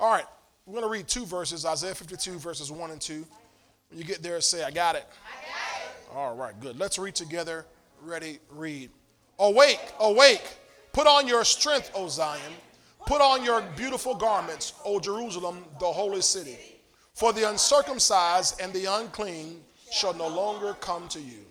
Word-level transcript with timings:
All 0.00 0.10
right, 0.10 0.24
we're 0.64 0.72
going 0.72 0.84
to 0.84 0.90
read 0.90 1.06
two 1.06 1.26
verses 1.26 1.66
Isaiah 1.66 1.94
52, 1.94 2.38
verses 2.38 2.72
1 2.72 2.90
and 2.90 2.98
2. 2.98 3.26
When 3.90 3.98
you 3.98 4.04
get 4.04 4.22
there, 4.22 4.40
say, 4.40 4.64
I 4.64 4.70
got 4.70 4.96
it. 4.96 5.04
I 5.06 5.44
got 5.44 5.82
it. 5.84 6.16
All 6.16 6.34
right, 6.34 6.58
good. 6.58 6.78
Let's 6.78 6.98
read 6.98 7.14
together. 7.14 7.66
Ready, 8.02 8.38
read. 8.48 8.88
Awake, 9.38 9.92
awake. 10.00 10.56
Put 10.94 11.06
on 11.06 11.28
your 11.28 11.44
strength, 11.44 11.90
O 11.94 12.08
Zion. 12.08 12.40
Put 13.06 13.20
on 13.20 13.44
your 13.44 13.60
beautiful 13.76 14.14
garments, 14.14 14.72
O 14.86 15.00
Jerusalem, 15.00 15.64
the 15.78 15.86
holy 15.86 16.22
city. 16.22 16.56
For 17.12 17.34
the 17.34 17.50
uncircumcised 17.50 18.58
and 18.58 18.72
the 18.72 18.86
unclean 18.86 19.60
shall 19.92 20.14
no 20.14 20.28
longer 20.28 20.72
come 20.80 21.08
to 21.08 21.20
you. 21.20 21.44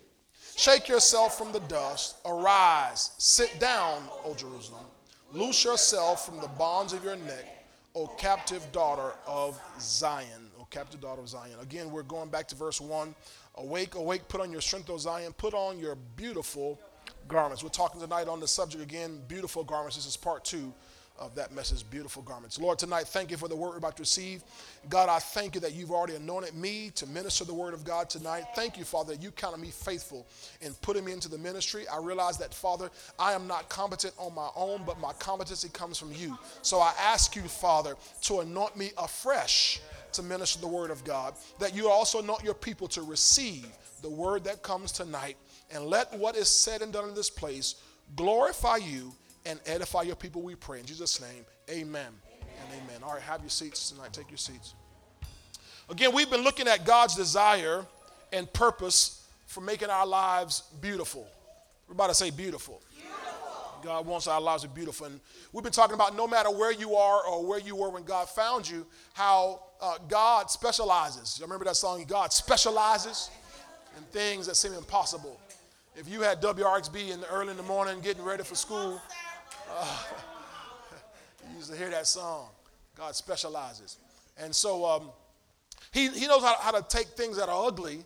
Shake 0.56 0.88
yourself 0.88 1.38
from 1.38 1.52
the 1.52 1.60
dust. 1.60 2.16
Arise, 2.26 3.12
sit 3.18 3.60
down, 3.60 4.02
O 4.24 4.34
Jerusalem. 4.34 4.86
Loose 5.32 5.62
yourself 5.64 6.26
from 6.26 6.40
the 6.40 6.48
bonds 6.48 6.92
of 6.92 7.04
your 7.04 7.14
neck, 7.14 7.59
O 7.94 8.06
captive 8.06 8.70
daughter 8.72 9.12
of 9.26 9.60
Zion. 9.80 10.50
O 10.60 10.64
captive 10.64 11.00
daughter 11.00 11.20
of 11.20 11.28
Zion. 11.28 11.54
Again, 11.60 11.90
we're 11.90 12.02
going 12.02 12.28
back 12.28 12.46
to 12.48 12.54
verse 12.54 12.80
1. 12.80 13.14
Awake, 13.56 13.94
awake, 13.96 14.28
put 14.28 14.40
on 14.40 14.52
your 14.52 14.60
strength, 14.60 14.88
O 14.90 14.96
Zion. 14.96 15.32
Put 15.32 15.54
on 15.54 15.78
your 15.78 15.96
beautiful 16.16 16.80
garments. 17.26 17.62
We're 17.62 17.70
talking 17.70 18.00
tonight 18.00 18.28
on 18.28 18.40
the 18.40 18.48
subject 18.48 18.82
again, 18.82 19.20
beautiful 19.26 19.64
garments. 19.64 19.96
This 19.96 20.06
is 20.06 20.16
part 20.16 20.44
two 20.44 20.72
of 21.20 21.34
that 21.34 21.54
message, 21.54 21.88
beautiful 21.90 22.22
garments. 22.22 22.58
Lord, 22.58 22.78
tonight, 22.78 23.06
thank 23.06 23.30
you 23.30 23.36
for 23.36 23.46
the 23.46 23.54
word 23.54 23.70
we're 23.70 23.76
about 23.76 23.96
to 23.96 24.02
receive. 24.02 24.42
God, 24.88 25.08
I 25.08 25.18
thank 25.18 25.54
you 25.54 25.60
that 25.60 25.74
you've 25.74 25.90
already 25.90 26.14
anointed 26.14 26.54
me 26.54 26.90
to 26.94 27.06
minister 27.06 27.44
the 27.44 27.54
word 27.54 27.74
of 27.74 27.84
God 27.84 28.08
tonight. 28.08 28.44
Thank 28.56 28.78
you, 28.78 28.84
Father, 28.84 29.14
that 29.14 29.22
you 29.22 29.30
counted 29.30 29.60
me 29.60 29.68
faithful 29.68 30.26
in 30.62 30.72
putting 30.80 31.04
me 31.04 31.12
into 31.12 31.28
the 31.28 31.36
ministry. 31.38 31.86
I 31.88 31.98
realize 31.98 32.38
that, 32.38 32.54
Father, 32.54 32.90
I 33.18 33.34
am 33.34 33.46
not 33.46 33.68
competent 33.68 34.14
on 34.16 34.34
my 34.34 34.48
own, 34.56 34.82
but 34.86 34.98
my 34.98 35.12
competency 35.14 35.68
comes 35.68 35.98
from 35.98 36.12
you. 36.12 36.38
So 36.62 36.80
I 36.80 36.92
ask 36.98 37.36
you, 37.36 37.42
Father, 37.42 37.96
to 38.22 38.40
anoint 38.40 38.76
me 38.76 38.92
afresh 38.96 39.80
to 40.12 40.22
minister 40.22 40.58
the 40.58 40.68
word 40.68 40.90
of 40.90 41.04
God, 41.04 41.34
that 41.58 41.74
you 41.74 41.88
also 41.88 42.20
anoint 42.20 42.42
your 42.42 42.54
people 42.54 42.88
to 42.88 43.02
receive 43.02 43.68
the 44.02 44.10
word 44.10 44.42
that 44.44 44.62
comes 44.62 44.90
tonight, 44.90 45.36
and 45.70 45.84
let 45.84 46.12
what 46.18 46.34
is 46.34 46.48
said 46.48 46.80
and 46.82 46.92
done 46.92 47.08
in 47.08 47.14
this 47.14 47.30
place 47.30 47.76
glorify 48.16 48.76
you 48.76 49.12
and 49.46 49.58
edify 49.66 50.02
your 50.02 50.16
people, 50.16 50.42
we 50.42 50.54
pray. 50.54 50.80
In 50.80 50.86
Jesus' 50.86 51.20
name, 51.20 51.44
amen, 51.68 51.84
amen. 51.86 52.12
and 52.42 52.82
amen. 52.82 53.02
All 53.02 53.14
right, 53.14 53.22
have 53.22 53.40
your 53.40 53.50
seats 53.50 53.90
tonight. 53.90 54.12
Take 54.12 54.30
your 54.30 54.38
seats. 54.38 54.74
Again, 55.88 56.14
we've 56.14 56.30
been 56.30 56.42
looking 56.44 56.68
at 56.68 56.84
God's 56.84 57.16
desire 57.16 57.84
and 58.32 58.50
purpose 58.52 59.26
for 59.46 59.60
making 59.60 59.90
our 59.90 60.06
lives 60.06 60.62
beautiful. 60.80 61.26
We're 61.88 61.94
about 61.94 62.08
to 62.08 62.14
say 62.14 62.30
beautiful. 62.30 62.80
beautiful. 62.94 63.10
God 63.82 64.06
wants 64.06 64.28
our 64.28 64.40
lives 64.40 64.62
to 64.62 64.68
be 64.68 64.76
beautiful. 64.76 65.06
And 65.06 65.20
we've 65.52 65.64
been 65.64 65.72
talking 65.72 65.94
about 65.94 66.14
no 66.14 66.28
matter 66.28 66.50
where 66.50 66.72
you 66.72 66.94
are 66.94 67.26
or 67.26 67.44
where 67.44 67.58
you 67.58 67.74
were 67.74 67.90
when 67.90 68.04
God 68.04 68.28
found 68.28 68.68
you, 68.68 68.86
how 69.14 69.62
uh, 69.80 69.98
God 70.08 70.50
specializes. 70.50 71.36
You 71.38 71.44
remember 71.44 71.64
that 71.64 71.76
song, 71.76 72.04
God 72.06 72.32
specializes 72.32 73.30
in 73.96 74.04
things 74.04 74.46
that 74.46 74.54
seem 74.54 74.74
impossible. 74.74 75.40
If 75.96 76.08
you 76.08 76.20
had 76.20 76.40
WRXB 76.40 77.10
in 77.10 77.20
the 77.20 77.28
early 77.28 77.50
in 77.50 77.56
the 77.56 77.64
morning 77.64 78.00
getting 78.00 78.22
ready 78.22 78.44
for 78.44 78.54
school, 78.54 79.00
uh, 79.70 79.98
you 81.50 81.56
used 81.56 81.70
to 81.70 81.76
hear 81.76 81.90
that 81.90 82.06
song. 82.06 82.48
God 82.96 83.14
specializes. 83.14 83.98
And 84.38 84.54
so 84.54 84.84
um, 84.84 85.10
he, 85.92 86.08
he 86.08 86.26
knows 86.26 86.42
how, 86.42 86.56
how 86.60 86.70
to 86.72 86.84
take 86.88 87.08
things 87.08 87.36
that 87.36 87.48
are 87.48 87.66
ugly 87.66 88.04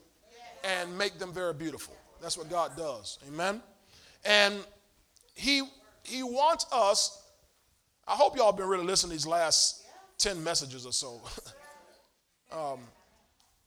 and 0.62 0.96
make 0.96 1.18
them 1.18 1.32
very 1.32 1.52
beautiful. 1.52 1.94
That's 2.22 2.38
what 2.38 2.48
God 2.48 2.76
does. 2.76 3.18
Amen. 3.28 3.60
And 4.24 4.54
he 5.34 5.62
he 6.04 6.22
wants 6.22 6.66
us. 6.72 7.22
I 8.06 8.12
hope 8.12 8.36
y'all 8.36 8.52
been 8.52 8.68
really 8.68 8.84
listening 8.84 9.12
these 9.12 9.26
last 9.26 9.82
10 10.18 10.42
messages 10.42 10.84
or 10.86 10.92
so. 10.92 11.22
um, 12.52 12.80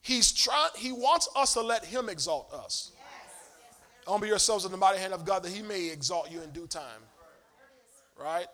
he's 0.00 0.32
trying, 0.32 0.70
he 0.76 0.92
wants 0.92 1.28
us 1.34 1.54
to 1.54 1.60
let 1.60 1.84
him 1.84 2.08
exalt 2.08 2.52
us. 2.52 2.92
Humble 4.06 4.28
yourselves 4.28 4.64
in 4.64 4.70
the 4.70 4.76
mighty 4.76 4.98
hand 4.98 5.12
of 5.12 5.24
God 5.24 5.42
that 5.42 5.52
he 5.52 5.62
may 5.62 5.90
exalt 5.90 6.30
you 6.30 6.40
in 6.40 6.50
due 6.50 6.68
time 6.68 7.02
right? 8.18 8.46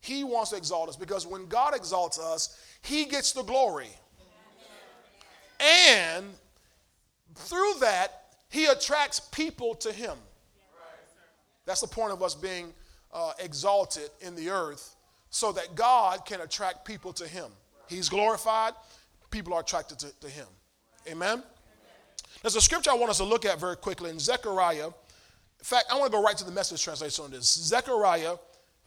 He 0.00 0.24
wants 0.24 0.50
to 0.50 0.56
exalt 0.56 0.88
us 0.88 0.96
because 0.96 1.26
when 1.26 1.46
God 1.46 1.74
exalts 1.74 2.18
us, 2.18 2.58
He 2.82 3.04
gets 3.04 3.32
the 3.32 3.42
glory. 3.42 3.88
And 5.60 6.26
through 7.34 7.74
that, 7.80 8.24
He 8.50 8.66
attracts 8.66 9.20
people 9.20 9.74
to 9.76 9.92
Him. 9.92 10.16
That's 11.64 11.80
the 11.80 11.86
point 11.86 12.12
of 12.12 12.22
us 12.22 12.34
being 12.34 12.72
uh, 13.12 13.32
exalted 13.38 14.10
in 14.20 14.34
the 14.34 14.50
earth 14.50 14.96
so 15.30 15.52
that 15.52 15.74
God 15.74 16.26
can 16.26 16.42
attract 16.42 16.84
people 16.84 17.12
to 17.14 17.26
Him. 17.26 17.46
He's 17.88 18.08
glorified, 18.08 18.74
people 19.30 19.54
are 19.54 19.60
attracted 19.60 19.98
to, 20.00 20.20
to 20.20 20.28
Him. 20.28 20.46
Amen? 21.10 21.42
There's 22.42 22.56
a 22.56 22.60
scripture 22.60 22.90
I 22.90 22.94
want 22.94 23.10
us 23.10 23.18
to 23.18 23.24
look 23.24 23.46
at 23.46 23.58
very 23.58 23.76
quickly 23.76 24.10
in 24.10 24.18
Zechariah. 24.18 24.88
In 24.88 24.92
fact, 25.64 25.86
I 25.90 25.98
want 25.98 26.12
to 26.12 26.18
go 26.18 26.22
right 26.22 26.36
to 26.36 26.44
the 26.44 26.52
message 26.52 26.82
translation 26.82 27.24
on 27.24 27.30
this. 27.30 27.50
Zechariah 27.54 28.36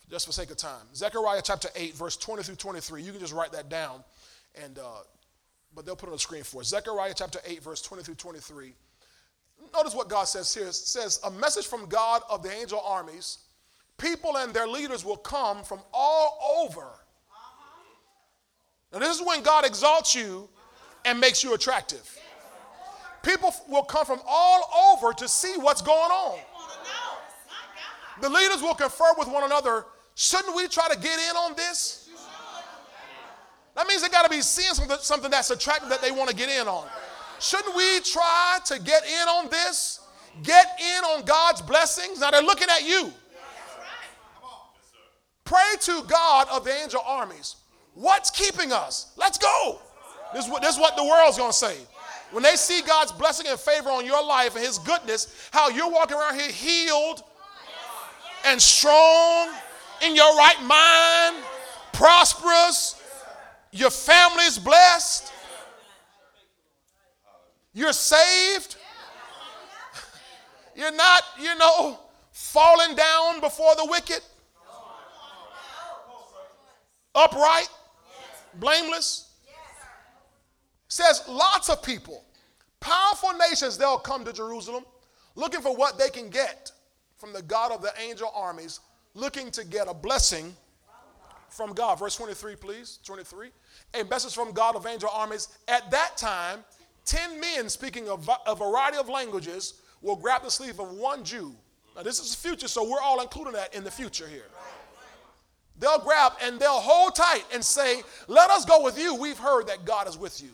just 0.10 0.26
for 0.26 0.32
sake 0.32 0.52
of 0.52 0.58
time. 0.58 0.86
Zechariah 0.96 1.42
chapter 1.44 1.70
8, 1.76 1.96
verse 1.96 2.18
20 2.18 2.44
through 2.44 2.56
23. 2.56 3.02
You 3.02 3.12
can 3.12 3.20
just 3.20 3.34
write 3.34 3.52
that 3.52 3.70
down, 3.70 4.04
and 4.62 4.80
uh, 4.80 5.02
but 5.76 5.86
they'll 5.86 5.96
put 5.96 6.08
it 6.08 6.12
on 6.12 6.16
the 6.16 6.20
screen 6.20 6.44
for 6.44 6.62
us. 6.62 6.68
Zechariah 6.68 7.14
chapter 7.16 7.40
8, 7.46 7.62
verse 7.64 7.82
20 7.82 8.04
through 8.04 8.16
23. 8.16 8.74
Notice 9.74 9.94
what 9.94 10.08
God 10.10 10.26
says 10.26 10.54
here. 10.54 10.68
It 10.68 10.74
says, 10.74 11.20
A 11.24 11.32
message 11.32 11.66
from 11.68 11.88
God 11.88 12.22
of 12.30 12.42
the 12.42 12.52
angel 12.52 12.82
armies. 12.86 13.40
People 13.98 14.38
and 14.38 14.54
their 14.54 14.68
leaders 14.68 15.04
will 15.04 15.18
come 15.18 15.64
from 15.64 15.80
all 15.92 16.64
over. 16.64 16.88
Now, 18.94 19.00
this 19.00 19.20
is 19.20 19.26
when 19.26 19.42
God 19.42 19.66
exalts 19.66 20.16
you 20.16 20.48
and 21.04 21.20
makes 21.20 21.44
you 21.44 21.54
attractive. 21.54 22.18
People 23.24 23.54
will 23.68 23.84
come 23.84 24.06
from 24.06 24.22
all 24.26 24.94
over 24.94 25.14
to 25.14 25.28
see 25.28 25.56
what's 25.58 25.82
going 25.82 26.12
on. 26.12 26.40
The 28.22 28.30
leaders 28.30 28.62
will 28.62 28.74
confer 28.74 29.14
with 29.18 29.28
one 29.28 29.44
another 29.44 29.86
Shouldn't 30.20 30.56
we 30.56 30.68
try 30.68 30.88
to 30.90 30.98
get 30.98 31.20
in 31.20 31.36
on 31.36 31.56
this? 31.56 32.10
That 33.76 33.88
means 33.88 34.02
they 34.02 34.10
got 34.10 34.24
to 34.24 34.32
be 34.32 34.42
seeing 34.42 34.74
something, 34.74 34.98
something 35.00 35.30
that's 35.30 35.52
attractive 35.52 35.90
that 35.90 36.02
they 36.02 36.10
want 36.10 36.32
to 36.32 36.36
get 36.36 36.50
in 36.50 36.68
on. 36.68 36.88
Shouldn't 37.40 37.76
we 37.76 38.00
try 38.00 38.58
to 38.66 38.80
get 38.80 39.04
in 39.06 39.28
on 39.28 39.48
this? 39.52 40.00
Get 40.42 40.66
in 40.80 41.04
on 41.04 41.24
God's 41.24 41.62
blessings? 41.62 42.20
Now 42.20 42.32
they're 42.32 42.42
looking 42.42 42.68
at 42.68 42.84
you. 42.84 43.14
Pray 45.46 45.76
to 45.82 46.04
God 46.08 46.48
of 46.52 46.66
the 46.66 46.74
angel 46.82 47.02
armies. 47.06 47.58
What's 47.94 48.32
keeping 48.32 48.72
us? 48.72 49.12
Let's 49.18 49.38
go. 49.38 49.80
This 50.34 50.46
is 50.46 50.52
what, 50.52 50.64
this 50.64 50.74
is 50.74 50.82
what 50.82 50.96
the 50.98 51.04
world's 51.04 51.38
going 51.38 51.52
to 51.52 51.58
say. 51.58 51.78
When 52.32 52.42
they 52.42 52.56
see 52.56 52.82
God's 52.82 53.12
blessing 53.12 53.46
and 53.48 53.60
favor 53.60 53.90
on 53.90 54.04
your 54.04 54.26
life 54.26 54.56
and 54.56 54.66
His 54.66 54.80
goodness, 54.80 55.48
how 55.52 55.70
you're 55.70 55.92
walking 55.92 56.18
around 56.18 56.40
here 56.40 56.52
healed 56.52 57.22
and 58.46 58.60
strong 58.60 59.50
in 60.02 60.16
your 60.16 60.36
right 60.36 60.62
mind, 60.64 61.44
prosperous, 61.94 63.02
your 63.72 63.90
family's 63.90 64.58
blessed, 64.58 65.32
you're 67.74 67.94
saved, 67.94 68.76
you're 70.76 70.96
not, 70.96 71.24
you 71.40 71.56
know, 71.58 72.00
falling 72.32 72.96
down 72.96 73.40
before 73.40 73.76
the 73.76 73.86
wicked, 73.90 74.22
upright, 77.16 77.70
blameless. 78.56 79.24
Says 80.90 81.24
lots 81.28 81.70
of 81.70 81.84
people, 81.84 82.24
powerful 82.80 83.34
nations, 83.50 83.78
they'll 83.78 84.00
come 84.00 84.24
to 84.24 84.32
Jerusalem 84.32 84.86
looking 85.36 85.62
for 85.62 85.76
what 85.76 86.00
they 86.00 86.10
can 86.10 86.30
get 86.30 86.72
from 87.18 87.34
the 87.34 87.42
God 87.42 87.72
of 87.72 87.82
the 87.82 87.92
angel 88.00 88.32
armies 88.34 88.80
looking 89.18 89.52
to 89.52 89.66
get 89.66 89.88
a 89.90 89.94
blessing 89.94 90.56
from 91.50 91.74
God. 91.74 92.00
Verse 92.00 92.16
23, 92.16 92.56
please. 92.56 93.00
23. 93.04 93.50
A 93.96 94.04
message 94.06 94.34
from 94.34 94.52
God 94.52 94.76
of 94.76 94.86
angel 94.86 95.10
armies. 95.12 95.50
At 95.68 95.90
that 95.92 96.18
time, 96.18 96.60
10 97.06 97.40
men 97.40 97.70
speaking 97.70 98.08
a 98.08 98.56
variety 98.56 98.98
of 98.98 99.10
languages 99.10 99.82
will 100.02 100.16
grab 100.16 100.44
the 100.44 100.52
sleeve 100.52 100.80
of 100.80 100.92
one 100.92 101.24
Jew. 101.24 101.56
Now, 101.96 102.04
this 102.04 102.20
is 102.20 102.36
the 102.36 102.48
future, 102.48 102.68
so 102.68 102.88
we're 102.88 103.02
all 103.02 103.22
including 103.22 103.54
that 103.54 103.74
in 103.74 103.84
the 103.84 103.90
future 103.90 104.28
here. 104.28 104.46
They'll 105.80 106.00
grab 106.00 106.34
and 106.44 106.60
they'll 106.60 106.80
hold 106.80 107.16
tight 107.16 107.44
and 107.54 107.64
say, 107.64 108.02
Let 108.28 108.50
us 108.50 108.66
go 108.66 108.84
with 108.84 109.00
you. 109.00 109.16
We've 109.16 109.38
heard 109.38 109.68
that 109.68 109.86
God 109.86 110.08
is 110.08 110.18
with 110.18 110.42
you. 110.42 110.50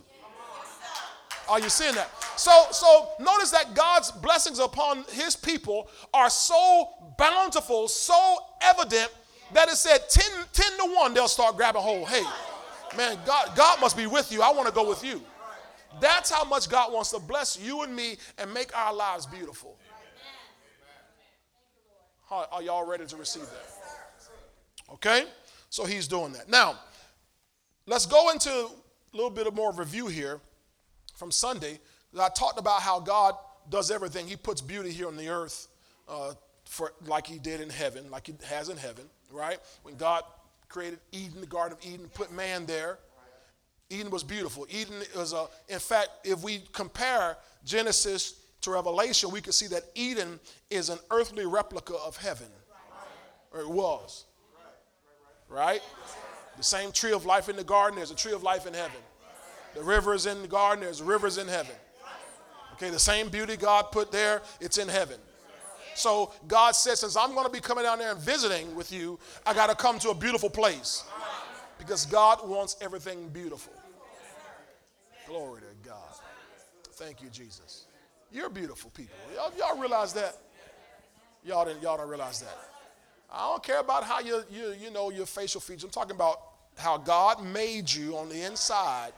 Are 1.49 1.59
you 1.59 1.69
seeing 1.69 1.95
that? 1.95 2.09
So, 2.35 2.65
so 2.71 3.09
notice 3.19 3.51
that 3.51 3.73
God's 3.75 4.11
blessings 4.11 4.59
upon 4.59 5.03
his 5.11 5.35
people 5.35 5.89
are 6.13 6.29
so 6.29 6.89
bountiful, 7.17 7.87
so 7.87 8.37
evident 8.61 9.09
that 9.53 9.69
it 9.69 9.75
said 9.75 9.99
10, 10.09 10.23
10 10.51 10.77
to 10.77 10.95
1, 10.95 11.13
they'll 11.13 11.27
start 11.27 11.55
grabbing 11.55 11.81
hold. 11.81 12.07
Hey, 12.07 12.23
man, 12.97 13.17
God, 13.25 13.55
God 13.55 13.79
must 13.79 13.95
be 13.95 14.07
with 14.07 14.31
you. 14.31 14.41
I 14.41 14.51
want 14.51 14.67
to 14.67 14.73
go 14.73 14.87
with 14.87 15.03
you. 15.03 15.21
That's 15.99 16.31
how 16.31 16.43
much 16.43 16.69
God 16.69 16.91
wants 16.91 17.11
to 17.11 17.19
bless 17.19 17.59
you 17.59 17.83
and 17.83 17.95
me 17.95 18.17
and 18.37 18.51
make 18.53 18.75
our 18.75 18.93
lives 18.93 19.25
beautiful. 19.25 19.77
Are, 22.31 22.47
are 22.51 22.61
y'all 22.63 22.85
ready 22.85 23.05
to 23.05 23.15
receive 23.15 23.43
that? 23.43 24.93
Okay? 24.93 25.25
So 25.69 25.85
he's 25.85 26.07
doing 26.07 26.33
that. 26.33 26.49
Now, 26.49 26.79
let's 27.85 28.07
go 28.07 28.31
into 28.31 28.49
a 28.49 28.69
little 29.13 29.29
bit 29.29 29.45
of 29.45 29.53
more 29.53 29.71
review 29.71 30.07
here 30.07 30.39
from 31.15 31.31
Sunday. 31.31 31.79
I 32.19 32.29
talked 32.29 32.59
about 32.59 32.81
how 32.81 32.99
God 32.99 33.35
does 33.69 33.91
everything. 33.91 34.27
He 34.27 34.35
puts 34.35 34.61
beauty 34.61 34.91
here 34.91 35.07
on 35.07 35.17
the 35.17 35.29
earth 35.29 35.67
uh, 36.07 36.33
for 36.65 36.93
like 37.05 37.27
He 37.27 37.39
did 37.39 37.61
in 37.61 37.69
heaven, 37.69 38.09
like 38.11 38.27
He 38.27 38.33
has 38.47 38.69
in 38.69 38.77
heaven, 38.77 39.05
right? 39.31 39.59
When 39.83 39.95
God 39.95 40.23
created 40.69 40.99
Eden, 41.11 41.39
the 41.39 41.47
Garden 41.47 41.77
of 41.77 41.85
Eden, 41.85 42.09
put 42.13 42.31
man 42.31 42.65
there. 42.65 42.99
Eden 43.89 44.09
was 44.09 44.23
beautiful. 44.23 44.65
Eden 44.69 44.95
was 45.15 45.33
a, 45.33 45.45
in 45.69 45.79
fact, 45.79 46.09
if 46.23 46.41
we 46.41 46.63
compare 46.71 47.37
Genesis 47.63 48.39
to 48.61 48.71
Revelation, 48.71 49.29
we 49.29 49.41
can 49.41 49.51
see 49.51 49.67
that 49.67 49.83
Eden 49.93 50.39
is 50.69 50.89
an 50.89 50.97
earthly 51.11 51.45
replica 51.45 51.95
of 51.95 52.17
heaven. 52.17 52.47
Or 53.51 53.59
it 53.59 53.69
was. 53.69 54.25
Right? 55.47 55.81
The 56.57 56.63
same 56.63 56.91
tree 56.91 57.11
of 57.11 57.25
life 57.25 57.49
in 57.49 57.55
the 57.55 57.63
garden, 57.63 57.97
there's 57.97 58.11
a 58.11 58.15
tree 58.15 58.33
of 58.33 58.41
life 58.41 58.65
in 58.65 58.73
heaven. 58.73 58.97
The 59.75 59.83
rivers 59.83 60.25
in 60.25 60.41
the 60.41 60.47
garden, 60.47 60.83
there's 60.83 61.01
rivers 61.01 61.37
in 61.37 61.47
heaven. 61.47 61.75
Okay, 62.73 62.89
the 62.89 62.99
same 62.99 63.29
beauty 63.29 63.55
God 63.55 63.91
put 63.91 64.11
there, 64.11 64.41
it's 64.59 64.77
in 64.77 64.87
heaven. 64.87 65.17
So 65.95 66.33
God 66.47 66.75
says, 66.75 66.99
since 67.01 67.15
I'm 67.15 67.33
going 67.33 67.45
to 67.45 67.51
be 67.51 67.59
coming 67.59 67.83
down 67.83 67.99
there 67.99 68.11
and 68.11 68.19
visiting 68.19 68.75
with 68.75 68.91
you, 68.91 69.19
I 69.45 69.53
got 69.53 69.69
to 69.69 69.75
come 69.75 69.99
to 69.99 70.09
a 70.09 70.15
beautiful 70.15 70.49
place. 70.49 71.03
Because 71.77 72.05
God 72.05 72.47
wants 72.47 72.77
everything 72.81 73.29
beautiful. 73.29 73.73
Glory 75.27 75.61
to 75.61 75.87
God. 75.89 75.97
Thank 76.93 77.21
you, 77.21 77.29
Jesus. 77.29 77.85
You're 78.31 78.49
beautiful 78.49 78.89
people. 78.91 79.15
Y'all, 79.35 79.51
y'all 79.57 79.79
realize 79.79 80.13
that? 80.13 80.37
Y'all 81.45 81.65
didn't, 81.65 81.83
y'all 81.83 81.97
don't 81.97 82.09
realize 82.09 82.41
that. 82.41 82.57
I 83.31 83.49
don't 83.49 83.63
care 83.63 83.79
about 83.79 84.03
how 84.03 84.19
you, 84.19 84.43
you, 84.49 84.73
you 84.81 84.91
know, 84.91 85.11
your 85.11 85.25
facial 85.25 85.61
features. 85.61 85.83
I'm 85.83 85.89
talking 85.89 86.15
about 86.15 86.39
how 86.77 86.97
God 86.97 87.43
made 87.43 87.91
you 87.91 88.17
on 88.17 88.29
the 88.29 88.43
inside. 88.43 89.11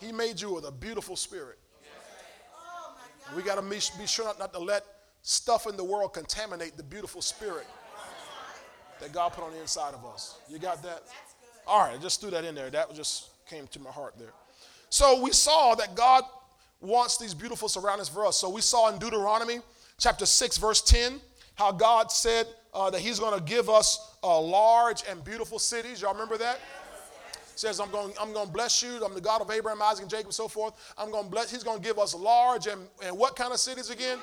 He 0.00 0.12
made 0.12 0.40
you 0.40 0.54
with 0.54 0.64
a 0.64 0.72
beautiful 0.72 1.16
spirit. 1.16 1.58
We 3.36 3.42
got 3.42 3.56
to 3.56 3.62
be, 3.62 4.06
sure 4.06 4.24
not, 4.24 4.38
not 4.38 4.52
to 4.54 4.58
let 4.58 4.84
stuff 5.22 5.68
in 5.68 5.76
the 5.76 5.84
world 5.84 6.14
contaminate 6.14 6.76
the 6.76 6.82
beautiful 6.82 7.22
spirit 7.22 7.66
that 9.00 9.12
God 9.12 9.32
put 9.32 9.44
on 9.44 9.52
the 9.52 9.60
inside 9.60 9.94
of 9.94 10.04
us. 10.04 10.38
You 10.48 10.58
got 10.58 10.82
that? 10.82 11.04
All 11.66 11.80
right, 11.80 11.94
I 11.94 11.98
just 11.98 12.20
threw 12.20 12.30
that 12.30 12.44
in 12.44 12.54
there. 12.54 12.70
That 12.70 12.92
just 12.94 13.28
came 13.46 13.66
to 13.68 13.80
my 13.80 13.90
heart 13.90 14.14
there. 14.18 14.32
So 14.88 15.22
we 15.22 15.32
saw 15.32 15.74
that 15.76 15.94
God 15.94 16.24
wants 16.80 17.18
these 17.18 17.34
beautiful 17.34 17.68
surroundings 17.68 18.08
for 18.08 18.26
us. 18.26 18.36
So 18.36 18.48
we 18.48 18.60
saw 18.60 18.92
in 18.92 18.98
Deuteronomy 18.98 19.58
chapter 19.98 20.26
6, 20.26 20.58
verse 20.58 20.80
10, 20.82 21.20
how 21.54 21.70
God 21.70 22.10
said 22.10 22.46
uh, 22.74 22.90
that 22.90 23.00
He's 23.00 23.18
going 23.18 23.38
to 23.38 23.44
give 23.44 23.68
us 23.68 24.14
uh, 24.24 24.40
large 24.40 25.02
and 25.08 25.22
beautiful 25.22 25.58
cities. 25.58 26.02
Y'all 26.02 26.12
remember 26.12 26.38
that? 26.38 26.58
Says, 27.60 27.78
I'm 27.78 27.90
going, 27.90 28.12
I'm 28.18 28.32
going 28.32 28.46
to 28.46 28.52
bless 28.52 28.82
you. 28.82 29.04
I'm 29.04 29.12
the 29.12 29.20
God 29.20 29.42
of 29.42 29.50
Abraham, 29.50 29.82
Isaac, 29.82 30.02
and 30.02 30.10
Jacob, 30.10 30.26
and 30.26 30.34
so 30.34 30.48
forth. 30.48 30.74
I'm 30.96 31.10
going 31.10 31.24
to 31.24 31.30
bless. 31.30 31.50
He's 31.50 31.62
going 31.62 31.78
to 31.78 31.84
give 31.84 31.98
us 31.98 32.14
large 32.14 32.66
and, 32.66 32.80
and 33.04 33.16
what 33.16 33.36
kind 33.36 33.52
of 33.52 33.58
cities 33.58 33.90
again? 33.90 34.18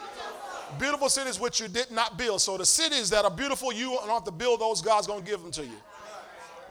Beautiful. 0.80 1.08
cities 1.08 1.40
which 1.40 1.62
you 1.62 1.68
did 1.68 1.92
not 1.92 2.18
build. 2.18 2.42
So 2.42 2.58
the 2.58 2.66
cities 2.66 3.12
that 3.12 3.26
are 3.26 3.32
beautiful, 3.32 3.72
you 3.72 3.92
don't 3.92 4.10
have 4.10 4.24
to 4.24 4.32
build 4.32 4.60
those. 4.60 4.82
God's 4.82 5.06
going 5.06 5.24
to 5.24 5.30
give 5.30 5.42
them 5.42 5.52
to 5.52 5.64
you. 5.64 5.78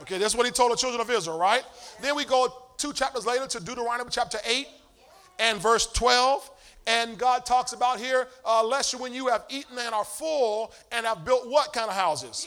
Okay, 0.02 0.18
that's 0.18 0.34
what 0.34 0.44
he 0.44 0.52
told 0.52 0.72
the 0.72 0.76
children 0.76 1.00
of 1.00 1.08
Israel, 1.08 1.38
right? 1.38 1.62
Then 2.02 2.16
we 2.16 2.24
go 2.24 2.52
two 2.76 2.92
chapters 2.92 3.24
later 3.24 3.46
to 3.46 3.60
Deuteronomy 3.60 4.10
chapter 4.10 4.38
8 4.44 4.66
and 5.38 5.58
verse 5.58 5.86
12. 5.92 6.50
And 6.88 7.16
God 7.16 7.46
talks 7.46 7.72
about 7.72 7.98
here, 7.98 8.28
uh, 8.44 8.64
lest 8.64 8.92
you 8.92 8.98
when 8.98 9.14
you 9.14 9.28
have 9.28 9.44
eaten 9.48 9.78
and 9.78 9.94
are 9.94 10.04
full 10.04 10.72
and 10.92 11.06
have 11.06 11.24
built 11.24 11.48
what 11.48 11.72
kind 11.72 11.88
of 11.88 11.96
houses? 11.96 12.46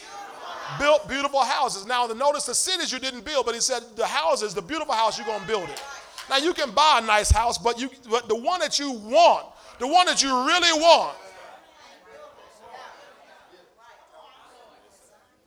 Built 0.78 1.08
beautiful 1.08 1.42
houses. 1.42 1.86
Now, 1.86 2.06
the 2.06 2.14
notice 2.14 2.46
the 2.46 2.54
cities 2.54 2.92
you 2.92 2.98
didn't 2.98 3.24
build, 3.24 3.46
but 3.46 3.54
he 3.54 3.60
said 3.60 3.82
the 3.96 4.06
houses, 4.06 4.54
the 4.54 4.62
beautiful 4.62 4.94
house, 4.94 5.18
you're 5.18 5.26
going 5.26 5.40
to 5.40 5.46
build 5.46 5.68
it. 5.68 5.82
Now, 6.28 6.36
you 6.36 6.52
can 6.52 6.70
buy 6.70 7.00
a 7.02 7.06
nice 7.06 7.30
house, 7.30 7.58
but, 7.58 7.80
you, 7.80 7.90
but 8.08 8.28
the 8.28 8.36
one 8.36 8.60
that 8.60 8.78
you 8.78 8.92
want, 8.92 9.46
the 9.78 9.86
one 9.86 10.06
that 10.06 10.22
you 10.22 10.28
really 10.28 10.80
want, 10.80 11.16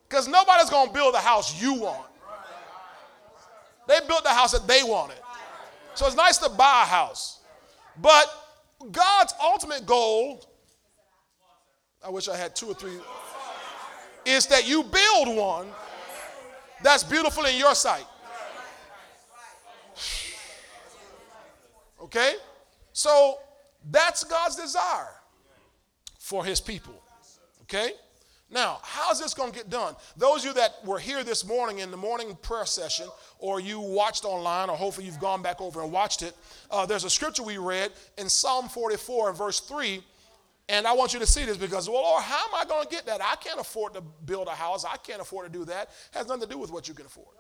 because 0.10 0.28
nobody's 0.28 0.70
going 0.70 0.88
to 0.88 0.94
build 0.94 1.16
the 1.16 1.20
house 1.20 1.60
you 1.60 1.74
want. 1.74 2.06
They 3.88 4.00
built 4.08 4.24
the 4.24 4.30
house 4.30 4.52
that 4.52 4.68
they 4.68 4.84
wanted. 4.84 5.18
So 5.96 6.06
it's 6.06 6.16
nice 6.16 6.38
to 6.40 6.50
buy 6.50 6.84
a 6.84 6.86
house. 6.86 7.40
But 8.02 8.28
God's 8.92 9.34
ultimate 9.42 9.86
goal, 9.86 10.46
I 12.04 12.10
wish 12.10 12.28
I 12.28 12.38
had 12.38 12.56
two 12.56 12.68
or 12.68 12.74
three 12.74 12.98
is 14.26 14.48
that 14.48 14.68
you 14.68 14.84
build 14.84 15.38
one 15.38 15.68
that's 16.84 17.04
beautiful 17.04 17.46
in 17.46 17.58
your 17.58 17.76
sight. 17.76 18.06
Okay? 22.02 22.36
So 22.92 23.38
that's 23.90 24.24
God's 24.24 24.56
desire 24.56 25.14
for 26.20 26.46
his 26.46 26.60
people. 26.60 27.02
Okay? 27.64 27.92
Now, 28.52 28.80
how's 28.84 29.20
this 29.20 29.34
going 29.34 29.52
to 29.52 29.58
get 29.58 29.70
done? 29.70 29.96
Those 30.16 30.42
of 30.42 30.46
you 30.46 30.54
that 30.54 30.86
were 30.86 31.00
here 31.00 31.24
this 31.24 31.44
morning 31.44 31.80
in 31.80 31.90
the 31.90 31.98
morning 31.98 32.38
prayer 32.42 32.66
session, 32.66 33.08
or 33.40 33.60
you 33.60 33.80
watched 33.80 34.26
online, 34.26 34.70
or 34.70 34.78
hopefully 34.78 35.08
you've 35.08 35.20
gone 35.20 35.42
back 35.42 35.60
over 35.60 35.82
and 35.82 35.92
watched 35.92 36.22
it, 36.22 36.36
uh, 36.70 36.86
there's 36.86 37.04
a 37.04 37.10
scripture 37.10 37.42
we 37.42 37.58
read 37.58 37.92
in 38.18 38.30
Psalm 38.30 38.70
44 38.70 39.30
and 39.30 39.38
verse 39.38 39.60
3 39.62 40.04
and 40.70 40.88
I 40.88 40.94
want 40.94 41.14
you 41.14 41.20
to 41.20 41.26
see 41.26 41.44
this 41.44 41.58
because, 41.58 41.90
well, 41.90 42.02
Lord, 42.02 42.24
how 42.24 42.46
am 42.48 42.56
I 42.56 42.66
going 42.66 42.84
to 42.84 42.90
get 42.90 43.06
that? 43.06 43.22
I 43.22 43.36
can't 43.36 43.60
afford 43.60 43.94
to 43.96 44.02
build 44.02 44.48
a 44.48 44.52
house. 44.52 44.86
I 44.86 44.96
can't 44.98 45.22
afford 45.22 45.52
to 45.52 45.52
do 45.52 45.66
that. 45.66 45.90
It 46.14 46.18
has 46.18 46.28
nothing 46.28 46.44
to 46.44 46.48
do 46.48 46.58
with 46.58 46.72
what 46.72 46.88
you 46.88 46.94
can 46.94 47.06
afford. 47.06 47.36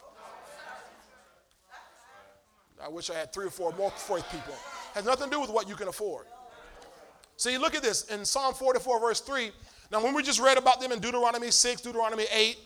I 2.83 2.89
wish 2.89 3.09
I 3.09 3.13
had 3.13 3.31
three 3.31 3.45
or 3.45 3.49
four 3.49 3.73
more 3.77 3.91
faith 3.91 4.25
people. 4.29 4.53
It 4.53 4.95
has 4.95 5.05
nothing 5.05 5.29
to 5.29 5.31
do 5.31 5.39
with 5.39 5.49
what 5.49 5.69
you 5.69 5.75
can 5.75 5.87
afford. 5.87 6.25
See, 7.37 7.57
look 7.57 7.75
at 7.75 7.81
this 7.81 8.03
in 8.05 8.25
Psalm 8.25 8.53
44, 8.53 8.99
verse 8.99 9.21
3. 9.21 9.51
Now, 9.89 10.03
when 10.03 10.13
we 10.13 10.21
just 10.21 10.41
read 10.41 10.57
about 10.57 10.81
them 10.81 10.91
in 10.91 10.99
Deuteronomy 10.99 11.49
6, 11.49 11.81
Deuteronomy 11.81 12.25
8, 12.31 12.57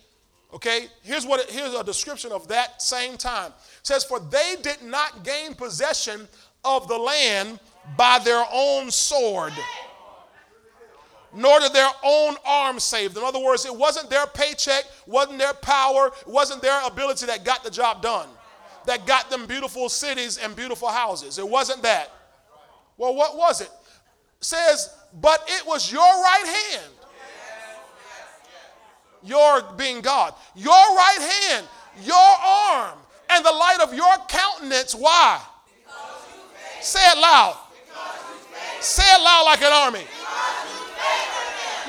okay, 0.54 0.86
here's 1.02 1.24
what 1.24 1.40
it, 1.40 1.50
here's 1.50 1.72
a 1.72 1.84
description 1.84 2.32
of 2.32 2.48
that 2.48 2.82
same 2.82 3.16
time. 3.16 3.52
It 3.52 3.86
says, 3.86 4.02
For 4.02 4.18
they 4.18 4.56
did 4.60 4.82
not 4.82 5.22
gain 5.22 5.54
possession 5.54 6.26
of 6.64 6.88
the 6.88 6.98
land 6.98 7.60
by 7.96 8.18
their 8.18 8.44
own 8.52 8.90
sword 8.90 9.52
nor 11.38 11.60
did 11.60 11.72
their 11.72 11.90
own 12.02 12.34
arm 12.44 12.80
save 12.80 13.14
them. 13.14 13.22
In 13.22 13.28
other 13.28 13.38
words, 13.38 13.64
it 13.64 13.74
wasn't 13.74 14.10
their 14.10 14.26
paycheck, 14.26 14.84
wasn't 15.06 15.38
their 15.38 15.54
power, 15.54 16.10
wasn't 16.26 16.60
their 16.60 16.84
ability 16.84 17.26
that 17.26 17.44
got 17.44 17.62
the 17.62 17.70
job 17.70 18.02
done, 18.02 18.28
that 18.86 19.06
got 19.06 19.30
them 19.30 19.46
beautiful 19.46 19.88
cities 19.88 20.36
and 20.36 20.56
beautiful 20.56 20.88
houses. 20.88 21.38
It 21.38 21.48
wasn't 21.48 21.82
that. 21.82 22.10
Well, 22.96 23.14
what 23.14 23.36
was 23.36 23.60
it? 23.60 23.70
it 23.70 24.44
says, 24.44 24.92
but 25.20 25.44
it 25.46 25.64
was 25.64 25.92
your 25.92 26.02
right 26.02 26.72
hand. 26.72 26.92
Your 29.22 29.62
being 29.76 30.00
God. 30.00 30.34
Your 30.56 30.72
right 30.72 31.18
hand, 31.52 31.66
your 32.02 32.16
arm, 32.16 32.98
and 33.30 33.44
the 33.44 33.52
light 33.52 33.78
of 33.80 33.94
your 33.94 34.16
countenance. 34.28 34.92
Why? 34.92 35.40
Say 36.80 37.00
it 37.00 37.18
loud. 37.18 37.56
Say 38.80 39.02
it 39.04 39.22
loud 39.22 39.44
like 39.44 39.62
an 39.62 39.72
army. 39.72 40.04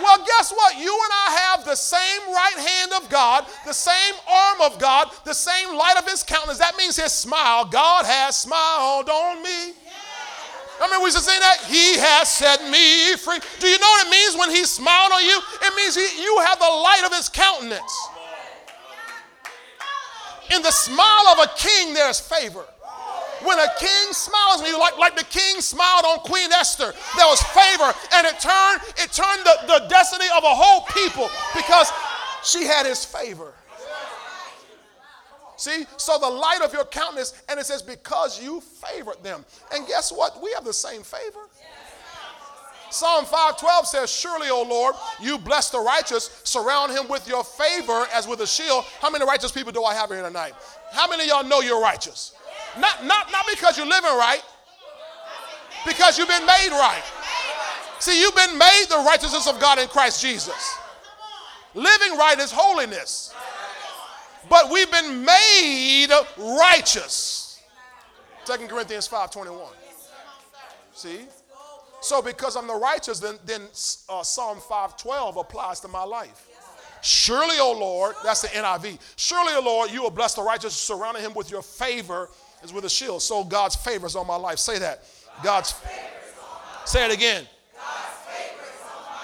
Well, 0.02 0.18
guess 0.26 0.52
what? 0.52 0.78
You 0.78 0.92
and 0.92 1.14
I 1.28 1.54
have 1.54 1.66
the 1.66 1.76
same 1.76 2.22
right 2.28 2.58
hand 2.58 2.94
of 2.94 3.10
God, 3.10 3.46
the 3.66 3.74
same 3.74 4.16
arm 4.28 4.62
of 4.62 4.80
God, 4.80 5.10
the 5.26 5.34
same 5.34 5.76
light 5.76 5.96
of 5.98 6.10
his 6.10 6.24
countenance. 6.24 6.60
That 6.60 6.78
means 6.78 6.96
his 6.96 7.12
smile. 7.12 7.66
God 7.66 8.06
has 8.06 8.38
smiled 8.38 9.10
on 9.10 9.44
me. 9.44 9.74
I 10.82 10.90
mean, 10.90 11.04
we 11.04 11.12
to 11.12 11.20
say 11.20 11.38
that. 11.40 11.66
He 11.68 12.00
has 12.00 12.30
set 12.32 12.64
me 12.70 13.16
free. 13.18 13.40
Do 13.60 13.68
you 13.68 13.78
know 13.80 13.90
what 13.90 14.08
it 14.08 14.12
means 14.12 14.38
when 14.38 14.50
he 14.50 14.64
smiled 14.64 15.12
on 15.12 15.24
you? 15.24 15.38
It 15.62 15.76
means 15.76 15.96
he, 15.96 16.24
you 16.24 16.40
have 16.40 16.58
the 16.58 16.66
light 16.66 17.04
of 17.06 17.14
his 17.14 17.28
countenance. 17.28 18.08
In 20.56 20.62
the 20.62 20.72
smile 20.72 21.28
of 21.28 21.40
a 21.40 21.52
king, 21.58 21.94
there's 21.94 22.20
favor. 22.20 22.64
When 23.44 23.58
a 23.58 23.68
king 23.80 24.14
smiles 24.14 24.62
on 24.62 24.68
you, 24.68 24.78
like, 24.78 24.98
like 24.98 25.16
the 25.16 25.26
king 25.26 25.62
smiled 25.62 26.06
on 26.06 26.20
Queen 26.20 26.52
Esther, 26.52 26.94
there 27.16 27.28
was 27.28 27.42
favor, 27.42 27.94
and 28.14 28.28
it 28.28 28.40
turned, 28.40 28.82
it 28.98 29.12
turned 29.12 29.44
the, 29.46 29.80
the 29.80 29.88
destiny 29.88 30.26
of 30.36 30.44
a 30.44 30.56
whole 30.56 30.86
people 30.94 31.30
because 31.56 31.92
she 32.44 32.66
had 32.66 32.86
his 32.86 33.06
favor. 33.06 33.54
See, 35.58 35.86
so 35.98 36.18
the 36.18 36.30
light 36.30 36.62
of 36.64 36.72
your 36.72 36.86
countenance, 36.86 37.34
and 37.50 37.60
it 37.60 37.66
says, 37.66 37.82
because 37.82 38.42
you 38.42 38.62
favored 38.62 39.22
them. 39.24 39.44
And 39.74 39.86
guess 39.88 40.10
what? 40.10 40.42
We 40.42 40.54
have 40.54 40.64
the 40.64 40.74
same 40.74 41.04
favor. 41.04 41.50
Psalm 42.92 43.26
512 43.26 43.88
says, 43.88 44.10
Surely, 44.10 44.50
O 44.50 44.64
Lord, 44.64 44.96
you 45.22 45.38
bless 45.38 45.70
the 45.70 45.80
righteous, 45.80 46.42
surround 46.44 46.92
him 46.92 47.08
with 47.08 47.28
your 47.28 47.44
favor 47.44 48.08
as 48.14 48.28
with 48.28 48.40
a 48.42 48.48
shield. 48.48 48.86
How 49.00 49.10
many 49.10 49.26
righteous 49.26 49.52
people 49.52 49.72
do 49.72 49.84
I 49.84 49.94
have 49.94 50.10
here 50.10 50.24
tonight? 50.24 50.54
How 50.92 51.08
many 51.08 51.24
of 51.24 51.30
y'all 51.30 51.44
know 51.44 51.62
you're 51.62 51.82
righteous? 51.82 52.34
Not, 52.78 53.06
not, 53.06 53.32
not 53.32 53.46
because 53.50 53.78
you're 53.78 53.88
living 53.88 54.12
right, 54.12 54.44
because 55.86 56.18
you've 56.18 56.28
been 56.28 56.46
made 56.46 56.70
right. 56.72 57.04
See, 58.00 58.20
you've 58.22 58.36
been 58.36 58.58
made 58.58 58.86
the 58.90 59.04
righteousness 59.06 59.48
of 59.48 59.60
God 59.60 59.80
in 59.80 59.88
Christ 59.88 60.22
Jesus. 60.22 60.78
Living 61.74 62.18
right 62.18 62.40
is 62.40 62.52
holiness. 62.52 63.34
but 64.50 64.70
we've 64.72 64.92
been 64.92 65.24
made 65.26 66.08
righteous. 66.38 67.62
2 68.46 68.68
Corinthians 68.68 69.08
5.21. 69.08 69.68
See? 70.94 71.20
So 72.02 72.22
because 72.22 72.56
I'm 72.56 72.68
the 72.68 72.76
righteous, 72.76 73.20
then, 73.20 73.36
then 73.46 73.62
uh, 74.08 74.24
Psalm 74.24 74.60
512 74.60 75.38
applies 75.38 75.80
to 75.82 75.88
my 75.88 76.04
life. 76.04 76.48
Surely, 77.02 77.60
O 77.60 77.72
Lord, 77.72 78.16
that's 78.24 78.42
the 78.42 78.48
NIV. 78.50 79.00
Surely, 79.16 79.54
O 79.54 79.62
Lord, 79.62 79.92
you 79.92 80.02
will 80.02 80.10
bless 80.10 80.34
the 80.34 80.42
righteous, 80.42 80.74
surrounding 80.74 81.24
him 81.24 81.34
with 81.34 81.52
your 81.52 81.62
favor 81.62 82.30
as 82.64 82.74
with 82.74 82.86
a 82.86 82.90
shield. 82.90 83.22
So 83.22 83.44
God's 83.44 83.76
favor 83.76 84.08
is 84.08 84.16
on 84.16 84.28
my 84.28 84.36
life. 84.36 84.60
Say 84.60 84.80
that. 84.80 85.04
God's, 85.44 85.74
say 86.86 87.06
it 87.06 87.14
again. 87.14 87.46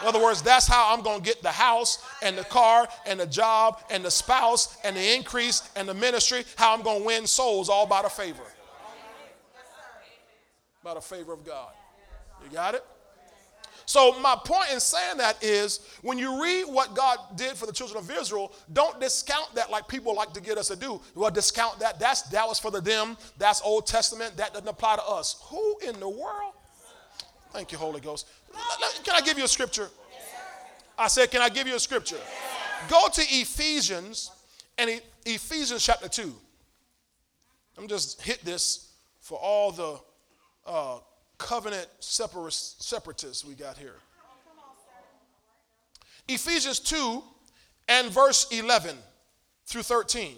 In 0.02 0.10
other 0.10 0.22
words, 0.22 0.42
that's 0.42 0.68
how 0.68 0.94
I'm 0.94 1.02
going 1.02 1.20
to 1.20 1.26
get 1.26 1.42
the 1.42 1.52
house 1.52 2.04
and 2.22 2.38
the 2.38 2.44
car 2.44 2.88
and 3.08 3.20
the 3.20 3.26
job 3.26 3.80
and 3.90 4.04
the 4.04 4.12
spouse 4.12 4.78
and 4.84 4.96
the 4.96 5.16
increase 5.16 5.68
and 5.76 5.88
the 5.88 5.94
ministry, 5.94 6.44
how 6.58 6.76
I'm 6.76 6.84
going 6.84 7.00
to 7.00 7.06
win 7.06 7.26
souls 7.26 7.70
all 7.70 7.88
by 7.88 8.02
the 8.02 8.10
favor. 8.10 8.44
By 10.84 10.94
the 10.94 11.02
favor 11.02 11.34
of 11.34 11.44
God. 11.44 11.72
You 12.44 12.52
got 12.52 12.76
it? 12.76 12.84
So, 13.86 14.20
my 14.20 14.36
point 14.44 14.72
in 14.74 14.80
saying 14.80 15.18
that 15.18 15.44
is 15.44 15.80
when 16.02 16.18
you 16.18 16.42
read 16.42 16.64
what 16.64 16.96
God 16.96 17.18
did 17.36 17.52
for 17.52 17.66
the 17.66 17.72
children 17.72 18.00
of 18.00 18.10
Israel, 18.10 18.52
don't 18.74 19.00
discount 19.00 19.54
that 19.56 19.70
like 19.70 19.88
people 19.88 20.16
like 20.16 20.34
to 20.34 20.42
get 20.42 20.58
us 20.58 20.70
to 20.70 20.76
do. 20.76 21.00
Well, 21.14 21.30
discount 21.30 21.80
that. 21.80 22.00
That's, 22.00 22.24
that 22.24 22.48
was 22.48 22.60
for 22.60 22.72
the 22.72 22.82
them. 22.82 23.16
That's 23.38 23.62
Old 23.62 23.86
Testament. 23.86 24.38
That 24.38 24.54
doesn't 24.54 24.68
apply 24.68 24.96
to 24.96 25.04
us. 25.04 25.42
Who 25.50 25.78
in 25.88 26.00
the 26.00 26.10
world? 26.10 26.54
Thank 27.52 27.72
you, 27.72 27.78
Holy 27.78 28.02
Ghost. 28.02 28.28
Can 29.04 29.16
I 29.16 29.22
give 29.22 29.38
you 29.38 29.46
a 29.46 29.48
scripture? 29.48 29.90
I 30.98 31.08
said, 31.08 31.30
Can 31.32 31.42
I 31.42 31.50
give 31.50 31.68
you 31.68 31.76
a 31.76 31.80
scripture? 31.80 32.20
Go 32.90 33.08
to 33.08 33.22
Ephesians 33.22 34.32
and 34.78 35.02
Ephesians 35.26 35.84
chapter 35.84 36.10
2. 36.10 36.34
I'm 37.78 37.88
just 37.88 38.22
hit 38.22 38.44
this 38.44 38.92
for 39.20 39.38
all 39.38 39.72
the 39.72 40.00
uh, 40.66 41.00
covenant 41.38 41.88
separatists 42.00 43.46
we 43.46 43.54
got 43.54 43.78
here. 43.78 43.96
Ephesians 46.28 46.80
2 46.80 47.24
and 47.88 48.10
verse 48.10 48.48
11 48.52 48.98
through 49.66 49.84
13. 49.84 50.38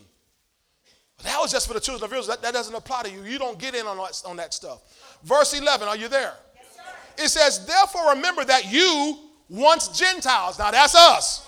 That 1.24 1.40
was 1.40 1.52
just 1.52 1.68
for 1.68 1.74
the 1.74 1.80
children 1.80 2.10
of 2.10 2.18
Israel. 2.18 2.36
That, 2.36 2.44
that 2.44 2.54
doesn't 2.54 2.76
apply 2.76 3.04
to 3.04 3.12
you. 3.12 3.24
You 3.24 3.40
don't 3.40 3.58
get 3.58 3.74
in 3.74 3.88
on 3.88 3.98
on 3.98 4.36
that 4.38 4.54
stuff. 4.54 4.82
Verse 5.24 5.58
11, 5.58 5.88
are 5.88 5.98
you 5.98 6.08
there? 6.08 6.34
It 7.18 7.30
says, 7.30 7.66
Therefore, 7.66 8.12
remember 8.12 8.46
that 8.46 8.72
you 8.72 9.18
once 9.50 9.88
Gentiles, 9.88 10.60
now 10.60 10.72
that's 10.72 10.94
us, 10.94 11.48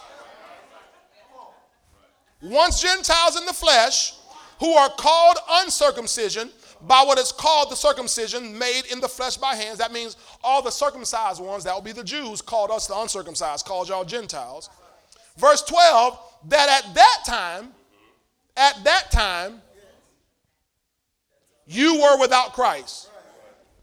once 2.41 2.81
Gentiles 2.81 3.37
in 3.37 3.45
the 3.45 3.53
flesh, 3.53 4.13
who 4.59 4.73
are 4.73 4.89
called 4.89 5.37
uncircumcision 5.51 6.49
by 6.87 7.03
what 7.03 7.17
is 7.19 7.31
called 7.31 7.69
the 7.69 7.75
circumcision 7.75 8.57
made 8.57 8.83
in 8.91 8.99
the 8.99 9.07
flesh 9.07 9.37
by 9.37 9.55
hands. 9.55 9.79
That 9.79 9.91
means 9.91 10.15
all 10.43 10.61
the 10.61 10.71
circumcised 10.71 11.41
ones, 11.41 11.63
that 11.65 11.73
will 11.73 11.81
be 11.81 11.91
the 11.91 12.03
Jews, 12.03 12.41
called 12.41 12.71
us 12.71 12.87
the 12.87 12.97
uncircumcised, 12.97 13.65
called 13.65 13.89
y'all 13.89 14.05
Gentiles. 14.05 14.69
Verse 15.37 15.61
12, 15.63 16.19
that 16.47 16.83
at 16.83 16.95
that 16.95 17.17
time, 17.25 17.71
at 18.55 18.83
that 18.83 19.11
time, 19.11 19.61
you 21.65 22.01
were 22.01 22.19
without 22.19 22.53
Christ. 22.53 23.09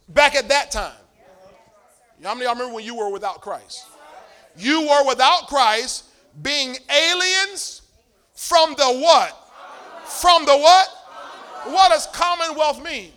Back 0.09 0.35
at 0.35 0.49
that 0.49 0.71
time. 0.71 0.93
How 2.23 2.35
many 2.35 2.47
y'all 2.47 2.55
remember 2.55 2.75
when 2.75 2.85
you 2.85 2.95
were 2.95 3.11
without 3.11 3.41
Christ? 3.41 3.87
You 4.57 4.83
were 4.89 5.07
without 5.07 5.49
Christ, 5.49 6.05
being 6.43 6.77
aliens 6.91 7.83
from 8.35 8.75
the 8.77 8.87
what? 8.87 9.37
From 10.05 10.47
the 10.47 10.57
what? 10.57 10.89
What 11.73 11.91
does 11.91 12.07
commonwealth 12.09 12.83
mean? 12.83 13.13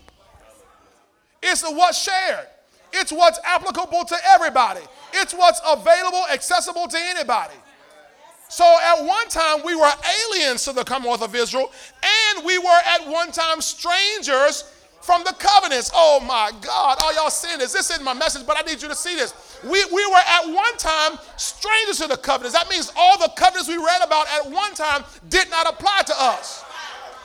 It's 1.42 1.64
what's 1.64 2.02
shared. 2.02 2.48
It's 2.92 3.12
what's 3.12 3.40
applicable 3.44 4.06
to 4.06 4.16
everybody. 4.34 4.82
It's 5.14 5.34
what's 5.34 5.62
available, 5.68 6.24
accessible 6.32 6.88
to 6.88 6.98
anybody. 7.00 7.56
So 8.50 8.66
at 8.66 9.06
one 9.06 9.28
time 9.30 9.60
we 9.64 9.76
were 9.76 9.92
aliens 10.32 10.66
to 10.66 10.74
the 10.74 10.84
Commonwealth 10.84 11.22
of 11.22 11.36
Israel, 11.36 11.72
and 12.04 12.44
we 12.44 12.58
were 12.58 12.80
at 12.86 13.08
one 13.08 13.32
time 13.32 13.62
strangers 13.62 14.64
from 15.02 15.24
the 15.24 15.34
covenants. 15.38 15.92
Oh 15.94 16.20
my 16.20 16.52
God, 16.62 16.98
all 17.02 17.14
y'all 17.14 17.30
seeing 17.30 17.60
this. 17.60 17.74
This 17.74 17.92
isn't 17.92 18.04
my 18.04 18.14
message, 18.14 18.46
but 18.48 18.58
I 18.58 18.68
need 18.68 18.82
you 18.82 18.88
to 18.88 18.96
see 18.96 19.16
this. 19.16 19.34
We, 19.64 19.84
we 19.86 20.06
were 20.08 20.24
at 20.28 20.48
one 20.48 20.78
time 20.78 21.20
strangers 21.38 22.00
to 22.00 22.08
the 22.08 22.18
covenants. 22.18 22.58
That 22.58 22.70
means 22.70 22.92
all 22.96 23.20
the 23.20 23.32
covenants 23.36 23.70
we 23.70 23.78
read 23.78 24.02
about 24.04 24.28
at 24.30 24.50
one 24.52 24.74
time 24.74 25.04
did 25.30 25.50
not 25.52 25.72
apply 25.72 26.02
to 26.08 26.14
us. 26.18 26.64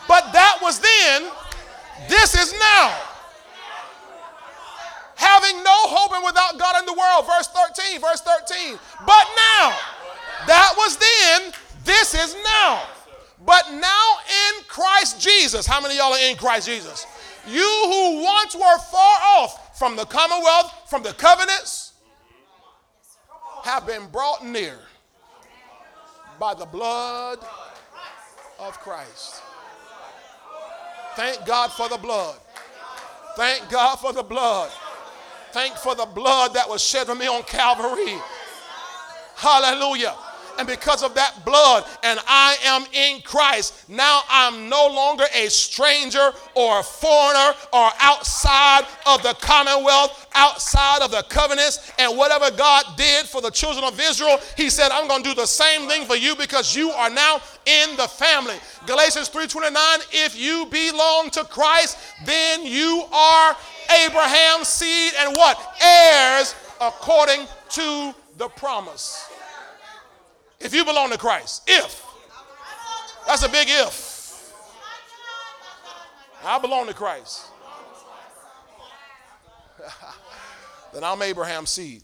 But 0.07 0.33
that 0.33 0.59
was 0.63 0.81
then, 0.81 1.31
this 2.09 2.35
is 2.35 2.53
now. 2.53 2.97
Having 5.17 5.63
no 5.63 5.79
hope 5.89 6.13
and 6.13 6.25
without 6.25 6.59
God 6.59 6.79
in 6.81 6.87
the 6.87 6.93
world. 6.93 7.27
Verse 7.27 7.49
13, 7.49 8.01
verse 8.01 8.21
13. 8.21 8.79
But 9.07 9.27
now, 9.37 9.77
that 10.47 10.75
was 10.77 10.99
then, 10.99 11.53
this 11.85 12.15
is 12.15 12.37
now. 12.45 12.83
But 13.47 13.71
now 13.73 14.17
in 14.49 14.65
Christ 14.69 15.21
Jesus. 15.21 15.67
How 15.67 15.81
many 15.81 15.97
y'all 15.97 16.13
are 16.13 16.31
in 16.31 16.37
Christ 16.37 16.67
Jesus? 16.67 17.07
You 17.47 17.61
who 17.61 18.23
once 18.23 18.55
were 18.55 18.79
far 18.79 19.19
off 19.37 19.79
from 19.79 19.97
the 19.97 20.05
commonwealth, 20.05 20.73
from 20.89 21.03
the 21.03 21.13
covenants, 21.13 21.93
have 23.65 23.87
been 23.87 24.07
brought 24.09 24.45
near 24.45 24.79
by 26.39 26.55
the 26.55 26.67
blood 26.67 27.39
of 28.59 28.79
Christ. 28.81 29.43
Thank 31.17 31.47
God 31.47 31.73
for 31.73 31.89
the 31.89 31.99
blood. 31.99 32.37
Thank 33.37 33.69
God 33.71 33.97
for 33.97 34.13
the 34.13 34.23
blood. 34.23 34.71
Thank 35.53 35.77
for 35.77 35.95
the 35.95 36.07
blood 36.07 36.55
that 36.55 36.69
was 36.69 36.83
shed 36.83 37.07
for 37.07 37.15
me 37.15 37.27
on 37.27 37.43
Calvary. 37.45 38.19
Hallelujah 39.37 40.17
and 40.59 40.67
because 40.67 41.03
of 41.03 41.15
that 41.15 41.45
blood, 41.45 41.85
and 42.03 42.19
I 42.27 42.57
am 42.65 42.85
in 42.93 43.21
Christ, 43.23 43.89
now 43.89 44.23
I'm 44.29 44.69
no 44.69 44.87
longer 44.87 45.25
a 45.35 45.49
stranger 45.49 46.33
or 46.55 46.81
a 46.81 46.83
foreigner 46.83 47.55
or 47.73 47.91
outside 48.01 48.87
of 49.07 49.23
the 49.23 49.35
commonwealth, 49.41 50.27
outside 50.35 51.03
of 51.03 51.11
the 51.11 51.25
covenants, 51.29 51.93
and 51.99 52.17
whatever 52.17 52.51
God 52.51 52.85
did 52.97 53.27
for 53.27 53.41
the 53.41 53.51
children 53.51 53.85
of 53.85 53.99
Israel, 54.01 54.39
He 54.57 54.71
said, 54.71 54.91
I'm 54.91 55.09
going 55.09 55.23
to 55.23 55.29
do 55.31 55.35
the 55.35 55.47
same 55.47 55.89
thing 55.89 56.07
for 56.07 56.17
you 56.17 56.37
because 56.37 56.77
you 56.77 56.91
are 56.91 57.11
now 57.11 57.41
in 57.67 57.97
the 57.97 58.09
family. 58.09 58.57
Galatians 58.87 59.29
3:29, 59.31 59.75
if 60.13 60.39
you 60.39 60.67
belong 60.67 61.31
to 61.31 61.45
Christ, 61.45 61.99
then 62.25 62.67
you 62.67 63.05
are 63.13 63.57
Abraham's 64.05 64.69
seed 64.69 65.13
and 65.19 65.37
what? 65.37 65.59
Heirs 65.81 66.55
according 66.81 67.47
to 67.71 68.15
the 68.37 68.49
promise. 68.49 69.34
If 70.65 70.75
you 70.75 70.85
belong 70.85 71.11
to 71.11 71.19
Christ, 71.19 71.63
if. 71.67 72.03
That's 73.27 73.45
a 73.45 73.49
big 73.51 73.69
if. 73.69 74.53
I 76.43 76.59
belong 76.59 76.87
to 76.87 76.95
Christ. 76.95 77.45
then 80.95 81.05
I'm 81.05 81.21
Abraham's 81.21 81.69
seed. 81.69 82.03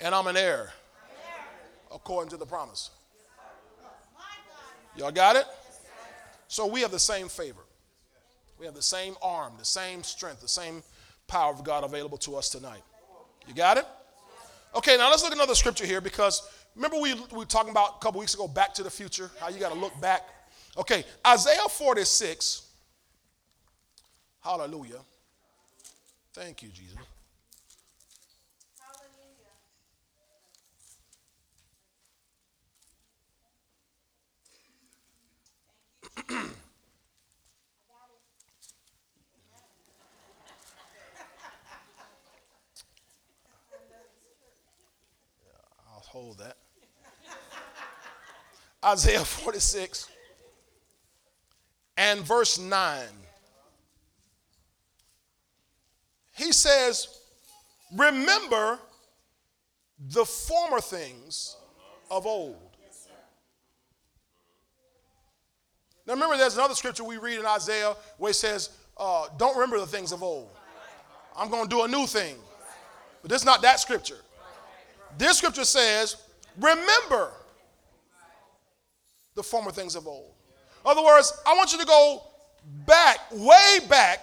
And 0.00 0.14
I'm 0.14 0.26
an 0.26 0.36
heir 0.36 0.72
according 1.92 2.30
to 2.30 2.36
the 2.36 2.46
promise. 2.46 2.90
Y'all 4.96 5.12
got 5.12 5.36
it? 5.36 5.44
So 6.48 6.66
we 6.66 6.80
have 6.80 6.90
the 6.90 6.98
same 6.98 7.28
favor. 7.28 7.60
We 8.58 8.66
have 8.66 8.74
the 8.74 8.82
same 8.82 9.14
arm, 9.22 9.52
the 9.58 9.64
same 9.64 10.02
strength, 10.02 10.40
the 10.40 10.48
same 10.48 10.82
power 11.28 11.52
of 11.52 11.62
God 11.62 11.84
available 11.84 12.18
to 12.18 12.34
us 12.34 12.48
tonight. 12.48 12.82
You 13.46 13.54
got 13.54 13.76
it? 13.76 13.86
Okay, 14.74 14.96
now 14.96 15.10
let's 15.10 15.22
look 15.22 15.32
at 15.32 15.38
another 15.38 15.54
scripture 15.54 15.86
here 15.86 16.00
because 16.00 16.42
Remember 16.78 17.00
we, 17.00 17.12
we 17.12 17.38
were 17.38 17.44
talking 17.44 17.72
about 17.72 17.96
a 17.96 17.98
couple 17.98 18.20
weeks 18.20 18.34
ago, 18.34 18.46
Back 18.46 18.72
to 18.74 18.84
the 18.84 18.90
Future, 18.90 19.32
how 19.40 19.48
you 19.48 19.58
got 19.58 19.72
to 19.72 19.78
look 19.78 20.00
back. 20.00 20.22
Okay, 20.76 21.04
Isaiah 21.26 21.68
46. 21.68 22.68
Hallelujah. 24.40 25.00
Thank 26.32 26.62
you, 26.62 26.68
Jesus. 26.68 26.96
Hallelujah. 36.28 36.52
I'll 45.88 46.04
hold 46.06 46.38
that. 46.38 46.56
Isaiah 48.84 49.24
46 49.24 50.08
and 51.96 52.20
verse 52.20 52.58
9. 52.58 53.00
He 56.36 56.52
says, 56.52 57.20
Remember 57.96 58.78
the 59.98 60.24
former 60.24 60.80
things 60.80 61.56
of 62.10 62.26
old. 62.26 62.56
Now 66.06 66.14
remember, 66.14 66.36
there's 66.36 66.54
another 66.54 66.74
scripture 66.74 67.04
we 67.04 67.18
read 67.18 67.38
in 67.38 67.44
Isaiah 67.44 67.94
where 68.16 68.30
it 68.30 68.34
says, 68.34 68.70
uh, 68.96 69.26
Don't 69.36 69.54
remember 69.54 69.78
the 69.78 69.86
things 69.86 70.12
of 70.12 70.22
old. 70.22 70.48
I'm 71.36 71.50
going 71.50 71.64
to 71.64 71.68
do 71.68 71.82
a 71.82 71.88
new 71.88 72.06
thing. 72.06 72.36
But 73.20 73.30
this 73.30 73.42
is 73.42 73.46
not 73.46 73.60
that 73.62 73.80
scripture. 73.80 74.18
This 75.18 75.38
scripture 75.38 75.64
says, 75.64 76.16
Remember 76.58 77.32
the 79.38 79.42
former 79.42 79.70
things 79.70 79.94
of 79.94 80.06
old. 80.06 80.34
In 80.84 80.90
other 80.90 81.02
words, 81.02 81.32
I 81.46 81.54
want 81.54 81.72
you 81.72 81.78
to 81.78 81.86
go 81.86 82.24
back, 82.86 83.18
way 83.32 83.78
back, 83.88 84.18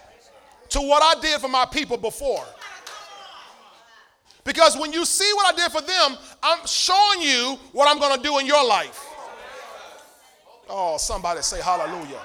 to 0.70 0.82
what 0.82 1.02
I 1.02 1.20
did 1.22 1.40
for 1.40 1.48
my 1.48 1.66
people 1.66 1.98
before. 1.98 2.46
Because 4.44 4.78
when 4.78 4.92
you 4.94 5.06
see 5.06 5.32
what 5.36 5.54
I 5.54 5.58
did 5.58 5.72
for 5.72 5.82
them, 5.82 6.18
I'm 6.44 6.68
showing 6.68 7.22
you 7.22 7.58
what 7.72 7.90
I'm 7.90 8.00
going 8.00 8.16
to 8.16 8.22
do 8.22 8.38
in 8.40 8.46
your 8.46 8.64
life. 8.68 9.04
Oh, 10.70 10.98
somebody 10.98 11.42
say 11.42 11.62
hallelujah. 11.62 12.20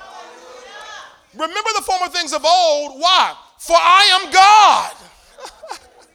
Remember 1.33 1.71
the 1.77 1.83
former 1.83 2.09
things 2.09 2.33
of 2.33 2.45
old. 2.45 3.01
Why? 3.01 3.35
For 3.59 3.77
I 3.77 4.21
am 4.21 4.33
God. 4.33 4.93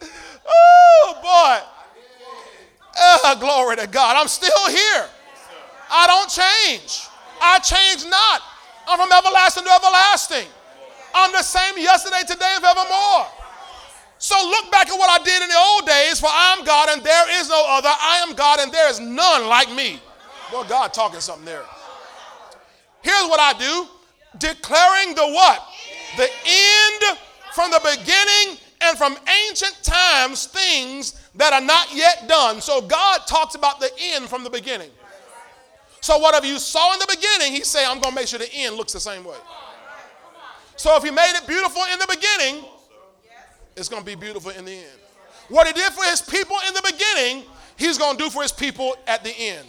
oh, 0.48 1.14
boy. 1.22 1.66
Oh, 2.98 3.36
glory 3.40 3.76
to 3.76 3.86
God. 3.86 4.16
I'm 4.16 4.28
still 4.28 4.68
here. 4.68 5.08
I 5.90 6.06
don't 6.06 6.30
change. 6.30 7.08
I 7.40 7.58
change 7.60 8.08
not. 8.08 8.42
I'm 8.88 8.98
from 8.98 9.10
everlasting 9.12 9.64
to 9.64 9.70
everlasting. 9.70 10.48
I'm 11.14 11.32
the 11.32 11.42
same 11.42 11.78
yesterday, 11.78 12.22
today, 12.26 12.52
and 12.54 12.62
forevermore. 12.62 13.26
So 14.18 14.36
look 14.48 14.70
back 14.70 14.88
at 14.88 14.98
what 14.98 15.10
I 15.10 15.22
did 15.22 15.42
in 15.42 15.48
the 15.48 15.58
old 15.58 15.86
days, 15.86 16.20
for 16.20 16.28
I 16.30 16.56
am 16.58 16.64
God 16.64 16.88
and 16.90 17.02
there 17.04 17.40
is 17.40 17.48
no 17.48 17.64
other. 17.68 17.88
I 17.88 18.24
am 18.26 18.34
God 18.34 18.60
and 18.60 18.72
there 18.72 18.88
is 18.88 19.00
none 19.00 19.46
like 19.46 19.70
me. 19.72 20.00
Boy, 20.50 20.64
God 20.68 20.94
talking 20.94 21.20
something 21.20 21.44
there. 21.44 21.64
Here's 23.02 23.28
what 23.28 23.40
I 23.40 23.58
do 23.58 23.86
declaring 24.38 25.14
the 25.14 25.26
what? 25.26 25.62
The 26.16 26.28
end 26.46 27.18
from 27.52 27.70
the 27.70 27.80
beginning 27.80 28.58
and 28.82 28.98
from 28.98 29.16
ancient 29.48 29.78
times 29.82 30.46
things 30.46 31.28
that 31.34 31.52
are 31.52 31.60
not 31.60 31.94
yet 31.94 32.28
done. 32.28 32.60
So 32.60 32.80
God 32.80 33.20
talks 33.26 33.54
about 33.54 33.80
the 33.80 33.90
end 33.98 34.26
from 34.26 34.44
the 34.44 34.50
beginning. 34.50 34.90
So 36.06 36.18
whatever 36.18 36.46
you 36.46 36.60
saw 36.60 36.92
in 36.92 37.00
the 37.00 37.16
beginning, 37.16 37.52
he 37.52 37.64
say, 37.64 37.84
I'm 37.84 37.98
going 37.98 38.14
to 38.14 38.14
make 38.14 38.28
sure 38.28 38.38
the 38.38 38.54
end 38.54 38.76
looks 38.76 38.92
the 38.92 39.00
same 39.00 39.24
way. 39.24 39.38
So 40.76 40.94
if 40.94 41.02
he 41.02 41.10
made 41.10 41.32
it 41.34 41.48
beautiful 41.48 41.82
in 41.92 41.98
the 41.98 42.06
beginning, 42.08 42.64
it's 43.76 43.88
going 43.88 44.02
to 44.02 44.06
be 44.06 44.14
beautiful 44.14 44.52
in 44.52 44.64
the 44.66 44.70
end. 44.70 45.00
What 45.48 45.66
he 45.66 45.72
did 45.72 45.92
for 45.92 46.04
his 46.04 46.22
people 46.22 46.56
in 46.68 46.74
the 46.74 46.92
beginning, 46.92 47.42
he's 47.76 47.98
going 47.98 48.16
to 48.16 48.22
do 48.22 48.30
for 48.30 48.42
his 48.42 48.52
people 48.52 48.94
at 49.08 49.24
the 49.24 49.36
end. 49.36 49.66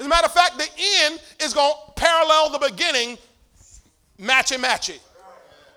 As 0.00 0.04
a 0.04 0.08
matter 0.08 0.26
of 0.26 0.32
fact, 0.32 0.58
the 0.58 0.68
end 1.04 1.20
is 1.40 1.54
going 1.54 1.72
to 1.72 1.92
parallel 1.92 2.50
the 2.50 2.68
beginning, 2.70 3.16
matchy 4.18 4.58
matchy, 4.58 4.98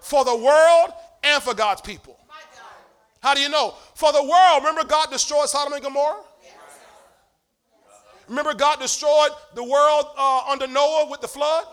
for 0.02 0.26
the 0.26 0.36
world 0.36 0.94
and 1.24 1.44
for 1.44 1.54
God's 1.54 1.82
people. 1.82 2.18
How 3.20 3.36
do 3.36 3.40
you 3.40 3.50
know? 3.50 3.76
For 3.94 4.12
the 4.12 4.24
world, 4.24 4.64
remember 4.64 4.84
God 4.84 5.12
destroyed 5.12 5.48
Sodom 5.48 5.74
and 5.74 5.84
Gomorrah? 5.84 6.24
Remember 8.28 8.54
God 8.54 8.80
destroyed 8.80 9.32
the 9.56 9.64
world 9.64 10.06
uh, 10.18 10.42
under 10.50 10.68
Noah 10.68 11.08
with 11.10 11.22
the 11.22 11.28
flood? 11.28 11.66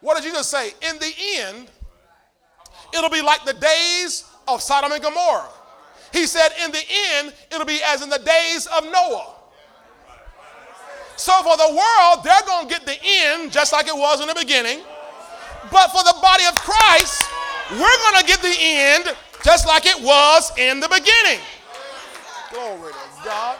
What 0.00 0.16
did 0.16 0.24
Jesus 0.24 0.46
say? 0.46 0.68
In 0.88 0.98
the 0.98 1.12
end, 1.38 1.68
it'll 2.94 3.10
be 3.10 3.22
like 3.22 3.44
the 3.44 3.54
days 3.54 4.24
of 4.46 4.62
Sodom 4.62 4.92
and 4.92 5.02
Gomorrah. 5.02 5.48
He 6.12 6.26
said, 6.26 6.50
in 6.64 6.70
the 6.70 6.82
end, 7.14 7.34
it'll 7.50 7.66
be 7.66 7.80
as 7.84 8.02
in 8.02 8.08
the 8.08 8.18
days 8.18 8.66
of 8.66 8.84
Noah. 8.84 9.34
So 11.16 11.32
for 11.42 11.56
the 11.56 11.68
world, 11.74 12.24
they're 12.24 12.46
going 12.46 12.68
to 12.68 12.74
get 12.74 12.86
the 12.86 12.96
end 13.02 13.50
just 13.50 13.72
like 13.72 13.86
it 13.86 13.96
was 13.96 14.20
in 14.20 14.28
the 14.28 14.34
beginning. 14.34 14.80
But 15.72 15.88
for 15.88 16.04
the 16.04 16.14
body 16.22 16.44
of 16.46 16.54
Christ, 16.54 17.28
we're 17.72 17.78
going 17.78 18.20
to 18.20 18.26
get 18.26 18.40
the 18.40 18.54
end 18.60 19.16
just 19.42 19.66
like 19.66 19.86
it 19.86 20.00
was 20.00 20.52
in 20.58 20.78
the 20.78 20.88
beginning. 20.88 21.40
Glory 22.52 22.92
to 22.92 23.24
God. 23.24 23.58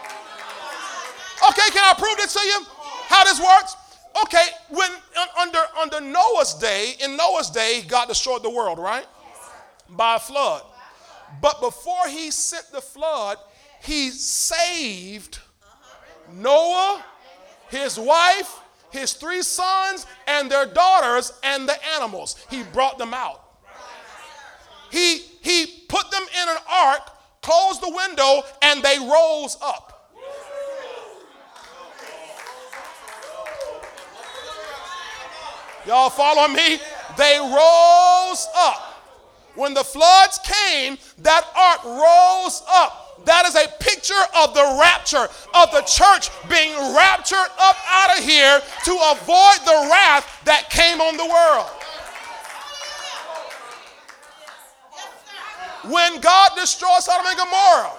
Okay, 1.48 1.70
can 1.70 1.84
I 1.84 1.94
prove 1.98 2.16
this 2.16 2.32
to 2.34 2.40
you? 2.40 2.60
How 3.08 3.24
this 3.24 3.40
works? 3.40 3.76
Okay, 4.24 4.46
when 4.70 4.90
under 5.38 5.60
under 5.80 6.00
Noah's 6.00 6.54
day, 6.54 6.94
in 7.02 7.16
Noah's 7.16 7.50
day, 7.50 7.82
God 7.86 8.08
destroyed 8.08 8.42
the 8.42 8.50
world, 8.50 8.78
right? 8.78 9.06
By 9.90 10.16
a 10.16 10.18
flood. 10.18 10.62
But 11.40 11.60
before 11.60 12.08
he 12.08 12.30
sent 12.30 12.70
the 12.72 12.80
flood, 12.80 13.36
he 13.82 14.10
saved 14.10 15.38
Noah, 16.32 17.04
his 17.68 17.98
wife, 17.98 18.60
his 18.90 19.12
three 19.12 19.42
sons, 19.42 20.06
and 20.26 20.50
their 20.50 20.66
daughters, 20.66 21.32
and 21.42 21.68
the 21.68 21.76
animals. 21.94 22.36
He 22.50 22.62
brought 22.62 22.98
them 22.98 23.12
out. 23.12 23.42
He, 24.90 25.18
he 25.42 25.66
put 25.88 26.10
them 26.10 26.22
in 26.22 26.48
an 26.48 26.56
ark, 26.70 27.00
closed 27.42 27.82
the 27.82 27.92
window, 27.94 28.42
and 28.62 28.82
they 28.82 28.98
rose 28.98 29.56
up. 29.60 29.95
Y'all 35.86 36.10
follow 36.10 36.48
me? 36.48 36.78
They 37.16 37.38
rose 37.38 38.46
up. 38.56 38.94
When 39.54 39.72
the 39.72 39.84
floods 39.84 40.38
came, 40.44 40.98
that 41.18 41.44
ark 41.56 41.84
rose 41.84 42.62
up. 42.68 43.24
That 43.24 43.46
is 43.46 43.54
a 43.54 43.68
picture 43.80 44.14
of 44.36 44.52
the 44.52 44.78
rapture 44.80 45.28
of 45.54 45.70
the 45.72 45.80
church 45.82 46.30
being 46.50 46.72
raptured 46.94 47.50
up 47.58 47.76
out 47.88 48.18
of 48.18 48.24
here 48.24 48.60
to 48.84 48.92
avoid 49.12 49.58
the 49.64 49.88
wrath 49.90 50.42
that 50.44 50.68
came 50.68 51.00
on 51.00 51.16
the 51.16 51.24
world. 51.24 51.70
When 55.90 56.20
God 56.20 56.50
destroyed 56.56 57.00
Sodom 57.00 57.26
and 57.26 57.38
Gomorrah, 57.38 57.92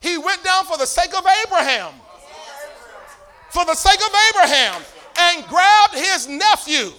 he 0.00 0.18
went 0.18 0.42
down 0.42 0.64
for 0.64 0.76
the 0.76 0.86
sake 0.86 1.14
of 1.16 1.24
Abraham. 1.46 1.94
For 3.50 3.64
the 3.64 3.74
sake 3.74 4.00
of 4.00 4.12
Abraham 4.30 4.82
and 5.22 5.46
grabbed 5.46 5.94
his 5.94 6.28
nephew 6.28 6.92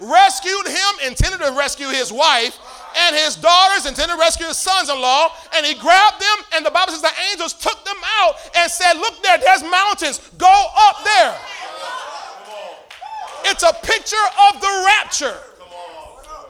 rescued 0.00 0.66
him, 0.66 1.06
intended 1.06 1.40
to 1.40 1.52
rescue 1.52 1.88
his 1.88 2.12
wife, 2.12 2.58
and 3.06 3.16
his 3.16 3.36
daughters, 3.36 3.86
intended 3.86 4.14
to 4.14 4.20
rescue 4.20 4.46
his 4.46 4.58
sons 4.58 4.88
in 4.88 5.00
law, 5.00 5.28
and 5.56 5.66
he 5.66 5.74
grabbed 5.74 6.20
them, 6.20 6.44
and 6.54 6.66
the 6.66 6.70
Bible 6.70 6.92
says 6.92 7.02
the 7.02 7.10
angels 7.30 7.54
took 7.54 7.84
them 7.84 7.96
out 8.18 8.34
and 8.56 8.70
said, 8.70 8.94
Look 8.94 9.22
there, 9.22 9.38
there's 9.38 9.62
mountains, 9.62 10.18
go 10.38 10.66
up 10.76 11.04
there. 11.04 11.36
It's 13.46 13.62
a 13.62 13.72
picture 13.82 14.26
of 14.50 14.60
the 14.60 14.84
rapture. 14.86 15.36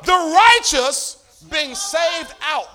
The 0.05 0.12
righteous 0.12 1.45
being 1.51 1.75
saved 1.75 2.35
out. 2.43 2.73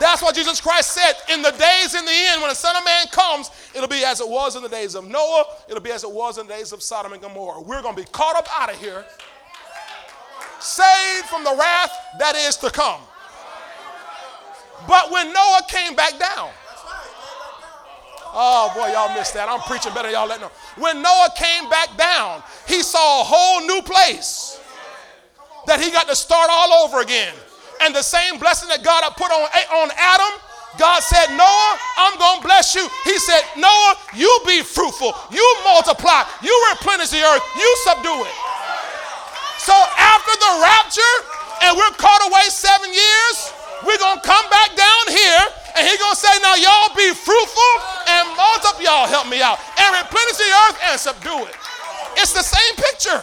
That's 0.00 0.22
what 0.22 0.34
Jesus 0.34 0.62
Christ 0.62 0.92
said. 0.92 1.12
In 1.28 1.42
the 1.42 1.50
days 1.50 1.94
in 1.94 2.06
the 2.06 2.10
end, 2.10 2.40
when 2.40 2.48
the 2.48 2.56
Son 2.56 2.74
of 2.74 2.82
Man 2.86 3.06
comes, 3.12 3.50
it'll 3.74 3.86
be 3.86 4.02
as 4.02 4.20
it 4.20 4.28
was 4.28 4.56
in 4.56 4.62
the 4.62 4.68
days 4.68 4.94
of 4.94 5.06
Noah, 5.06 5.44
it'll 5.68 5.82
be 5.82 5.92
as 5.92 6.04
it 6.04 6.10
was 6.10 6.38
in 6.38 6.46
the 6.46 6.54
days 6.54 6.72
of 6.72 6.82
Sodom 6.82 7.12
and 7.12 7.20
Gomorrah. 7.20 7.60
We're 7.60 7.82
going 7.82 7.94
to 7.94 8.02
be 8.02 8.08
caught 8.10 8.34
up 8.34 8.48
out 8.58 8.72
of 8.72 8.80
here, 8.80 9.04
saved 10.58 11.26
from 11.26 11.44
the 11.44 11.54
wrath 11.54 11.92
that 12.18 12.34
is 12.34 12.56
to 12.56 12.70
come. 12.70 13.02
But 14.88 15.10
when 15.10 15.34
Noah 15.34 15.60
came 15.68 15.94
back 15.94 16.18
down, 16.18 16.48
Oh 18.32 18.72
boy, 18.74 18.92
y'all 18.92 19.12
missed 19.12 19.34
that. 19.34 19.48
I'm 19.48 19.58
preaching 19.60 19.92
better, 19.92 20.08
y'all 20.08 20.28
let 20.28 20.40
know. 20.40 20.52
When 20.76 21.02
Noah 21.02 21.30
came 21.36 21.68
back 21.68 21.96
down, 21.98 22.44
he 22.66 22.80
saw 22.80 23.22
a 23.22 23.24
whole 23.24 23.66
new 23.66 23.82
place 23.82 24.60
that 25.66 25.80
he 25.80 25.90
got 25.90 26.06
to 26.06 26.14
start 26.14 26.48
all 26.48 26.84
over 26.84 27.00
again. 27.00 27.34
And 27.80 27.94
the 27.94 28.02
same 28.02 28.38
blessing 28.38 28.68
that 28.68 28.84
God 28.84 29.04
had 29.04 29.16
put 29.16 29.32
on, 29.32 29.48
eh, 29.56 29.80
on 29.80 29.88
Adam, 29.96 30.32
God 30.78 31.02
said, 31.02 31.32
Noah, 31.34 31.72
I'm 31.98 32.14
going 32.20 32.38
to 32.40 32.46
bless 32.46 32.76
you. 32.76 32.86
He 33.02 33.18
said, 33.18 33.42
Noah, 33.56 33.96
you 34.14 34.30
be 34.46 34.62
fruitful. 34.62 35.10
You 35.32 35.44
multiply. 35.64 36.22
You 36.44 36.52
replenish 36.76 37.10
the 37.10 37.24
earth. 37.24 37.42
You 37.56 37.68
subdue 37.82 38.22
it. 38.22 38.36
So 39.58 39.74
after 39.98 40.34
the 40.40 40.52
rapture, 40.62 41.14
and 41.66 41.76
we're 41.76 41.92
caught 41.98 42.22
away 42.28 42.48
seven 42.48 42.88
years, 42.92 43.36
we're 43.84 43.98
going 43.98 44.20
to 44.20 44.24
come 44.24 44.46
back 44.48 44.76
down 44.76 45.04
here, 45.08 45.44
and 45.76 45.82
he's 45.84 45.98
going 45.98 46.16
to 46.16 46.20
say, 46.20 46.32
now 46.44 46.54
y'all 46.56 46.92
be 46.96 47.12
fruitful 47.12 47.72
and 48.08 48.24
multiply. 48.36 48.84
Y'all 48.84 49.08
help 49.08 49.28
me 49.28 49.42
out. 49.42 49.60
And 49.76 49.88
replenish 50.00 50.36
the 50.36 50.50
earth 50.68 50.78
and 50.88 50.96
subdue 51.00 51.44
it. 51.48 51.56
It's 52.16 52.32
the 52.32 52.44
same 52.44 52.74
picture. 52.76 53.20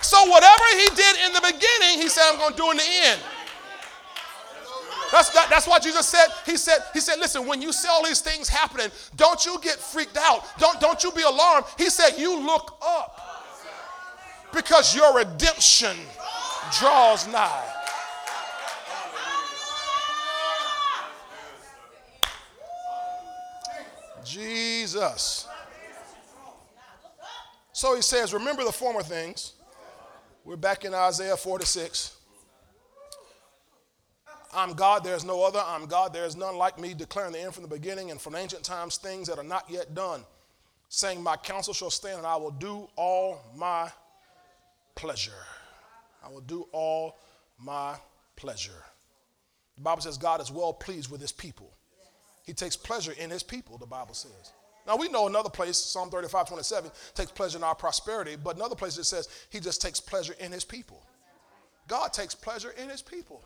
So 0.00 0.20
whatever 0.28 0.64
he 0.80 0.88
did 0.96 1.14
in 1.26 1.32
the 1.32 1.40
beginning, 1.40 2.00
he 2.00 2.08
said, 2.08 2.24
I'm 2.28 2.38
going 2.38 2.52
to 2.52 2.56
do 2.56 2.70
in 2.70 2.76
the 2.76 2.90
end. 3.08 3.20
That's, 5.14 5.30
that, 5.30 5.48
that's 5.48 5.68
what 5.68 5.80
Jesus 5.80 6.08
said. 6.08 6.26
He 6.44 6.56
said, 6.56 6.78
he 6.92 6.98
said, 6.98 7.20
listen, 7.20 7.46
when 7.46 7.62
you 7.62 7.72
see 7.72 7.86
all 7.86 8.02
these 8.04 8.20
things 8.20 8.48
happening, 8.48 8.88
don't 9.14 9.46
you 9.46 9.60
get 9.62 9.76
freaked 9.76 10.16
out. 10.16 10.42
Don't, 10.58 10.80
don't 10.80 11.04
you 11.04 11.12
be 11.12 11.22
alarmed. 11.22 11.66
He 11.78 11.88
said, 11.88 12.18
you 12.18 12.40
look 12.40 12.76
up 12.84 13.20
because 14.52 14.92
your 14.92 15.16
redemption 15.16 15.96
draws 16.80 17.28
nigh. 17.28 17.64
Jesus. 24.24 25.46
So 27.72 27.94
he 27.94 28.02
says, 28.02 28.34
Remember 28.34 28.64
the 28.64 28.72
former 28.72 29.04
things. 29.04 29.52
We're 30.44 30.56
back 30.56 30.84
in 30.84 30.92
Isaiah 30.92 31.36
46. 31.36 32.16
I'm 34.54 34.74
God, 34.74 35.04
there 35.04 35.14
is 35.14 35.24
no 35.24 35.42
other. 35.44 35.62
I'm 35.64 35.86
God, 35.86 36.12
there 36.12 36.24
is 36.24 36.36
none 36.36 36.56
like 36.56 36.78
me, 36.78 36.94
declaring 36.94 37.32
the 37.32 37.40
end 37.40 37.54
from 37.54 37.62
the 37.62 37.68
beginning 37.68 38.10
and 38.10 38.20
from 38.20 38.34
ancient 38.34 38.62
times 38.62 38.96
things 38.96 39.28
that 39.28 39.38
are 39.38 39.44
not 39.44 39.68
yet 39.68 39.94
done, 39.94 40.22
saying, 40.88 41.22
My 41.22 41.36
counsel 41.36 41.74
shall 41.74 41.90
stand, 41.90 42.18
and 42.18 42.26
I 42.26 42.36
will 42.36 42.50
do 42.50 42.88
all 42.96 43.40
my 43.56 43.90
pleasure. 44.94 45.32
I 46.24 46.30
will 46.30 46.40
do 46.40 46.66
all 46.72 47.18
my 47.58 47.96
pleasure. 48.36 48.72
The 49.76 49.82
Bible 49.82 50.02
says 50.02 50.16
God 50.16 50.40
is 50.40 50.50
well 50.50 50.72
pleased 50.72 51.10
with 51.10 51.20
his 51.20 51.32
people. 51.32 51.72
He 52.44 52.52
takes 52.52 52.76
pleasure 52.76 53.12
in 53.18 53.30
his 53.30 53.42
people, 53.42 53.78
the 53.78 53.86
Bible 53.86 54.14
says. 54.14 54.52
Now 54.86 54.96
we 54.96 55.08
know 55.08 55.26
another 55.26 55.48
place, 55.48 55.78
Psalm 55.78 56.10
35, 56.10 56.48
27, 56.48 56.90
takes 57.14 57.30
pleasure 57.30 57.56
in 57.56 57.64
our 57.64 57.74
prosperity, 57.74 58.36
but 58.36 58.56
another 58.56 58.74
place 58.74 58.98
it 58.98 59.04
says 59.04 59.28
he 59.50 59.60
just 59.60 59.80
takes 59.80 59.98
pleasure 59.98 60.34
in 60.38 60.52
his 60.52 60.64
people. 60.64 61.02
God 61.88 62.12
takes 62.12 62.34
pleasure 62.34 62.74
in 62.82 62.88
his 62.88 63.02
people. 63.02 63.42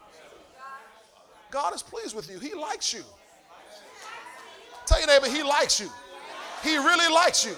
God 1.51 1.75
is 1.75 1.83
pleased 1.83 2.15
with 2.15 2.31
you. 2.31 2.39
He 2.39 2.55
likes 2.55 2.93
you. 2.93 3.03
Tell 4.87 4.99
your 4.99 5.09
neighbor, 5.09 5.29
he 5.29 5.43
likes 5.43 5.81
you. 5.81 5.89
He 6.63 6.77
really 6.77 7.13
likes 7.13 7.45
you. 7.45 7.55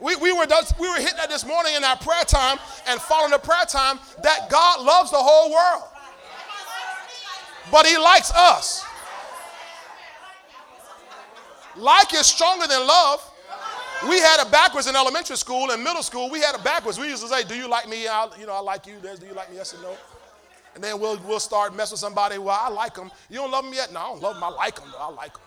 We, 0.00 0.14
we, 0.16 0.32
were, 0.32 0.46
we 0.80 0.88
were 0.88 0.96
hitting 0.96 1.16
that 1.16 1.28
this 1.28 1.44
morning 1.44 1.74
in 1.74 1.82
our 1.82 1.96
prayer 1.96 2.24
time 2.24 2.58
and 2.86 3.00
following 3.00 3.32
the 3.32 3.38
prayer 3.38 3.64
time 3.66 3.98
that 4.22 4.48
God 4.48 4.84
loves 4.84 5.10
the 5.10 5.16
whole 5.16 5.50
world. 5.52 5.82
But 7.72 7.86
he 7.86 7.98
likes 7.98 8.32
us. 8.32 8.84
Like 11.76 12.14
is 12.14 12.26
stronger 12.26 12.66
than 12.66 12.86
love. 12.86 13.24
We 14.08 14.20
had 14.20 14.40
it 14.44 14.50
backwards 14.52 14.86
in 14.86 14.94
elementary 14.94 15.36
school 15.36 15.70
and 15.70 15.82
middle 15.82 16.02
school. 16.02 16.30
We 16.30 16.40
had 16.40 16.54
it 16.54 16.62
backwards. 16.62 16.98
We 16.98 17.08
used 17.08 17.22
to 17.22 17.28
say, 17.28 17.42
"Do 17.42 17.56
you 17.56 17.68
like 17.68 17.88
me? 17.88 18.06
I, 18.06 18.28
you 18.38 18.46
know, 18.46 18.52
I 18.52 18.60
like 18.60 18.86
you. 18.86 18.94
Do 19.02 19.08
you 19.26 19.34
like 19.34 19.50
me? 19.50 19.56
Yes 19.56 19.74
or 19.74 19.82
no." 19.82 19.96
And 20.74 20.84
then 20.84 21.00
we'll 21.00 21.18
we'll 21.26 21.40
start 21.40 21.74
messing 21.74 21.94
with 21.94 22.00
somebody. 22.00 22.38
Well, 22.38 22.58
I 22.60 22.68
like 22.68 22.94
them. 22.94 23.10
You 23.28 23.36
don't 23.36 23.50
love 23.50 23.64
them 23.64 23.74
yet? 23.74 23.92
No, 23.92 24.00
I 24.00 24.08
don't 24.10 24.22
love 24.22 24.34
them. 24.34 24.44
I 24.44 24.48
like 24.48 24.76
them. 24.76 24.88
I 24.98 25.10
like 25.10 25.32
them. 25.32 25.42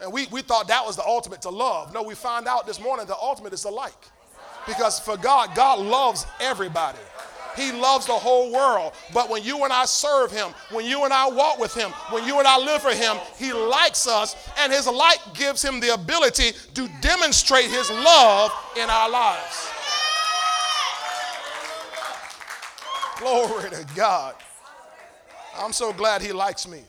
And 0.00 0.12
we, 0.12 0.26
we 0.26 0.42
thought 0.42 0.68
that 0.68 0.84
was 0.84 0.96
the 0.96 1.04
ultimate 1.04 1.42
to 1.42 1.50
love. 1.50 1.92
No, 1.92 2.02
we 2.02 2.14
found 2.14 2.46
out 2.46 2.66
this 2.66 2.80
morning 2.80 3.06
the 3.06 3.16
ultimate 3.16 3.52
is 3.52 3.62
to 3.62 3.70
like. 3.70 3.92
Because 4.66 5.00
for 5.00 5.16
God, 5.16 5.54
God 5.56 5.80
loves 5.80 6.26
everybody. 6.40 6.98
He 7.56 7.72
loves 7.72 8.06
the 8.06 8.12
whole 8.12 8.52
world. 8.52 8.92
But 9.12 9.28
when 9.28 9.42
you 9.42 9.64
and 9.64 9.72
I 9.72 9.84
serve 9.84 10.30
Him, 10.30 10.50
when 10.70 10.84
you 10.84 11.04
and 11.04 11.12
I 11.12 11.28
walk 11.28 11.58
with 11.58 11.74
Him, 11.74 11.90
when 12.10 12.24
you 12.24 12.38
and 12.38 12.46
I 12.46 12.56
live 12.56 12.82
for 12.82 12.92
Him, 12.92 13.16
He 13.36 13.52
likes 13.52 14.06
us, 14.06 14.36
and 14.60 14.72
His 14.72 14.86
light 14.86 15.18
gives 15.34 15.64
Him 15.64 15.80
the 15.80 15.94
ability 15.94 16.52
to 16.74 16.88
demonstrate 17.00 17.66
His 17.66 17.90
love 17.90 18.52
in 18.76 18.88
our 18.88 19.10
lives. 19.10 19.70
Glory 23.18 23.70
to 23.70 23.86
God. 23.96 24.34
I'm 25.58 25.72
so 25.72 25.92
glad 25.92 26.22
He 26.22 26.32
likes 26.32 26.68
me. 26.68 26.82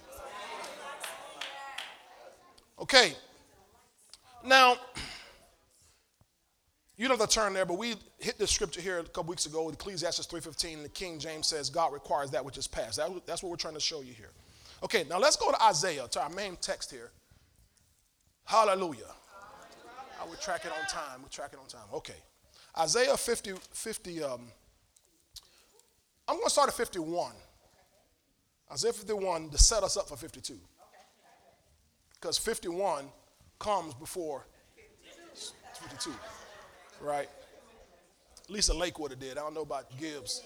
Okay. 2.79 3.13
Now, 4.45 4.77
you 6.95 7.07
don't 7.07 7.19
have 7.19 7.29
to 7.29 7.33
turn 7.33 7.53
there, 7.53 7.65
but 7.65 7.77
we 7.77 7.95
hit 8.19 8.37
this 8.37 8.51
scripture 8.51 8.81
here 8.81 8.99
a 8.99 9.03
couple 9.03 9.25
weeks 9.25 9.45
ago 9.45 9.63
with 9.63 9.75
Ecclesiastes 9.75 10.27
3.15. 10.27 10.83
The 10.83 10.89
King 10.89 11.19
James 11.19 11.47
says, 11.47 11.69
God 11.69 11.93
requires 11.93 12.31
that 12.31 12.43
which 12.43 12.57
is 12.57 12.67
past. 12.67 12.97
That, 12.97 13.09
that's 13.25 13.43
what 13.43 13.49
we're 13.49 13.57
trying 13.57 13.73
to 13.73 13.79
show 13.79 14.01
you 14.01 14.13
here. 14.13 14.31
Okay, 14.83 15.03
now 15.09 15.19
let's 15.19 15.35
go 15.35 15.51
to 15.51 15.63
Isaiah, 15.63 16.07
to 16.11 16.21
our 16.21 16.29
main 16.29 16.55
text 16.57 16.91
here. 16.91 17.11
Hallelujah. 18.45 19.11
Oh, 20.21 20.27
we're 20.29 20.35
tracking 20.37 20.71
on 20.71 20.87
time. 20.87 21.21
We're 21.21 21.29
tracking 21.29 21.59
on 21.59 21.67
time. 21.67 21.87
Okay. 21.93 22.15
Isaiah 22.77 23.17
50, 23.17 23.53
50 23.71 24.23
um, 24.23 24.41
I'm 26.27 26.35
going 26.35 26.45
to 26.45 26.49
start 26.51 26.69
at 26.69 26.75
51. 26.75 27.31
Isaiah 28.71 28.93
51 28.93 29.49
to 29.49 29.57
set 29.57 29.83
us 29.83 29.97
up 29.97 30.07
for 30.07 30.15
52. 30.15 30.55
Because 32.13 32.37
51 32.37 33.05
comes 33.57 33.93
before 33.95 34.45
52. 35.73 36.11
Right? 37.01 37.29
Lisa 38.47 38.73
Lakewood 38.73 39.17
did. 39.19 39.37
I 39.37 39.41
don't 39.41 39.53
know 39.53 39.61
about 39.61 39.85
Gibbs. 39.97 40.43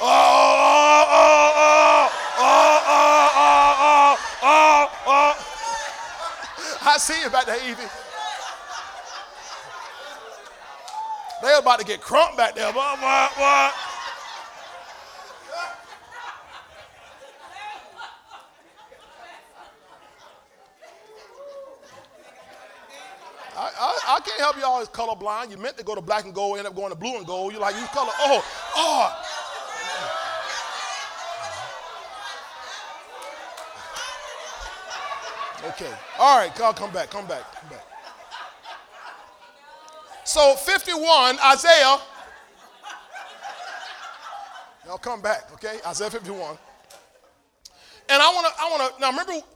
Oh, 0.00 0.08
oh, 0.08 1.06
oh, 1.08 2.10
oh, 2.38 2.82
oh, 2.88 4.16
oh, 4.42 4.42
oh, 4.42 4.88
oh. 5.06 5.34
I 6.84 6.98
see 6.98 7.20
you 7.22 7.30
back 7.30 7.46
there, 7.46 7.56
Evie. 7.70 7.88
They're 11.42 11.58
about 11.58 11.80
to 11.80 11.84
get 11.84 12.00
crump 12.00 12.36
back 12.36 12.54
there. 12.54 12.72
What, 12.72 13.00
what, 13.00 13.32
what? 13.36 13.74
I, 23.54 23.98
I, 24.06 24.20
can't 24.20 24.40
help 24.40 24.56
you 24.56 24.64
all 24.64 24.80
is 24.80 24.88
colorblind. 24.88 25.50
You 25.50 25.56
meant 25.56 25.76
to 25.78 25.84
go 25.84 25.94
to 25.96 26.00
black 26.00 26.24
and 26.24 26.32
gold, 26.32 26.58
end 26.58 26.66
up 26.66 26.76
going 26.76 26.90
to 26.90 26.96
blue 26.96 27.16
and 27.16 27.26
gold. 27.26 27.52
You're 27.52 27.60
like, 27.60 27.74
you 27.74 27.86
color, 27.86 28.12
oh, 28.20 28.44
oh. 28.76 29.28
Okay. 35.70 35.92
All 36.18 36.38
right, 36.38 36.60
I'll 36.60 36.72
come 36.72 36.92
back, 36.92 37.10
come 37.10 37.26
back, 37.26 37.52
come 37.54 37.70
back. 37.70 37.81
So 40.32 40.54
51, 40.54 41.38
Isaiah. 41.44 41.98
Y'all 44.86 44.96
come 44.96 45.20
back, 45.20 45.52
okay? 45.52 45.76
Isaiah 45.86 46.08
51. 46.08 46.56
And 48.08 48.22
I 48.22 48.32
want 48.32 48.46
to, 48.46 48.52
I 48.58 48.70
want 48.70 48.94
to, 48.94 49.00
now 49.02 49.10
remember, 49.10 49.46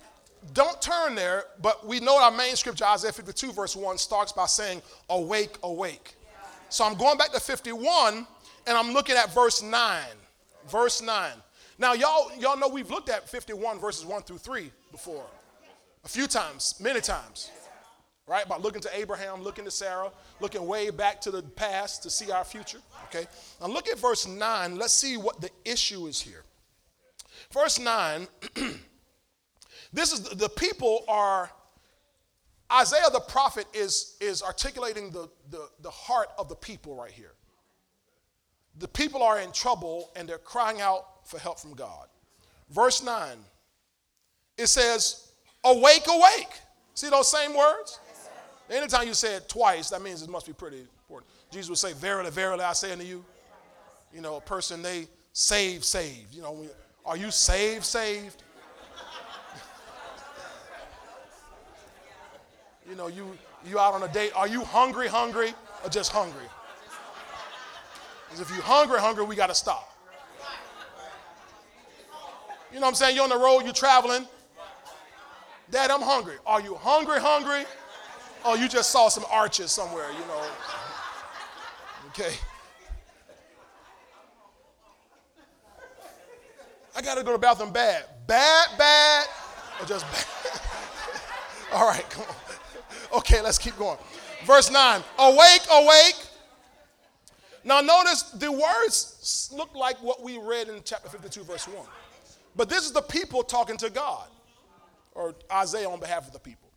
don't 0.53 0.83
turn 0.83 1.15
there, 1.15 1.45
but 1.63 1.87
we 1.87 1.99
know 2.01 2.23
our 2.23 2.31
main 2.31 2.57
scripture, 2.57 2.85
Isaiah 2.85 3.11
52, 3.11 3.55
verse 3.55 3.75
1, 3.75 3.97
starts 3.97 4.33
by 4.33 4.45
saying, 4.45 4.83
Awake, 5.09 5.57
awake. 5.63 6.15
So 6.69 6.85
I'm 6.85 6.99
going 6.99 7.17
back 7.17 7.33
to 7.33 7.41
51, 7.41 8.27
and 8.67 8.77
I'm 8.77 8.93
looking 8.93 9.17
at 9.17 9.33
verse 9.33 9.63
9. 9.63 10.03
Verse 10.69 11.01
9. 11.01 11.31
Now, 11.79 11.95
y'all, 11.95 12.31
y'all 12.39 12.59
know 12.59 12.69
we've 12.69 12.91
looked 12.91 13.09
at 13.09 13.27
51 13.27 13.79
verses 13.79 14.05
1 14.05 14.25
through 14.25 14.39
3 14.39 14.71
before. 14.93 15.25
A 16.05 16.09
few 16.09 16.27
times, 16.27 16.75
many 16.79 17.01
times. 17.01 17.51
Right? 18.27 18.49
By 18.49 18.57
looking 18.57 18.81
to 18.83 18.91
Abraham, 18.97 19.43
looking 19.43 19.65
to 19.67 19.71
Sarah, 19.71 20.11
looking 20.41 20.67
way 20.67 20.91
back 20.91 21.21
to 21.23 21.31
the 21.31 21.43
past 21.43 22.03
to 22.03 22.11
see 22.11 22.33
our 22.33 22.45
future. 22.45 22.81
Okay? 23.05 23.27
Now 23.61 23.69
look 23.69 23.89
at 23.89 23.99
verse 23.99 24.27
9. 24.27 24.77
Let's 24.77 24.95
see 24.95 25.17
what 25.17 25.41
the 25.41 25.51
issue 25.65 26.07
is 26.07 26.21
here. 26.21 26.45
Verse 27.53 27.79
9. 27.79 28.27
This 29.93 30.13
is 30.13 30.21
the 30.21 30.49
people 30.49 31.05
are, 31.09 31.51
Isaiah 32.71 33.09
the 33.13 33.21
prophet 33.21 33.67
is, 33.73 34.17
is 34.21 34.43
articulating 34.43 35.11
the, 35.11 35.29
the, 35.51 35.69
the 35.81 35.91
heart 35.91 36.29
of 36.39 36.49
the 36.49 36.55
people 36.55 36.95
right 36.95 37.11
here. 37.11 37.33
The 38.79 38.89
people 38.89 39.23
are 39.23 39.41
in 39.41 39.53
trouble 39.53 40.11
and 40.15 40.29
they're 40.29 40.37
crying 40.37 40.83
out 40.83 41.27
for 41.27 41.39
help 41.39 41.59
from 41.59 41.75
God. 41.75 42.09
Verse 42.71 43.03
9, 43.03 43.39
it 44.59 44.67
says, 44.67 45.33
Awake, 45.65 46.05
awake. 46.09 46.61
See 46.95 47.09
those 47.09 47.31
same 47.31 47.57
words? 47.57 47.99
Anytime 48.71 49.07
you 49.07 49.15
say 49.15 49.37
it 49.37 49.49
twice, 49.49 49.91
that 49.91 50.03
means 50.03 50.23
it 50.23 50.29
must 50.29 50.47
be 50.47 50.53
pretty 50.53 50.81
important. 50.81 51.31
Jesus 51.51 51.69
would 51.69 51.79
say, 51.79 51.93
Verily, 51.93 52.31
verily, 52.31 52.65
I 52.65 52.73
say 52.73 52.93
unto 52.93 53.05
you. 53.05 53.25
You 54.13 54.21
know, 54.21 54.37
a 54.37 54.41
person 54.41 54.83
they 54.83 55.07
save, 55.33 55.85
saved. 55.85 56.35
You 56.35 56.43
know, 56.43 56.67
are 57.05 57.17
you 57.17 57.31
saved, 57.31 57.85
saved? 57.85 58.43
You 62.89 62.95
know, 62.95 63.09
you 63.09 63.37
you 63.69 63.81
out 63.81 63.95
on 63.95 64.03
a 64.05 64.09
date. 64.09 64.31
Are 64.37 64.47
you 64.47 64.63
hungry, 64.63 65.09
hungry, 65.09 65.53
or 65.83 65.91
just 65.91 66.13
hungry? 66.13 66.47
Because 68.27 68.41
if 68.41 68.51
you're 68.55 68.65
hungry, 68.65 69.01
hungry, 69.01 69.25
we 69.25 69.35
got 69.35 69.49
to 69.49 69.55
stop. 69.55 69.93
You 72.73 72.77
know 72.77 72.83
what 72.83 72.89
I'm 72.89 72.95
saying? 72.95 73.17
You're 73.17 73.25
on 73.25 73.31
the 73.31 73.39
road, 73.39 73.61
you're 73.61 73.73
traveling. 73.73 74.27
Dad, 75.71 75.91
I'm 75.91 76.03
hungry. 76.03 76.37
Are 76.47 76.61
you 76.61 76.75
hungry, 76.75 77.21
hungry? 77.21 77.65
Or 78.47 78.57
you 78.57 78.69
just 78.69 78.91
saw 78.91 79.09
some 79.09 79.25
arches 79.31 79.73
somewhere, 79.73 80.11
you 80.13 80.27
know? 80.27 80.47
Okay. 82.09 82.35
I 86.97 87.03
got 87.03 87.17
to 87.17 87.23
go 87.23 87.33
to 87.33 87.33
the 87.33 87.39
bathroom 87.39 87.73
bad. 87.73 88.05
Bad, 88.27 88.69
bad, 88.79 89.27
or 89.81 89.87
just 89.87 90.05
bad? 90.11 90.61
All 91.73 91.87
right, 91.87 92.09
come 92.09 92.25
on. 92.29 93.19
Okay, 93.19 93.43
let's 93.43 93.59
keep 93.59 93.77
going. 93.79 93.99
Verse 94.45 94.71
9 94.71 95.03
Awake, 95.19 95.63
awake. 95.73 96.17
Now, 97.65 97.81
notice 97.81 98.23
the 98.23 98.51
words 98.51 99.51
look 99.55 99.75
like 99.75 100.01
what 100.03 100.23
we 100.23 100.39
read 100.39 100.69
in 100.69 100.81
chapter 100.85 101.09
52, 101.09 101.43
verse 101.43 101.67
1. 101.67 101.85
But 102.55 102.69
this 102.69 102.85
is 102.85 102.93
the 102.93 103.03
people 103.03 103.43
talking 103.43 103.77
to 103.79 103.91
God. 103.91 104.29
or 105.15 105.35
Isaiah 105.53 105.89
on 105.91 105.99
behalf 105.99 106.27
of 106.27 106.33
the 106.33 106.39
people. 106.39 106.69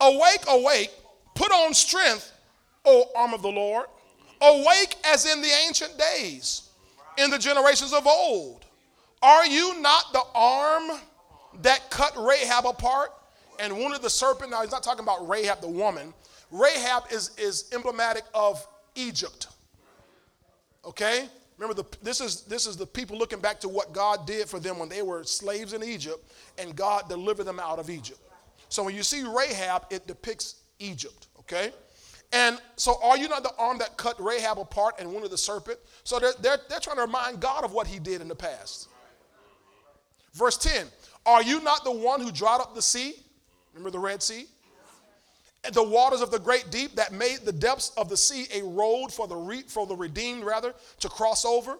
Awake, 0.00 0.44
awake, 0.48 0.92
put 1.36 1.52
on 1.52 1.72
strength, 1.72 2.32
O 2.84 3.04
arm 3.16 3.34
of 3.34 3.42
the 3.42 3.48
Lord. 3.48 3.86
Awake 4.40 4.96
as 5.04 5.24
in 5.24 5.40
the 5.40 5.50
ancient 5.66 5.96
days, 5.98 6.68
in 7.16 7.30
the 7.30 7.38
generations 7.38 7.92
of 7.92 8.06
old. 8.06 8.64
Are 9.22 9.46
you 9.46 9.80
not 9.80 10.12
the 10.12 10.22
arm 10.34 11.00
that 11.62 11.90
cut 11.90 12.12
Rahab 12.16 12.66
apart 12.66 13.10
and 13.58 13.76
wounded 13.76 14.02
the 14.02 14.10
serpent? 14.10 14.50
Now, 14.50 14.62
he's 14.62 14.72
not 14.72 14.82
talking 14.82 15.02
about 15.02 15.26
Rahab, 15.28 15.60
the 15.60 15.68
woman. 15.68 16.12
Rahab 16.50 17.04
is, 17.10 17.30
is 17.38 17.70
emblematic 17.72 18.24
of 18.34 18.66
Egypt. 18.94 19.48
Okay? 20.84 21.28
Remember, 21.58 21.82
the, 21.82 21.96
this, 22.02 22.20
is, 22.20 22.42
this 22.42 22.66
is 22.66 22.76
the 22.76 22.86
people 22.86 23.16
looking 23.16 23.40
back 23.40 23.58
to 23.60 23.68
what 23.68 23.92
God 23.92 24.26
did 24.26 24.48
for 24.48 24.60
them 24.60 24.78
when 24.78 24.90
they 24.90 25.00
were 25.00 25.24
slaves 25.24 25.72
in 25.72 25.82
Egypt, 25.82 26.30
and 26.58 26.76
God 26.76 27.08
delivered 27.08 27.44
them 27.44 27.58
out 27.58 27.78
of 27.78 27.88
Egypt. 27.88 28.20
So 28.68 28.84
when 28.84 28.94
you 28.94 29.02
see 29.02 29.22
Rahab, 29.22 29.86
it 29.90 30.06
depicts 30.06 30.56
Egypt, 30.78 31.28
okay? 31.40 31.72
And 32.32 32.58
so 32.76 32.98
are 33.02 33.16
you 33.16 33.28
not 33.28 33.42
the 33.42 33.52
arm 33.58 33.78
that 33.78 33.96
cut 33.96 34.22
Rahab 34.22 34.58
apart 34.58 34.96
and 34.98 35.10
wounded 35.10 35.30
the 35.30 35.38
serpent? 35.38 35.78
So 36.04 36.18
they're, 36.18 36.32
they're, 36.40 36.58
they're 36.68 36.80
trying 36.80 36.96
to 36.96 37.02
remind 37.02 37.40
God 37.40 37.64
of 37.64 37.72
what 37.72 37.86
he 37.86 37.98
did 37.98 38.20
in 38.20 38.28
the 38.28 38.34
past. 38.34 38.88
Verse 40.34 40.58
10 40.58 40.86
Are 41.24 41.42
you 41.42 41.62
not 41.62 41.84
the 41.84 41.92
one 41.92 42.20
who 42.20 42.30
dried 42.30 42.60
up 42.60 42.74
the 42.74 42.82
sea? 42.82 43.14
Remember 43.72 43.90
the 43.90 43.98
Red 43.98 44.22
Sea? 44.22 44.46
And 45.64 45.74
the 45.74 45.82
waters 45.82 46.20
of 46.20 46.30
the 46.30 46.38
great 46.38 46.70
deep 46.70 46.94
that 46.94 47.12
made 47.12 47.38
the 47.44 47.52
depths 47.52 47.90
of 47.96 48.08
the 48.08 48.16
sea 48.16 48.46
a 48.54 48.62
road 48.62 49.08
for 49.12 49.26
the, 49.26 49.34
re, 49.34 49.62
for 49.62 49.86
the 49.86 49.96
redeemed, 49.96 50.44
rather, 50.44 50.74
to 51.00 51.08
cross 51.08 51.44
over? 51.44 51.76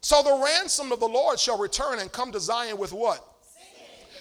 So 0.00 0.22
the 0.22 0.42
ransom 0.44 0.90
of 0.92 0.98
the 0.98 1.06
Lord 1.06 1.38
shall 1.38 1.58
return 1.58 2.00
and 2.00 2.10
come 2.10 2.32
to 2.32 2.40
Zion 2.40 2.78
with 2.78 2.92
what? 2.92 3.24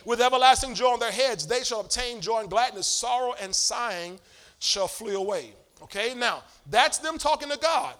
With 0.05 0.21
everlasting 0.21 0.75
joy 0.75 0.87
on 0.87 0.99
their 0.99 1.11
heads, 1.11 1.45
they 1.45 1.63
shall 1.63 1.81
obtain 1.81 2.21
joy 2.21 2.41
and 2.41 2.49
gladness. 2.49 2.87
Sorrow 2.87 3.33
and 3.41 3.53
sighing 3.53 4.19
shall 4.59 4.87
flee 4.87 5.15
away. 5.15 5.53
Okay, 5.83 6.13
now 6.13 6.43
that's 6.69 6.97
them 6.97 7.17
talking 7.17 7.49
to 7.49 7.57
God. 7.57 7.95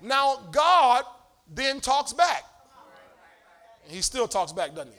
Now, 0.00 0.48
God 0.50 1.04
then 1.52 1.80
talks 1.80 2.12
back. 2.12 2.42
He 3.84 4.02
still 4.02 4.28
talks 4.28 4.52
back, 4.52 4.74
doesn't 4.74 4.92
he? 4.92 4.98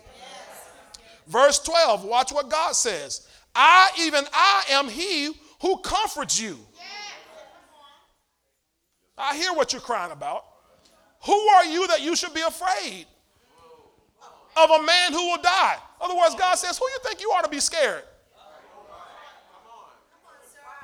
Verse 1.27 1.59
12, 1.59 2.03
watch 2.03 2.31
what 2.31 2.49
God 2.49 2.73
says. 2.75 3.27
I, 3.55 3.91
even 3.99 4.25
I, 4.33 4.63
am 4.71 4.89
he 4.89 5.31
who 5.61 5.77
comforts 5.77 6.39
you. 6.39 6.59
I 9.17 9.37
hear 9.37 9.53
what 9.53 9.71
you're 9.71 9.81
crying 9.81 10.11
about. 10.11 10.43
Who 11.25 11.33
are 11.33 11.65
you 11.65 11.87
that 11.87 12.01
you 12.01 12.15
should 12.15 12.33
be 12.33 12.41
afraid 12.41 13.05
of 14.57 14.69
a 14.69 14.83
man 14.83 15.13
who 15.13 15.29
will 15.29 15.41
die? 15.41 15.77
In 16.03 16.11
other 16.11 16.19
words, 16.19 16.35
God 16.35 16.55
says, 16.55 16.77
Who 16.77 16.85
you 16.85 16.97
think 17.03 17.21
you 17.21 17.31
are 17.31 17.41
to 17.41 17.49
be 17.49 17.61
scared? 17.61 18.03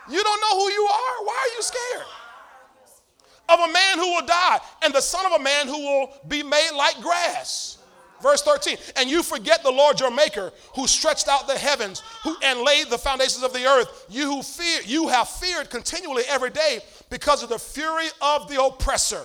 You 0.10 0.24
don't 0.24 0.42
know 0.42 0.60
who 0.60 0.72
you 0.72 0.84
are. 0.84 1.26
Why 1.26 1.36
are 1.36 1.56
you 1.56 1.62
scared? 1.62 2.06
Of 3.50 3.60
a 3.70 3.74
man 3.74 3.98
who 3.98 4.14
will 4.14 4.26
die 4.26 4.60
and 4.84 4.94
the 4.94 5.02
son 5.02 5.26
of 5.26 5.40
a 5.40 5.44
man 5.44 5.68
who 5.68 5.78
will 5.78 6.14
be 6.28 6.42
made 6.42 6.72
like 6.76 7.00
grass. 7.02 7.78
Verse 8.22 8.42
13, 8.42 8.78
and 8.98 9.10
you 9.10 9.24
forget 9.24 9.64
the 9.64 9.72
Lord 9.72 10.00
your 10.00 10.12
maker 10.12 10.52
who 10.76 10.88
stretched 10.88 11.30
out 11.30 11.48
the 11.48 11.58
heavens 11.58 12.04
who, 12.24 12.36
and 12.44 12.60
laid 12.62 12.90
the 12.90 12.98
foundations 12.98 13.44
of 13.44 13.54
the 13.54 13.66
earth. 13.66 14.08
You 14.10 14.26
who 14.26 14.44
fear, 14.44 14.82
you 14.86 15.08
have 15.08 15.30
feared 15.30 15.70
continually 15.70 16.24
every 16.28 16.50
day 16.50 16.80
because 17.10 17.44
of 17.44 17.50
the 17.50 17.60
fury 17.60 18.08
of 18.22 18.50
the 18.50 18.62
oppressor 18.62 19.24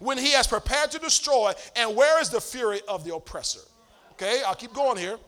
when 0.00 0.18
he 0.18 0.32
has 0.32 0.48
prepared 0.48 0.90
to 0.92 0.98
destroy. 0.98 1.52
And 1.76 1.94
where 1.94 2.20
is 2.20 2.28
the 2.30 2.40
fury 2.40 2.80
of 2.88 3.04
the 3.04 3.14
oppressor? 3.14 3.60
Okay, 4.14 4.42
I'll 4.46 4.54
keep 4.54 4.72
going 4.72 4.96
here. 4.96 5.18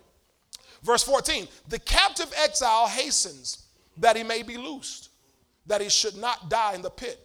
Verse 0.83 1.03
14, 1.03 1.49
the 1.68 1.79
captive 1.81 2.33
exile 2.37 2.87
hastens 2.87 3.66
that 3.96 4.16
he 4.16 4.22
may 4.22 4.42
be 4.42 4.57
loosed, 4.57 5.11
that 5.66 5.81
he 5.81 5.88
should 5.88 6.16
not 6.16 6.49
die 6.49 6.75
in 6.75 6.83
the 6.83 6.90
pit, 6.90 7.18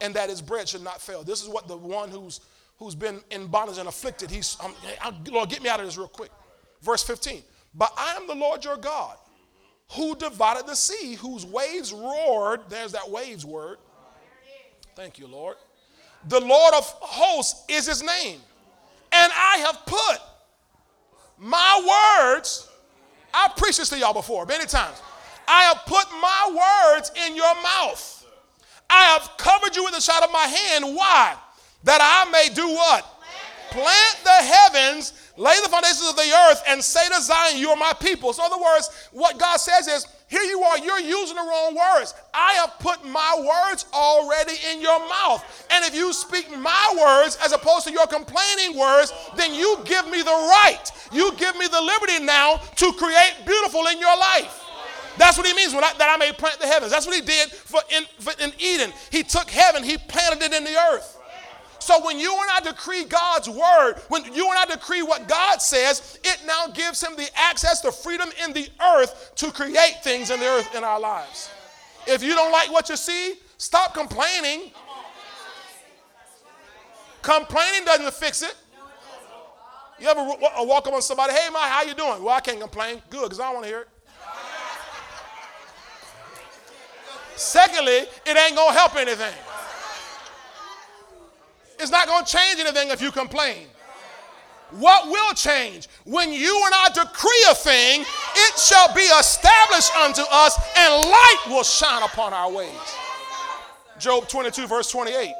and 0.00 0.14
that 0.14 0.28
his 0.28 0.42
bread 0.42 0.68
should 0.68 0.82
not 0.82 1.00
fail. 1.00 1.22
This 1.22 1.42
is 1.42 1.48
what 1.48 1.68
the 1.68 1.76
one 1.76 2.10
who's 2.10 2.40
who's 2.78 2.94
been 2.94 3.20
in 3.30 3.46
bondage 3.46 3.78
and 3.78 3.88
afflicted, 3.88 4.30
he's, 4.30 4.56
um, 4.60 4.74
Lord, 5.30 5.48
get 5.48 5.62
me 5.62 5.68
out 5.70 5.80
of 5.80 5.86
this 5.86 5.96
real 5.96 6.08
quick. 6.08 6.30
Verse 6.82 7.02
15, 7.02 7.42
but 7.74 7.90
I 7.96 8.16
am 8.16 8.26
the 8.26 8.34
Lord 8.34 8.64
your 8.64 8.76
God 8.76 9.16
who 9.92 10.14
divided 10.16 10.66
the 10.66 10.74
sea, 10.74 11.14
whose 11.14 11.46
waves 11.46 11.92
roared. 11.92 12.60
There's 12.68 12.92
that 12.92 13.08
waves 13.08 13.44
word. 13.46 13.78
Thank 14.94 15.18
you, 15.18 15.26
Lord. 15.26 15.56
The 16.28 16.40
Lord 16.40 16.74
of 16.74 16.84
hosts 17.00 17.64
is 17.68 17.86
his 17.86 18.02
name. 18.02 18.40
And 19.12 19.32
I 19.32 19.58
have 19.58 19.86
put 19.86 20.18
my 21.38 22.24
words, 22.24 22.68
I 23.32 23.50
preached 23.56 23.78
this 23.78 23.88
to 23.90 23.98
y'all 23.98 24.14
before 24.14 24.46
many 24.46 24.66
times. 24.66 25.00
I 25.48 25.62
have 25.62 25.84
put 25.86 26.06
my 26.20 26.94
words 26.94 27.12
in 27.26 27.36
your 27.36 27.54
mouth. 27.62 28.12
I 28.88 29.02
have 29.02 29.30
covered 29.36 29.76
you 29.76 29.84
with 29.84 29.94
the 29.94 30.00
shot 30.00 30.22
of 30.22 30.32
my 30.32 30.46
hand. 30.46 30.96
Why? 30.96 31.36
that 31.86 32.00
I 32.02 32.30
may 32.30 32.52
do 32.52 32.68
what? 32.68 33.06
Plant 33.70 34.18
the 34.24 34.30
heavens, 34.30 35.12
lay 35.36 35.54
the 35.62 35.68
foundations 35.68 36.08
of 36.08 36.16
the 36.16 36.32
earth, 36.48 36.62
and 36.68 36.82
say 36.82 37.06
to 37.08 37.20
Zion, 37.20 37.58
You 37.58 37.70
are 37.70 37.76
my 37.76 37.92
people. 38.00 38.32
So, 38.32 38.44
in 38.44 38.52
other 38.52 38.62
words, 38.62 39.08
what 39.12 39.38
God 39.38 39.58
says 39.58 39.86
is, 39.86 40.06
Here 40.28 40.42
you 40.42 40.62
are, 40.62 40.78
you're 40.78 41.00
using 41.00 41.36
the 41.36 41.42
wrong 41.42 41.74
words. 41.74 42.14
I 42.32 42.54
have 42.54 42.78
put 42.80 43.04
my 43.04 43.36
words 43.38 43.86
already 43.92 44.54
in 44.72 44.80
your 44.80 44.98
mouth. 45.00 45.44
And 45.70 45.84
if 45.84 45.94
you 45.94 46.12
speak 46.12 46.50
my 46.58 46.94
words 46.98 47.38
as 47.44 47.52
opposed 47.52 47.86
to 47.86 47.92
your 47.92 48.06
complaining 48.06 48.78
words, 48.78 49.12
then 49.36 49.54
you 49.54 49.78
give 49.84 50.08
me 50.08 50.22
the 50.22 50.30
right. 50.64 50.90
You 51.12 51.32
give 51.36 51.56
me 51.56 51.66
the 51.66 51.80
liberty 51.80 52.24
now 52.24 52.56
to 52.76 52.92
create 52.92 53.34
beautiful 53.46 53.86
in 53.86 53.98
your 53.98 54.16
life. 54.16 54.62
That's 55.18 55.38
what 55.38 55.46
he 55.46 55.54
means 55.54 55.72
I, 55.72 55.80
that 55.80 56.10
I 56.10 56.16
may 56.16 56.32
plant 56.32 56.60
the 56.60 56.66
heavens. 56.66 56.92
That's 56.92 57.06
what 57.06 57.14
he 57.14 57.22
did 57.22 57.50
for 57.50 57.80
in, 57.90 58.04
for 58.18 58.32
in 58.42 58.52
Eden. 58.58 58.92
He 59.10 59.22
took 59.22 59.50
heaven, 59.50 59.82
he 59.82 59.96
planted 59.96 60.42
it 60.42 60.52
in 60.52 60.64
the 60.64 60.76
earth. 60.92 61.16
So 61.78 62.04
when 62.04 62.18
you 62.18 62.32
and 62.32 62.50
I 62.50 62.60
decree 62.60 63.04
God's 63.04 63.48
word, 63.48 63.94
when 64.08 64.24
you 64.34 64.50
and 64.50 64.58
I 64.58 64.64
decree 64.66 65.02
what 65.02 65.28
God 65.28 65.62
says, 65.62 66.18
it 66.24 66.40
now 66.44 66.66
gives 66.74 67.00
him 67.00 67.14
the 67.16 67.28
access, 67.36 67.80
the 67.80 67.92
freedom 67.92 68.28
in 68.44 68.52
the 68.52 68.68
earth 68.82 69.32
to 69.36 69.52
create 69.52 69.98
things 70.02 70.30
in 70.30 70.40
the 70.40 70.46
earth 70.46 70.74
in 70.74 70.82
our 70.82 70.98
lives. 70.98 71.48
If 72.06 72.24
you 72.24 72.34
don't 72.34 72.50
like 72.50 72.72
what 72.72 72.88
you 72.88 72.96
see, 72.96 73.34
stop 73.56 73.94
complaining. 73.94 74.72
Complaining 77.22 77.84
doesn't 77.84 78.14
fix 78.14 78.42
it. 78.42 78.56
You 79.98 80.08
ever 80.08 80.22
walk 80.22 80.86
up 80.86 80.92
on 80.92 81.02
somebody, 81.02 81.32
hey, 81.32 81.48
my, 81.50 81.60
how 81.60 81.82
you 81.82 81.94
doing? 81.94 82.22
Well, 82.22 82.34
I 82.34 82.40
can't 82.40 82.60
complain. 82.60 83.00
Good, 83.08 83.22
because 83.22 83.40
I 83.40 83.44
don't 83.44 83.54
want 83.54 83.64
to 83.64 83.70
hear 83.70 83.80
it. 83.80 83.88
Secondly, 87.36 87.92
it 87.92 88.36
ain't 88.36 88.56
going 88.56 88.72
to 88.72 88.78
help 88.78 88.96
anything. 88.96 89.34
It's 91.78 91.90
not 91.90 92.06
going 92.06 92.24
to 92.24 92.30
change 92.30 92.60
anything 92.60 92.88
if 92.88 93.00
you 93.00 93.10
complain. 93.10 93.66
What 94.70 95.08
will 95.08 95.32
change? 95.34 95.88
When 96.04 96.32
you 96.32 96.62
and 96.64 96.74
I 96.74 96.88
decree 96.88 97.44
a 97.50 97.54
thing, 97.54 98.04
it 98.34 98.58
shall 98.58 98.92
be 98.94 99.02
established 99.02 99.94
unto 99.96 100.22
us, 100.30 100.58
and 100.76 100.92
light 100.92 101.44
will 101.48 101.62
shine 101.62 102.02
upon 102.02 102.32
our 102.32 102.50
ways. 102.50 102.70
Job 103.98 104.28
22, 104.28 104.66
verse 104.66 104.90
28. 104.90 105.32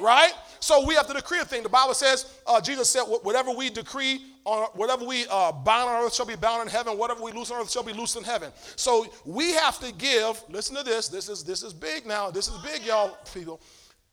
Right? 0.00 0.32
So 0.62 0.86
we 0.86 0.94
have 0.94 1.08
to 1.08 1.12
decree 1.12 1.40
a 1.40 1.44
thing. 1.44 1.64
The 1.64 1.68
Bible 1.68 1.92
says, 1.92 2.38
uh, 2.46 2.60
Jesus 2.60 2.88
said, 2.88 3.02
whatever 3.02 3.50
we 3.50 3.68
decree 3.68 4.22
on, 4.44 4.68
whatever 4.74 5.04
we 5.04 5.26
uh, 5.26 5.50
on 5.50 6.04
earth 6.04 6.14
shall 6.14 6.24
be 6.24 6.36
bound 6.36 6.62
in 6.62 6.68
heaven. 6.68 6.96
Whatever 6.96 7.24
we 7.24 7.32
loose 7.32 7.50
on 7.50 7.60
earth 7.60 7.70
shall 7.70 7.82
be 7.82 7.92
loosed 7.92 8.16
in 8.16 8.22
heaven. 8.22 8.52
So 8.76 9.12
we 9.24 9.54
have 9.54 9.80
to 9.80 9.92
give. 9.92 10.40
Listen 10.48 10.76
to 10.76 10.84
this. 10.84 11.08
This 11.08 11.28
is 11.28 11.42
this 11.42 11.64
is 11.64 11.72
big 11.72 12.06
now. 12.06 12.30
This 12.30 12.46
is 12.46 12.56
big, 12.58 12.84
y'all 12.84 13.18
people. 13.34 13.60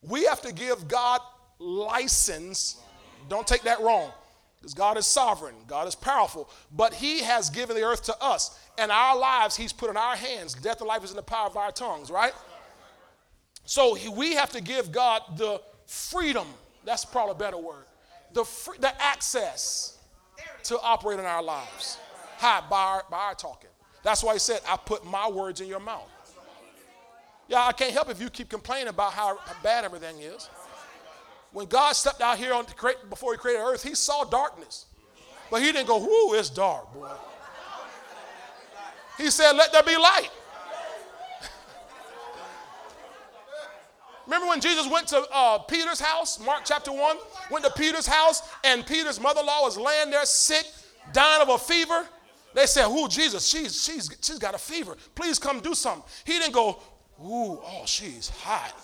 We 0.01 0.25
have 0.25 0.41
to 0.41 0.51
give 0.51 0.88
God 0.88 1.21
license. 1.59 2.81
Don't 3.29 3.45
take 3.45 3.62
that 3.62 3.79
wrong. 3.81 4.12
Because 4.59 4.73
God 4.73 4.97
is 4.97 5.05
sovereign, 5.05 5.55
God 5.67 5.88
is 5.88 5.95
powerful, 5.95 6.49
but 6.75 6.95
He 6.95 7.21
has 7.21 7.49
given 7.51 7.75
the 7.75 7.83
earth 7.83 8.03
to 8.05 8.15
us. 8.21 8.59
And 8.79 8.91
our 8.91 9.15
lives, 9.15 9.55
He's 9.55 9.71
put 9.71 9.91
in 9.91 9.97
our 9.97 10.15
hands. 10.15 10.55
Death 10.55 10.81
and 10.81 10.88
life 10.88 11.03
is 11.03 11.12
in 11.12 11.15
the 11.15 11.21
power 11.21 11.45
of 11.45 11.55
our 11.55 11.71
tongues, 11.71 12.09
right? 12.09 12.33
So 13.65 13.95
we 14.13 14.33
have 14.33 14.49
to 14.53 14.62
give 14.62 14.91
God 14.91 15.21
the 15.38 15.62
freedom. 15.89 16.47
That's 16.86 17.04
probably 17.04 17.32
a 17.32 17.36
better 17.36 17.58
word. 17.58 17.86
The, 18.34 18.45
free, 18.45 18.78
the 18.80 18.93
access 19.02 19.97
to 20.63 20.80
operate 20.80 21.19
in 21.19 21.25
our 21.25 21.41
lives. 21.41 21.97
How? 22.38 22.63
By 22.69 22.82
our, 22.82 23.06
by 23.10 23.17
our 23.17 23.36
talking. 23.36 23.71
That's 24.04 24.23
why 24.23 24.34
He 24.34 24.39
said, 24.39 24.62
I 24.67 24.78
put 24.78 25.04
my 25.04 25.28
words 25.28 25.62
in 25.62 25.67
your 25.67 25.80
mouth. 25.80 26.08
Yeah, 27.47 27.65
I 27.65 27.71
can't 27.71 27.91
help 27.91 28.10
if 28.10 28.21
you 28.21 28.30
keep 28.30 28.49
complaining 28.49 28.89
about 28.89 29.13
how 29.13 29.39
bad 29.63 29.84
everything 29.84 30.19
is. 30.19 30.47
When 31.52 31.65
God 31.65 31.93
stepped 31.93 32.21
out 32.21 32.38
here 32.38 32.54
on 32.54 32.65
create, 32.65 33.10
before 33.10 33.34
He 33.34 33.39
created 33.39 33.62
earth, 33.62 33.82
He 33.82 33.95
saw 33.95 34.23
darkness. 34.23 34.86
But 35.49 35.63
He 35.63 35.71
didn't 35.71 35.88
go, 35.88 35.97
whoo, 35.97 36.38
it's 36.38 36.52
dark, 36.52 36.93
boy. 36.93 37.10
He 39.17 39.32
said, 39.32 39.54
let 39.54 39.71
there 39.71 39.84
be 39.84 39.97
light. 39.97 40.30
Remember 44.30 44.48
when 44.48 44.62
Jesus 44.62 44.88
went 44.88 45.08
to 45.08 45.26
uh, 45.34 45.58
Peter's 45.58 46.00
house, 46.00 46.39
Mark 46.39 46.62
chapter 46.63 46.92
1? 46.92 47.18
Went 47.50 47.65
to 47.65 47.72
Peter's 47.72 48.06
house, 48.06 48.44
and 48.63 48.86
Peter's 48.86 49.20
mother 49.20 49.39
in 49.39 49.48
law 49.48 49.63
was 49.63 49.76
laying 49.76 50.12
there 50.12 50.24
sick, 50.24 50.68
dying 51.12 51.42
of 51.42 51.50
a 51.50 51.58
fever. 51.58 52.06
They 52.54 52.68
said, 52.68 52.89
Who, 52.89 53.08
Jesus? 53.08 53.48
She's, 53.48 53.84
she's, 53.84 54.15
she's 54.22 54.38
got 54.38 54.54
a 54.54 54.60
fever. 54.60 54.96
Please 55.15 55.39
come 55.39 55.62
do 55.62 55.74
something. 55.74 56.04
He 56.26 56.34
didn't 56.34 56.54
go, 56.54 56.80
Ooh, 57.20 57.58
oh, 57.58 57.82
she's 57.88 58.30
hot. 58.30 58.80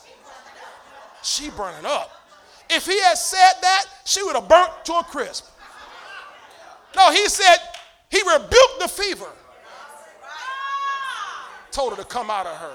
She 1.22 1.52
burning 1.52 1.86
up. 1.86 2.10
If 2.68 2.88
he 2.88 3.00
had 3.02 3.16
said 3.16 3.54
that, 3.62 3.86
she 4.04 4.24
would 4.24 4.36
have 4.36 4.50
burnt 4.50 4.72
to 4.86 4.94
a 4.94 5.04
crisp. 5.04 5.46
No, 6.96 7.12
he 7.12 7.30
said, 7.30 7.58
He 8.10 8.20
rebuked 8.24 8.80
the 8.80 8.88
fever, 8.88 9.30
told 11.70 11.96
her 11.96 12.02
to 12.02 12.08
come 12.08 12.32
out 12.32 12.48
of 12.48 12.58
her. 12.58 12.74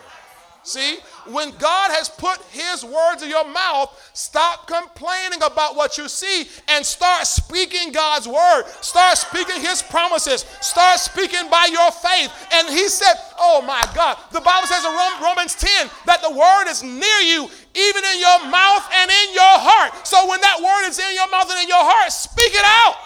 See, 0.62 0.98
when 1.24 1.52
God 1.56 1.90
has 1.96 2.10
put 2.10 2.36
His 2.52 2.84
words 2.84 3.22
in 3.22 3.30
your 3.30 3.48
mouth, 3.48 3.96
stop 4.12 4.68
complaining 4.68 5.40
about 5.42 5.74
what 5.74 5.96
you 5.96 6.06
see 6.06 6.48
and 6.68 6.84
start 6.84 7.26
speaking 7.26 7.92
God's 7.92 8.28
word. 8.28 8.64
Start 8.84 9.16
speaking 9.16 9.56
His 9.60 9.80
promises. 9.80 10.44
Start 10.60 11.00
speaking 11.00 11.48
by 11.48 11.64
your 11.72 11.90
faith. 11.90 12.28
And 12.52 12.68
He 12.68 12.88
said, 12.92 13.14
Oh 13.40 13.64
my 13.64 13.80
God, 13.94 14.18
the 14.32 14.44
Bible 14.44 14.68
says 14.68 14.84
in 14.84 14.92
Romans 15.24 15.56
10 15.56 15.88
that 16.04 16.20
the 16.20 16.30
word 16.30 16.68
is 16.68 16.84
near 16.84 17.20
you, 17.24 17.48
even 17.72 18.02
in 18.04 18.20
your 18.20 18.52
mouth 18.52 18.84
and 19.00 19.08
in 19.08 19.28
your 19.32 19.56
heart. 19.64 20.06
So 20.06 20.28
when 20.28 20.44
that 20.44 20.60
word 20.60 20.92
is 20.92 21.00
in 21.00 21.14
your 21.16 21.30
mouth 21.30 21.48
and 21.48 21.64
in 21.64 21.68
your 21.68 21.84
heart, 21.88 22.12
speak 22.12 22.52
it 22.52 22.68
out. 22.68 23.00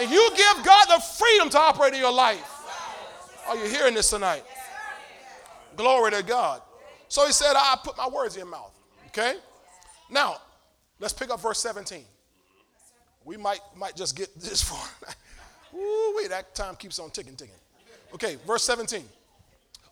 And 0.00 0.10
you 0.10 0.30
give 0.32 0.64
God 0.64 0.86
the 0.88 1.00
freedom 1.02 1.50
to 1.50 1.58
operate 1.60 1.92
in 1.92 2.00
your 2.00 2.12
life. 2.12 2.40
Are 3.48 3.56
you 3.56 3.68
hearing 3.68 3.92
this 3.92 4.08
tonight? 4.08 4.44
Glory 5.78 6.10
to 6.10 6.24
God. 6.24 6.60
So 7.06 7.24
he 7.24 7.32
said, 7.32 7.54
I 7.54 7.78
put 7.82 7.96
my 7.96 8.08
words 8.08 8.34
in 8.34 8.40
your 8.40 8.50
mouth. 8.50 8.74
Okay? 9.06 9.34
Now, 10.10 10.38
let's 10.98 11.14
pick 11.14 11.30
up 11.30 11.40
verse 11.40 11.60
17. 11.60 12.02
We 13.24 13.36
might, 13.36 13.60
might 13.76 13.94
just 13.94 14.16
get 14.16 14.28
this 14.40 14.62
far. 14.62 14.84
Ooh, 15.74 16.14
wait, 16.16 16.30
that 16.30 16.54
time 16.54 16.74
keeps 16.74 16.98
on 16.98 17.10
ticking, 17.10 17.36
ticking. 17.36 17.54
Okay, 18.12 18.36
verse 18.46 18.64
17. 18.64 19.04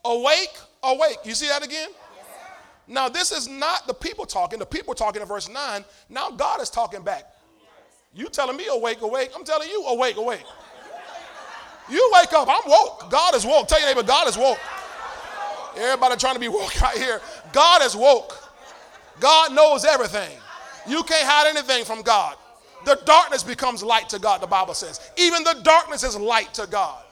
Awake, 0.04 0.58
awake. 0.82 1.18
You 1.24 1.34
see 1.34 1.48
that 1.48 1.64
again? 1.64 1.90
Now, 2.88 3.08
this 3.08 3.30
is 3.30 3.48
not 3.48 3.86
the 3.86 3.94
people 3.94 4.26
talking. 4.26 4.58
The 4.58 4.66
people 4.66 4.94
talking 4.94 5.22
in 5.22 5.28
verse 5.28 5.48
9. 5.48 5.84
Now, 6.08 6.30
God 6.30 6.60
is 6.60 6.70
talking 6.70 7.02
back. 7.02 7.24
You 8.12 8.28
telling 8.28 8.56
me 8.56 8.66
awake, 8.68 9.02
awake. 9.02 9.30
I'm 9.36 9.44
telling 9.44 9.68
you 9.68 9.84
awake, 9.86 10.16
awake. 10.16 10.44
You 11.88 12.10
wake 12.14 12.32
up. 12.32 12.48
I'm 12.48 12.68
woke. 12.68 13.10
God 13.10 13.34
is 13.34 13.44
woke. 13.46 13.68
Tell 13.68 13.78
your 13.78 13.88
neighbor, 13.88 14.02
God 14.02 14.26
is 14.28 14.36
woke. 14.36 14.58
Everybody 15.76 16.16
trying 16.16 16.34
to 16.34 16.40
be 16.40 16.48
woke 16.48 16.82
out 16.82 16.96
here. 16.96 17.20
God 17.52 17.82
is 17.82 17.94
woke. 17.94 18.42
God 19.20 19.54
knows 19.54 19.84
everything. 19.84 20.36
You 20.86 21.02
can't 21.02 21.26
hide 21.26 21.48
anything 21.48 21.84
from 21.84 22.02
God. 22.02 22.36
The 22.84 23.00
darkness 23.04 23.42
becomes 23.42 23.82
light 23.82 24.08
to 24.10 24.18
God, 24.18 24.40
the 24.40 24.46
Bible 24.46 24.74
says. 24.74 25.00
Even 25.16 25.42
the 25.42 25.60
darkness 25.62 26.04
is 26.04 26.16
light 26.16 26.54
to 26.54 26.66
God. 26.66 27.02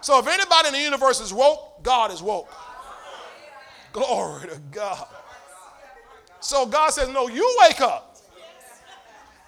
So 0.00 0.18
if 0.18 0.26
anybody 0.26 0.68
in 0.68 0.74
the 0.74 0.80
universe 0.80 1.20
is 1.20 1.32
woke, 1.32 1.82
God 1.82 2.12
is 2.12 2.22
woke. 2.22 2.52
Glory 3.92 4.48
to 4.48 4.60
God. 4.70 5.06
So 6.40 6.66
God 6.66 6.90
says, 6.90 7.08
No, 7.08 7.28
you 7.28 7.56
wake 7.62 7.80
up. 7.80 8.16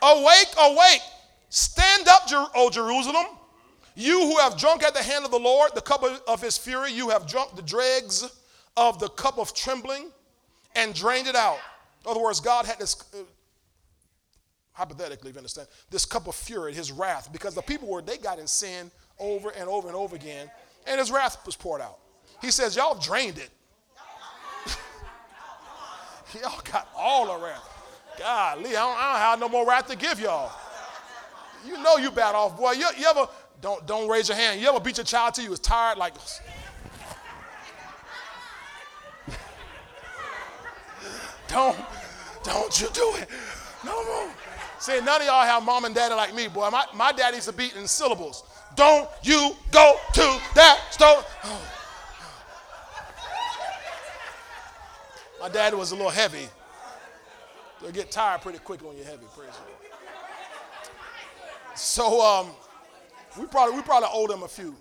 Awake, 0.02 0.48
awake. 0.58 1.02
Stand 1.50 2.08
up, 2.08 2.22
O 2.54 2.70
Jerusalem. 2.70 3.26
You 3.94 4.20
who 4.20 4.38
have 4.38 4.56
drunk 4.56 4.82
at 4.82 4.94
the 4.94 5.02
hand 5.02 5.24
of 5.24 5.30
the 5.30 5.38
Lord 5.38 5.72
the 5.74 5.82
cup 5.82 6.04
of 6.26 6.40
his 6.40 6.56
fury, 6.56 6.92
you 6.92 7.10
have 7.10 7.26
drunk 7.26 7.54
the 7.54 7.62
dregs 7.62 8.24
of 8.76 8.98
the 8.98 9.08
cup 9.08 9.38
of 9.38 9.54
trembling 9.54 10.10
and 10.74 10.94
drained 10.94 11.26
it 11.26 11.36
out. 11.36 11.58
In 12.04 12.10
other 12.10 12.20
words, 12.20 12.40
God 12.40 12.64
had 12.64 12.78
this, 12.78 12.96
uh, 13.14 13.18
hypothetically, 14.72 15.30
if 15.30 15.36
you 15.36 15.40
understand, 15.40 15.68
this 15.90 16.04
cup 16.04 16.26
of 16.26 16.34
fury, 16.34 16.72
his 16.72 16.90
wrath, 16.92 17.32
because 17.32 17.54
the 17.54 17.62
people 17.62 17.88
were, 17.88 18.02
they 18.02 18.16
got 18.16 18.38
in 18.38 18.46
sin 18.46 18.90
over 19.18 19.50
and 19.50 19.68
over 19.68 19.88
and 19.88 19.96
over 19.96 20.16
again, 20.16 20.50
and 20.86 20.98
his 20.98 21.10
wrath 21.10 21.44
was 21.44 21.56
poured 21.56 21.80
out. 21.80 21.98
He 22.40 22.50
says, 22.50 22.74
Y'all 22.74 22.98
drained 22.98 23.38
it. 23.38 23.50
y'all 26.42 26.60
got 26.70 26.88
all 26.96 27.26
the 27.26 27.44
wrath. 27.44 27.66
Golly, 28.18 28.70
I 28.70 28.72
don't, 28.72 28.98
I 28.98 29.12
don't 29.12 29.20
have 29.20 29.40
no 29.40 29.48
more 29.48 29.66
wrath 29.66 29.88
to 29.88 29.96
give 29.96 30.20
y'all. 30.20 30.50
You 31.66 31.82
know 31.82 31.98
you 31.98 32.10
bad 32.10 32.34
off, 32.34 32.56
boy. 32.56 32.72
You, 32.72 32.86
you 32.98 33.06
ever, 33.06 33.28
don't, 33.60 33.86
don't 33.86 34.08
raise 34.08 34.28
your 34.28 34.36
hand. 34.36 34.60
You 34.60 34.68
ever 34.68 34.80
beat 34.80 34.96
your 34.96 35.04
child 35.04 35.34
till 35.34 35.44
you 35.44 35.50
was 35.50 35.60
tired, 35.60 35.98
like, 35.98 36.14
Don't, 41.50 41.76
don't 42.44 42.80
you 42.80 42.88
do 42.92 43.12
it. 43.16 43.28
No 43.84 44.04
more. 44.04 44.30
See, 44.78 45.00
none 45.00 45.20
of 45.20 45.26
y'all 45.26 45.44
have 45.44 45.64
mom 45.64 45.84
and 45.84 45.94
daddy 45.94 46.14
like 46.14 46.34
me, 46.34 46.48
boy. 46.48 46.70
My, 46.70 46.84
my 46.94 47.12
daddy 47.12 47.36
used 47.36 47.48
to 47.48 47.54
beat 47.54 47.74
in 47.74 47.86
syllables. 47.86 48.44
Don't 48.76 49.08
you 49.22 49.54
go 49.72 49.96
to 50.14 50.40
that 50.54 50.80
store. 50.90 51.24
My 55.40 55.48
daddy 55.48 55.74
was 55.74 55.92
a 55.92 55.96
little 55.96 56.10
heavy. 56.10 56.46
You'll 57.82 57.92
get 57.92 58.10
tired 58.10 58.42
pretty 58.42 58.58
quick 58.58 58.84
when 58.84 58.94
you're 58.96 59.06
heavy, 59.06 59.24
praise 59.34 59.54
the 59.54 59.62
So 61.74 62.20
um, 62.20 62.48
we 63.38 63.46
probably 63.46 63.76
we 63.76 63.82
probably 63.82 64.10
owe 64.12 64.26
them 64.26 64.42
a 64.42 64.48
few. 64.48 64.76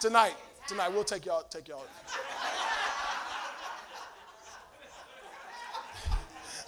Tonight, 0.00 0.34
tonight 0.66 0.88
we'll 0.88 1.04
take 1.04 1.24
y'all 1.24 1.44
take 1.48 1.68
y'all. 1.68 1.86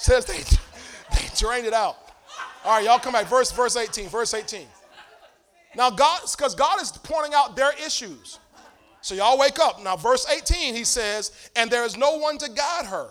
Says 0.00 0.24
they, 0.24 0.38
they 1.14 1.28
drained 1.36 1.66
it 1.66 1.72
out. 1.72 1.96
All 2.64 2.76
right, 2.76 2.84
y'all 2.84 2.98
come 2.98 3.12
back. 3.12 3.26
Verse, 3.26 3.52
verse 3.52 3.76
18. 3.76 4.08
Verse 4.08 4.34
18. 4.34 4.66
Now, 5.76 5.90
God, 5.90 6.22
because 6.30 6.54
God 6.54 6.80
is 6.80 6.90
pointing 6.90 7.32
out 7.34 7.54
their 7.56 7.72
issues. 7.84 8.38
So 9.02 9.14
y'all 9.14 9.38
wake 9.38 9.58
up. 9.58 9.82
Now, 9.82 9.96
verse 9.96 10.26
18, 10.28 10.74
he 10.74 10.84
says, 10.84 11.50
And 11.56 11.70
there 11.70 11.84
is 11.84 11.96
no 11.96 12.16
one 12.18 12.38
to 12.38 12.50
guide 12.50 12.86
her 12.86 13.10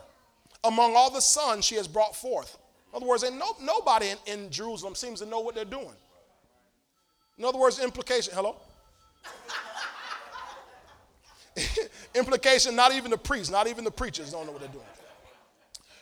among 0.63 0.95
all 0.95 1.09
the 1.09 1.21
sons 1.21 1.65
she 1.65 1.75
has 1.75 1.87
brought 1.87 2.15
forth. 2.15 2.57
In 2.91 2.97
other 2.97 3.05
words, 3.05 3.23
no, 3.23 3.55
nobody 3.61 4.09
in, 4.09 4.17
in 4.25 4.49
Jerusalem 4.49 4.95
seems 4.95 5.19
to 5.21 5.25
know 5.25 5.39
what 5.39 5.55
they're 5.55 5.65
doing. 5.65 5.95
In 7.37 7.45
other 7.45 7.57
words, 7.57 7.79
implication. 7.79 8.33
Hello? 8.35 8.57
implication, 12.15 12.75
not 12.75 12.93
even 12.93 13.09
the 13.09 13.17
priests, 13.17 13.51
not 13.51 13.67
even 13.67 13.83
the 13.83 13.91
preachers 13.91 14.31
don't 14.31 14.45
know 14.45 14.51
what 14.51 14.61
they're 14.61 14.69
doing. 14.69 14.85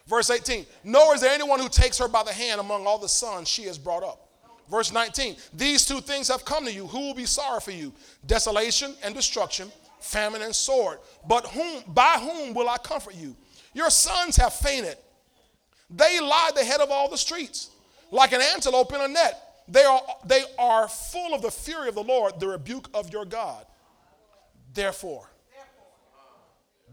Verse 0.07 0.29
18, 0.29 0.65
nor 0.85 1.15
is 1.15 1.21
there 1.21 1.33
anyone 1.33 1.59
who 1.59 1.67
takes 1.67 1.97
her 1.97 2.07
by 2.07 2.23
the 2.23 2.31
hand 2.31 2.61
among 2.61 2.87
all 2.87 2.97
the 2.97 3.09
sons 3.09 3.47
she 3.47 3.63
has 3.63 3.77
brought 3.77 4.03
up. 4.03 4.29
Verse 4.69 4.91
19, 4.91 5.35
these 5.53 5.85
two 5.85 5.99
things 5.99 6.27
have 6.29 6.45
come 6.45 6.65
to 6.65 6.71
you. 6.71 6.87
Who 6.87 6.99
will 6.99 7.13
be 7.13 7.25
sorry 7.25 7.59
for 7.59 7.71
you? 7.71 7.93
Desolation 8.25 8.95
and 9.03 9.13
destruction, 9.13 9.71
famine 9.99 10.41
and 10.41 10.55
sword. 10.55 10.99
But 11.27 11.45
whom, 11.47 11.83
by 11.87 12.19
whom 12.19 12.53
will 12.53 12.69
I 12.69 12.77
comfort 12.77 13.15
you? 13.15 13.35
Your 13.73 13.89
sons 13.89 14.35
have 14.37 14.53
fainted. 14.53 14.97
They 15.89 16.19
lie 16.19 16.51
the 16.55 16.63
head 16.63 16.81
of 16.81 16.89
all 16.89 17.09
the 17.09 17.17
streets, 17.17 17.69
like 18.11 18.33
an 18.33 18.41
antelope 18.41 18.93
in 18.93 19.01
a 19.01 19.07
net. 19.07 19.63
They 19.69 19.83
are, 19.83 20.01
they 20.25 20.43
are 20.57 20.87
full 20.87 21.33
of 21.33 21.41
the 21.41 21.51
fury 21.51 21.89
of 21.89 21.95
the 21.95 22.03
Lord, 22.03 22.39
the 22.39 22.47
rebuke 22.47 22.89
of 22.93 23.11
your 23.11 23.25
God. 23.25 23.65
Therefore, 24.73 25.29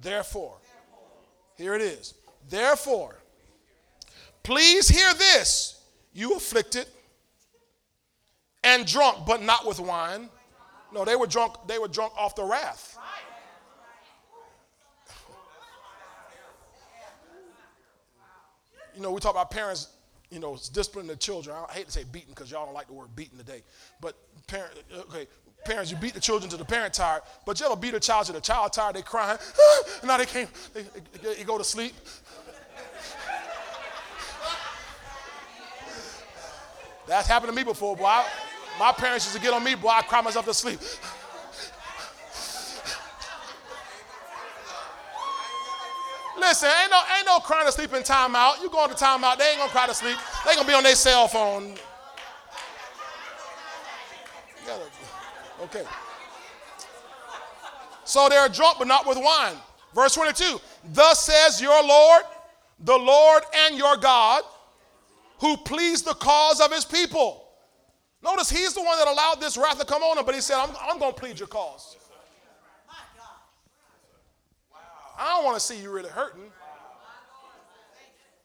therefore, 0.01 0.57
here 1.57 1.75
it 1.75 1.83
is. 1.83 2.15
Therefore, 2.49 3.17
please 4.43 4.89
hear 4.89 5.13
this, 5.15 5.81
you 6.13 6.35
afflicted 6.35 6.87
and 8.63 8.87
drunk, 8.87 9.27
but 9.27 9.43
not 9.43 9.67
with 9.67 9.81
wine. 9.81 10.29
No, 10.93 11.05
they 11.05 11.17
were 11.17 11.27
drunk, 11.27 11.55
they 11.67 11.79
were 11.79 11.89
drunk 11.89 12.13
off 12.17 12.35
the 12.35 12.45
wrath. 12.45 12.99
You 18.95 19.03
know, 19.03 19.11
we 19.11 19.21
talk 19.21 19.33
about 19.33 19.51
parents, 19.51 19.89
you 20.31 20.39
know, 20.39 20.57
disciplining 20.73 21.09
their 21.09 21.17
children. 21.17 21.57
I 21.69 21.73
hate 21.73 21.87
to 21.87 21.93
say 21.93 22.05
beating 22.05 22.31
because 22.31 22.51
y'all 22.51 22.65
don't 22.65 22.75
like 22.75 22.87
the 22.87 22.93
word 22.93 23.09
beating 23.17 23.39
today. 23.39 23.63
But 24.01 24.17
parent, 24.47 24.73
okay, 25.11 25.27
parents, 25.65 25.91
you 25.91 25.97
beat 25.97 26.15
the 26.15 26.21
children 26.21 26.49
to 26.51 26.57
the 26.57 26.65
parent 26.65 26.95
tired. 26.95 27.23
But 27.45 27.59
you 27.59 27.67
ever 27.67 27.75
beat 27.75 27.95
a 27.95 28.01
child 28.01 28.27
to 28.27 28.33
the 28.33 28.41
child 28.41 28.73
tired, 28.73 28.95
they 28.95 29.03
crying, 29.03 29.39
ah, 29.41 29.83
now 30.05 30.17
they 30.17 30.27
can't, 30.27 30.49
they, 30.73 30.83
they, 31.23 31.35
they 31.35 31.45
go 31.45 31.59
to 31.59 31.65
sleep. 31.65 31.95
That's 37.07 37.29
happened 37.29 37.53
to 37.53 37.57
me 37.57 37.65
before, 37.65 37.97
boy. 37.97 38.05
I, 38.07 38.27
my 38.79 38.93
parents 38.93 39.27
used 39.27 39.37
to 39.37 39.43
get 39.43 39.53
on 39.53 39.63
me, 39.63 39.75
boy. 39.75 39.89
I 39.89 40.03
cry 40.03 40.21
myself 40.21 40.47
to 40.47 40.55
sleep. 40.55 40.81
Listen, 46.39 46.69
ain't 46.83 46.91
no, 46.91 47.01
ain't 47.17 47.27
no 47.27 47.39
crying 47.39 47.67
to 47.67 47.73
sleep 47.73 47.93
in 47.95 48.03
timeout. 48.03 48.61
You 48.61 48.69
going 48.69 48.91
to 48.91 48.97
timeout, 48.97 49.39
they 49.39 49.51
ain't 49.51 49.59
gonna 49.59 49.71
cry 49.71 49.87
to 49.87 49.95
sleep. 49.95 50.19
They 50.45 50.55
gonna 50.55 50.67
be 50.67 50.75
on 50.75 50.83
their 50.83 50.95
cell 50.95 51.29
phone. 51.29 51.77
Okay. 55.63 55.85
So 58.05 58.29
they're 58.29 58.49
drunk, 58.49 58.79
but 58.79 58.89
not 58.89 59.07
with 59.07 59.19
wine. 59.19 59.55
Verse 59.95 60.15
22 60.15 60.61
Thus 60.93 61.25
says 61.25 61.61
your 61.61 61.83
Lord, 61.87 62.23
the 62.81 62.97
Lord 62.97 63.43
and 63.67 63.79
your 63.79 63.97
God, 63.97 64.43
who 65.41 65.57
pleased 65.59 66.05
the 66.05 66.15
cause 66.15 66.61
of 66.61 66.73
his 66.73 66.85
people. 66.85 67.45
Notice 68.23 68.49
he's 68.49 68.73
the 68.75 68.83
one 68.83 68.99
that 68.99 69.09
allowed 69.09 69.41
this 69.41 69.57
wrath 69.57 69.79
to 69.79 69.85
come 69.85 70.03
on 70.03 70.17
him, 70.19 70.25
but 70.25 70.35
he 70.35 70.41
said, 70.41 70.57
I'm, 70.57 70.71
I'm 70.81 70.99
going 70.99 71.13
to 71.13 71.21
plead 71.21 71.39
your 71.39 71.49
cause. 71.49 71.97
I 75.19 75.37
don't 75.37 75.45
want 75.45 75.57
to 75.57 75.61
see 75.61 75.81
you 75.81 75.91
really 75.93 76.09
hurting. 76.09 76.51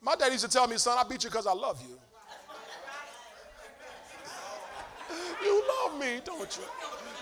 My 0.02 0.16
dad 0.16 0.32
used 0.32 0.46
to 0.46 0.52
tell 0.52 0.68
me, 0.68 0.78
son, 0.78 0.98
I 1.00 1.04
beat 1.08 1.24
you 1.24 1.30
because 1.30 1.48
I 1.48 1.54
love 1.54 1.82
you. 1.82 1.98
you 5.44 5.64
love 5.84 6.00
me, 6.00 6.22
don't 6.24 6.58
you? 6.58 6.64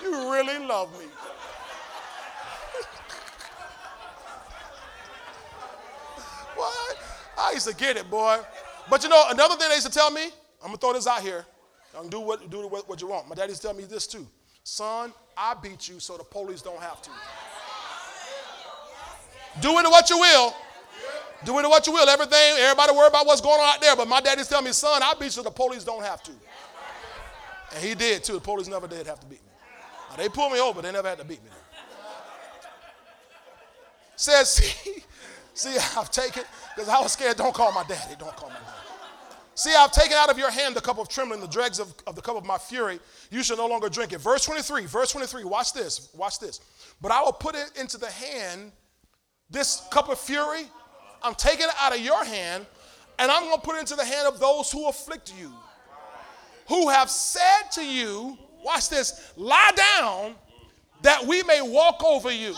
You 0.04 0.32
really 0.32 0.60
love 0.66 0.92
me. 1.00 1.06
what? 6.56 6.98
I 7.38 7.52
used 7.54 7.68
to 7.68 7.76
get 7.76 7.98
it, 7.98 8.10
boy. 8.10 8.40
But 8.90 9.04
you 9.04 9.10
know, 9.10 9.24
another 9.30 9.56
thing 9.56 9.70
they 9.70 9.76
used 9.76 9.88
to 9.88 9.94
tell 9.94 10.12
me, 10.12 10.26
I'm 10.62 10.68
gonna 10.68 10.78
throw 10.78 10.94
this 10.94 11.08
out 11.08 11.22
here. 11.22 11.46
I 11.96 12.02
can 12.02 12.10
do 12.10 12.20
what 12.20 12.50
do 12.50 12.68
what, 12.68 12.88
what 12.88 13.02
you 13.02 13.08
want. 13.08 13.28
My 13.28 13.36
dad 13.36 13.50
used 13.50 13.62
to 13.62 13.68
tell 13.68 13.76
me 13.76 13.84
this 13.84 14.08
too. 14.08 14.28
Son, 14.64 15.14
I 15.36 15.54
beat 15.62 15.88
you 15.88 16.00
so 16.00 16.18
the 16.18 16.24
police 16.24 16.62
don't 16.62 16.82
have 16.82 17.02
to. 17.02 17.10
Do 19.62 19.78
it 19.80 19.86
what 19.86 20.10
you 20.10 20.20
will. 20.20 20.54
Do 21.46 21.58
it 21.60 21.70
what 21.70 21.86
you 21.88 21.94
will. 21.94 22.08
Everything, 22.08 22.58
everybody 22.60 22.94
worry 22.94 23.08
about 23.08 23.26
what's 23.26 23.42
going 23.42 23.60
on 23.60 23.76
out 23.76 23.82
there. 23.82 23.96
But 23.96 24.08
my 24.08 24.22
daddy's 24.22 24.48
telling 24.48 24.66
me, 24.66 24.72
son, 24.72 25.02
I 25.04 25.14
beat 25.14 25.26
you 25.26 25.32
so 25.32 25.44
the 25.44 25.52
police 25.52 25.84
don't 25.84 26.04
have 26.04 26.22
to. 26.24 26.32
And 27.76 27.84
he 27.84 27.96
did 27.96 28.24
too. 28.24 28.34
The 28.34 28.40
police 28.40 28.68
never 28.68 28.88
did 28.88 29.08
have 29.08 29.20
to 29.20 29.26
beat 29.26 29.44
me. 29.44 29.52
Now, 30.10 30.16
they 30.18 30.30
pulled 30.30 30.52
me 30.52 30.60
over, 30.60 30.82
they 30.82 30.92
never 30.92 31.10
had 31.10 31.20
to 31.20 31.26
beat 31.26 31.44
me. 31.44 31.50
Says, 34.16 34.50
see, 34.52 35.04
see, 35.54 35.78
I've 35.96 36.10
taken, 36.12 36.44
because 36.76 36.90
I 36.90 37.00
was 37.00 37.14
scared, 37.14 37.38
don't 37.38 37.54
call 37.54 37.72
my 37.72 37.84
daddy, 37.84 38.16
don't 38.18 38.36
call 38.36 38.50
my 38.50 38.56
daddy. 38.56 38.77
See, 39.58 39.74
I've 39.76 39.92
taken 39.92 40.14
out 40.16 40.30
of 40.30 40.38
your 40.38 40.52
hand 40.52 40.76
the 40.76 40.82
cup 40.82 41.00
of 41.00 41.10
trembling, 41.10 41.42
the 41.42 41.48
dregs 41.48 41.80
of, 41.80 41.92
of 42.06 42.16
the 42.16 42.22
cup 42.22 42.36
of 42.36 42.46
my 42.46 42.60
fury. 42.60 43.00
You 43.32 43.42
shall 43.42 43.58
no 43.58 43.66
longer 43.66 43.90
drink 43.90 44.14
it. 44.14 44.20
Verse 44.20 44.46
23, 44.46 44.86
verse 44.86 45.12
23, 45.12 45.46
watch 45.46 45.74
this, 45.74 46.10
watch 46.14 46.38
this. 46.38 46.60
But 47.02 47.12
I 47.12 47.24
will 47.24 47.32
put 47.32 47.56
it 47.56 47.72
into 47.76 47.98
the 47.98 48.06
hand, 48.12 48.72
this 49.50 49.82
cup 49.90 50.10
of 50.10 50.20
fury, 50.20 50.66
I'm 51.24 51.34
taking 51.34 51.66
it 51.66 51.74
out 51.80 51.92
of 51.92 52.00
your 52.02 52.24
hand, 52.24 52.68
and 53.18 53.32
I'm 53.32 53.46
going 53.46 53.56
to 53.56 53.62
put 53.62 53.78
it 53.78 53.80
into 53.80 53.96
the 53.96 54.06
hand 54.06 54.28
of 54.28 54.40
those 54.40 54.72
who 54.72 54.88
afflict 54.90 55.34
you, 55.36 55.52
who 56.68 56.90
have 56.90 57.10
said 57.10 57.72
to 57.72 57.84
you, 57.84 58.38
watch 58.64 58.90
this, 58.90 59.34
lie 59.38 59.72
down 60.00 60.36
that 61.02 61.26
we 61.26 61.42
may 61.42 61.64
walk 61.64 62.04
over 62.04 62.32
you. 62.32 62.54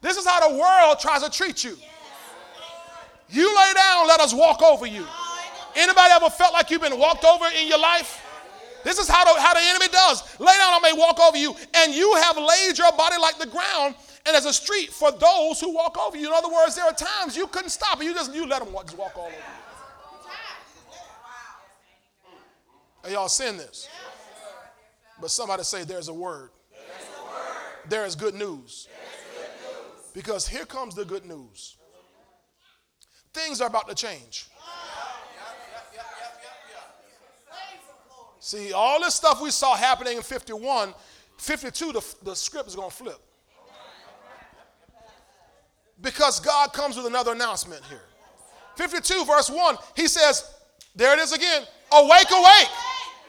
This 0.00 0.16
is 0.16 0.26
how 0.26 0.48
the 0.48 0.58
world 0.58 0.98
tries 0.98 1.22
to 1.22 1.30
treat 1.30 1.62
you. 1.62 1.76
You 3.34 3.48
lay 3.48 3.72
down, 3.74 4.06
let 4.06 4.20
us 4.20 4.32
walk 4.32 4.62
over 4.62 4.86
you. 4.86 5.04
Anybody 5.74 6.12
ever 6.14 6.30
felt 6.30 6.52
like 6.52 6.70
you've 6.70 6.82
been 6.82 6.98
walked 6.98 7.24
over 7.24 7.46
in 7.60 7.66
your 7.66 7.80
life? 7.80 8.24
This 8.84 8.98
is 8.98 9.08
how 9.08 9.24
the, 9.24 9.40
how 9.40 9.54
the 9.54 9.60
enemy 9.60 9.88
does. 9.88 10.38
Lay 10.38 10.56
down, 10.56 10.74
I 10.74 10.78
may 10.80 10.92
walk 10.96 11.18
over 11.18 11.36
you. 11.36 11.56
And 11.74 11.92
you 11.92 12.14
have 12.16 12.36
laid 12.36 12.78
your 12.78 12.92
body 12.92 13.16
like 13.20 13.38
the 13.38 13.46
ground 13.46 13.96
and 14.24 14.36
as 14.36 14.44
a 14.44 14.52
street 14.52 14.90
for 14.90 15.10
those 15.10 15.60
who 15.60 15.74
walk 15.74 15.98
over 15.98 16.16
you. 16.16 16.28
In 16.28 16.32
other 16.32 16.52
words, 16.52 16.76
there 16.76 16.84
are 16.84 16.92
times 16.92 17.36
you 17.36 17.48
couldn't 17.48 17.70
stop 17.70 18.00
it. 18.00 18.04
You 18.04 18.14
just 18.14 18.32
you 18.34 18.46
let 18.46 18.62
them 18.62 18.72
walk, 18.72 18.84
just 18.84 18.98
walk 18.98 19.16
all 19.16 19.24
over 19.24 19.32
you. 19.32 19.38
Are 23.04 23.10
y'all 23.10 23.28
seeing 23.28 23.56
this? 23.56 23.88
But 25.20 25.30
somebody 25.30 25.64
say 25.64 25.82
there's 25.84 26.08
a 26.08 26.14
word. 26.14 26.50
There 27.88 28.06
is 28.06 28.14
good 28.14 28.34
news. 28.34 28.88
Because 30.14 30.46
here 30.46 30.64
comes 30.64 30.94
the 30.94 31.04
good 31.04 31.26
news. 31.26 31.76
Things 33.34 33.60
are 33.60 33.66
about 33.66 33.88
to 33.88 33.94
change. 33.94 34.46
See, 38.38 38.72
all 38.72 39.00
this 39.00 39.14
stuff 39.14 39.42
we 39.42 39.50
saw 39.50 39.74
happening 39.74 40.18
in 40.18 40.22
51, 40.22 40.94
52, 41.38 41.92
the, 41.92 42.14
the 42.22 42.36
script 42.36 42.68
is 42.68 42.76
going 42.76 42.90
to 42.90 42.94
flip. 42.94 43.18
Because 46.00 46.40
God 46.40 46.72
comes 46.72 46.96
with 46.96 47.06
another 47.06 47.32
announcement 47.32 47.82
here. 47.86 48.02
52, 48.76 49.24
verse 49.24 49.50
1, 49.50 49.76
he 49.96 50.06
says, 50.06 50.54
There 50.94 51.12
it 51.14 51.20
is 51.20 51.32
again. 51.32 51.62
Awake, 51.92 52.30
awake. 52.30 52.68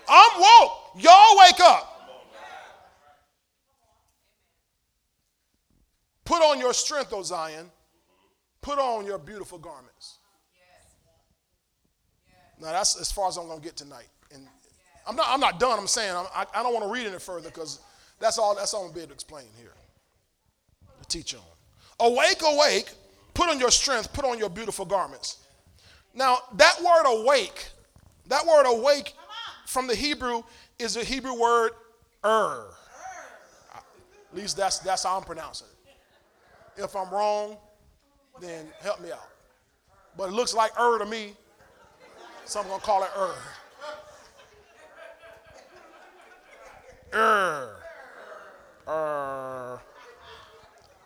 I'm 0.08 0.42
woke. 0.42 0.72
Y'all 0.98 1.38
wake 1.40 1.60
up. 1.62 1.92
Put 6.26 6.42
on 6.42 6.60
your 6.60 6.74
strength, 6.74 7.14
O 7.14 7.24
Zion. 7.24 7.72
Put 8.66 8.80
on 8.80 9.06
your 9.06 9.20
beautiful 9.20 9.60
garments. 9.60 10.18
Now 12.60 12.72
that's 12.72 13.00
as 13.00 13.12
far 13.12 13.28
as 13.28 13.38
I'm 13.38 13.46
going 13.46 13.60
to 13.60 13.64
get 13.64 13.76
tonight. 13.78 14.08
And 14.34 14.48
I'm 15.08 15.16
not, 15.16 15.28
I'm 15.30 15.40
not 15.40 15.60
done. 15.60 15.78
I'm 15.78 15.86
saying 15.86 16.16
I'm, 16.16 16.26
I, 16.34 16.48
I 16.52 16.64
don't 16.64 16.74
want 16.74 16.84
to 16.84 16.92
read 16.92 17.06
any 17.06 17.20
further 17.20 17.48
because 17.48 17.80
that's 18.20 18.40
all, 18.40 18.56
that's 18.56 18.74
all 18.74 18.80
I'm 18.80 18.86
going 18.88 18.94
to 18.94 18.96
be 18.96 19.02
able 19.04 19.10
to 19.10 19.14
explain 19.14 19.46
here. 19.56 19.74
To 21.00 21.08
teach 21.08 21.36
on. 21.36 21.42
Awake, 22.00 22.42
awake. 22.44 22.92
Put 23.36 23.50
on 23.50 23.60
your 23.60 23.70
strength. 23.70 24.12
Put 24.14 24.26
on 24.26 24.40
your 24.40 24.50
beautiful 24.50 24.86
garments. 24.86 25.44
Now 26.16 26.40
that 26.56 26.82
word 26.84 27.22
awake, 27.22 27.68
that 28.30 28.48
word 28.48 28.66
awake 28.66 29.14
from 29.68 29.86
the 29.86 29.94
Hebrew 29.94 30.42
is 30.80 30.98
a 30.98 31.04
Hebrew 31.04 31.40
word 31.40 31.74
er. 32.26 32.66
At 33.76 33.84
least 34.34 34.58
that's, 34.58 34.80
that's 34.80 35.04
how 35.04 35.18
I'm 35.18 35.24
pronouncing 35.24 35.68
it. 35.68 36.82
If 36.84 36.96
I'm 36.96 37.12
wrong, 37.12 37.58
then 38.42 38.68
help 38.82 39.02
me 39.02 39.12
out. 39.12 39.30
But 40.18 40.30
it 40.30 40.34
looks 40.34 40.54
like 40.54 40.72
er 40.80 41.00
to 41.00 41.06
me, 41.06 41.34
so 42.46 42.62
I'm 42.62 42.68
going 42.68 42.80
to 42.80 42.86
call 42.86 43.04
it 43.04 43.10
er. 43.18 43.36
Er. 47.14 47.76
Er. 48.88 49.82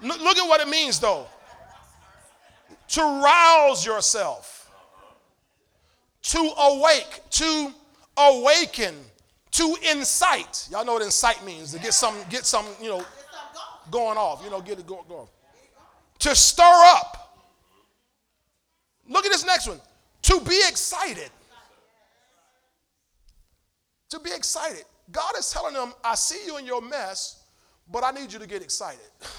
Look, 0.02 0.20
look 0.22 0.38
at 0.38 0.48
what 0.48 0.62
it 0.62 0.68
means, 0.68 1.00
though. 1.00 1.28
To 2.90 3.02
rouse 3.02 3.86
yourself, 3.86 4.72
to 6.24 6.52
awake, 6.58 7.22
to 7.32 7.74
awaken, 8.18 8.96
to 9.52 9.76
incite. 9.92 10.68
Y'all 10.72 10.86
know 10.86 10.94
what 10.94 11.04
incite 11.04 11.44
means? 11.46 11.72
To 11.74 11.80
get 11.80 11.94
some, 11.94 12.16
get 12.30 12.46
some, 12.46 12.66
you 12.82 12.90
know, 12.90 13.06
going 13.92 14.18
off. 14.18 14.42
You 14.44 14.50
know, 14.50 14.62
get 14.62 14.80
it 14.80 14.88
going. 14.88 15.04
going. 15.08 15.28
To 16.20 16.36
stir 16.36 16.64
up. 16.64 17.38
Look 19.08 19.26
at 19.26 19.32
this 19.32 19.46
next 19.46 19.68
one. 19.68 19.80
To 20.24 20.40
be 20.42 20.60
excited. 20.68 21.30
To 24.10 24.20
be 24.20 24.32
excited. 24.32 24.84
God 25.12 25.34
is 25.38 25.50
telling 25.50 25.74
them, 25.74 25.94
I 26.04 26.16
see 26.16 26.46
you 26.46 26.58
in 26.58 26.66
your 26.66 26.82
mess, 26.82 27.44
but 27.92 28.04
I 28.04 28.12
need 28.12 28.32
you 28.32 28.40
to 28.40 28.48
get 28.48 28.62
excited. 28.62 29.00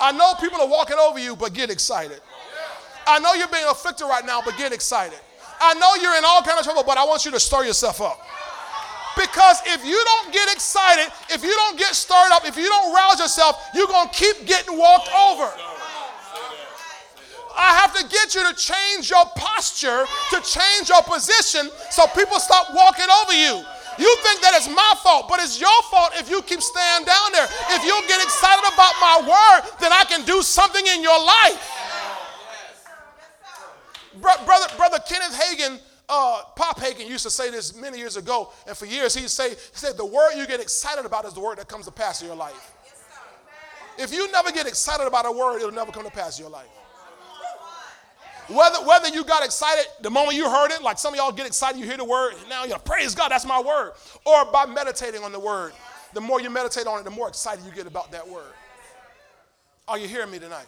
I 0.00 0.12
know 0.12 0.34
people 0.40 0.60
are 0.60 0.68
walking 0.68 0.96
over 0.98 1.18
you, 1.18 1.36
but 1.36 1.52
get 1.52 1.70
excited. 1.70 2.20
I 3.06 3.18
know 3.18 3.34
you're 3.34 3.48
being 3.48 3.66
afflicted 3.68 4.06
right 4.06 4.24
now, 4.24 4.40
but 4.44 4.56
get 4.56 4.72
excited. 4.72 5.18
I 5.60 5.74
know 5.74 5.94
you're 6.00 6.16
in 6.16 6.24
all 6.24 6.42
kind 6.42 6.58
of 6.58 6.64
trouble, 6.64 6.84
but 6.84 6.96
I 6.96 7.04
want 7.04 7.24
you 7.24 7.30
to 7.32 7.40
stir 7.40 7.64
yourself 7.64 8.00
up. 8.00 8.18
Because 9.16 9.60
if 9.66 9.84
you 9.84 10.00
don't 10.04 10.32
get 10.32 10.52
excited, 10.52 11.12
if 11.30 11.42
you 11.42 11.50
don't 11.50 11.78
get 11.78 11.94
stirred 11.94 12.30
up, 12.32 12.46
if 12.46 12.56
you 12.56 12.66
don't 12.66 12.94
rouse 12.94 13.18
yourself, 13.18 13.60
you're 13.74 13.86
going 13.86 14.08
to 14.08 14.14
keep 14.14 14.46
getting 14.46 14.78
walked 14.78 15.08
over. 15.08 15.50
I 17.56 17.74
have 17.82 17.94
to 17.98 18.06
get 18.08 18.34
you 18.34 18.46
to 18.48 18.54
change 18.54 19.10
your 19.10 19.24
posture, 19.36 20.06
to 20.30 20.40
change 20.40 20.88
your 20.88 21.02
position, 21.02 21.68
so 21.90 22.06
people 22.14 22.38
stop 22.38 22.72
walking 22.72 23.06
over 23.22 23.34
you. 23.34 23.60
You 23.98 24.16
think 24.22 24.40
that 24.40 24.54
it's 24.54 24.68
my 24.68 24.94
fault, 25.02 25.28
but 25.28 25.40
it's 25.40 25.60
your 25.60 25.82
fault 25.90 26.12
if 26.14 26.30
you 26.30 26.40
keep 26.42 26.62
staying 26.62 27.04
down 27.04 27.32
there. 27.32 27.44
If 27.76 27.84
you 27.84 27.92
get 28.08 28.22
excited 28.22 28.64
about 28.72 28.94
my 28.96 29.16
word, 29.28 29.68
then 29.80 29.92
I 29.92 30.04
can 30.08 30.24
do 30.24 30.40
something 30.40 30.86
in 30.86 31.02
your 31.02 31.18
life. 31.20 31.60
Bro- 34.20 34.44
brother, 34.46 34.66
brother 34.76 34.98
Kenneth 35.06 35.36
Hagin, 35.36 35.78
uh, 36.10 36.42
Pop 36.56 36.78
Hagin 36.80 37.08
used 37.08 37.22
to 37.22 37.30
say 37.30 37.50
this 37.50 37.74
many 37.74 37.98
years 37.98 38.16
ago, 38.16 38.50
and 38.66 38.76
for 38.76 38.84
years 38.84 39.14
he'd 39.14 39.30
say, 39.30 39.50
he 39.50 39.56
said, 39.72 39.96
the 39.96 40.04
word 40.04 40.32
you 40.36 40.46
get 40.46 40.60
excited 40.60 41.06
about 41.06 41.24
is 41.24 41.32
the 41.32 41.40
word 41.40 41.58
that 41.58 41.68
comes 41.68 41.86
to 41.86 41.92
pass 41.92 42.20
in 42.20 42.26
your 42.26 42.36
life. 42.36 42.74
If 43.96 44.12
you 44.12 44.30
never 44.32 44.50
get 44.50 44.66
excited 44.66 45.06
about 45.06 45.26
a 45.26 45.32
word, 45.32 45.58
it'll 45.58 45.72
never 45.72 45.92
come 45.92 46.04
to 46.04 46.10
pass 46.10 46.38
in 46.38 46.44
your 46.44 46.50
life. 46.50 46.66
Whether, 48.48 48.78
whether 48.78 49.08
you 49.08 49.22
got 49.22 49.44
excited 49.44 49.84
the 50.00 50.10
moment 50.10 50.36
you 50.36 50.50
heard 50.50 50.72
it, 50.72 50.82
like 50.82 50.98
some 50.98 51.14
of 51.14 51.18
y'all 51.18 51.30
get 51.30 51.46
excited, 51.46 51.78
you 51.78 51.86
hear 51.86 51.96
the 51.96 52.04
word, 52.04 52.34
now 52.48 52.64
you're 52.64 52.80
praise 52.80 53.14
God, 53.14 53.28
that's 53.30 53.46
my 53.46 53.60
word. 53.60 53.92
Or 54.26 54.44
by 54.46 54.66
meditating 54.66 55.22
on 55.22 55.30
the 55.30 55.38
word. 55.38 55.72
The 56.14 56.20
more 56.20 56.40
you 56.40 56.50
meditate 56.50 56.88
on 56.88 56.98
it, 56.98 57.04
the 57.04 57.10
more 57.10 57.28
excited 57.28 57.64
you 57.64 57.70
get 57.70 57.86
about 57.86 58.10
that 58.10 58.28
word. 58.28 58.52
Are 59.86 59.98
you 59.98 60.08
hearing 60.08 60.32
me 60.32 60.40
tonight? 60.40 60.66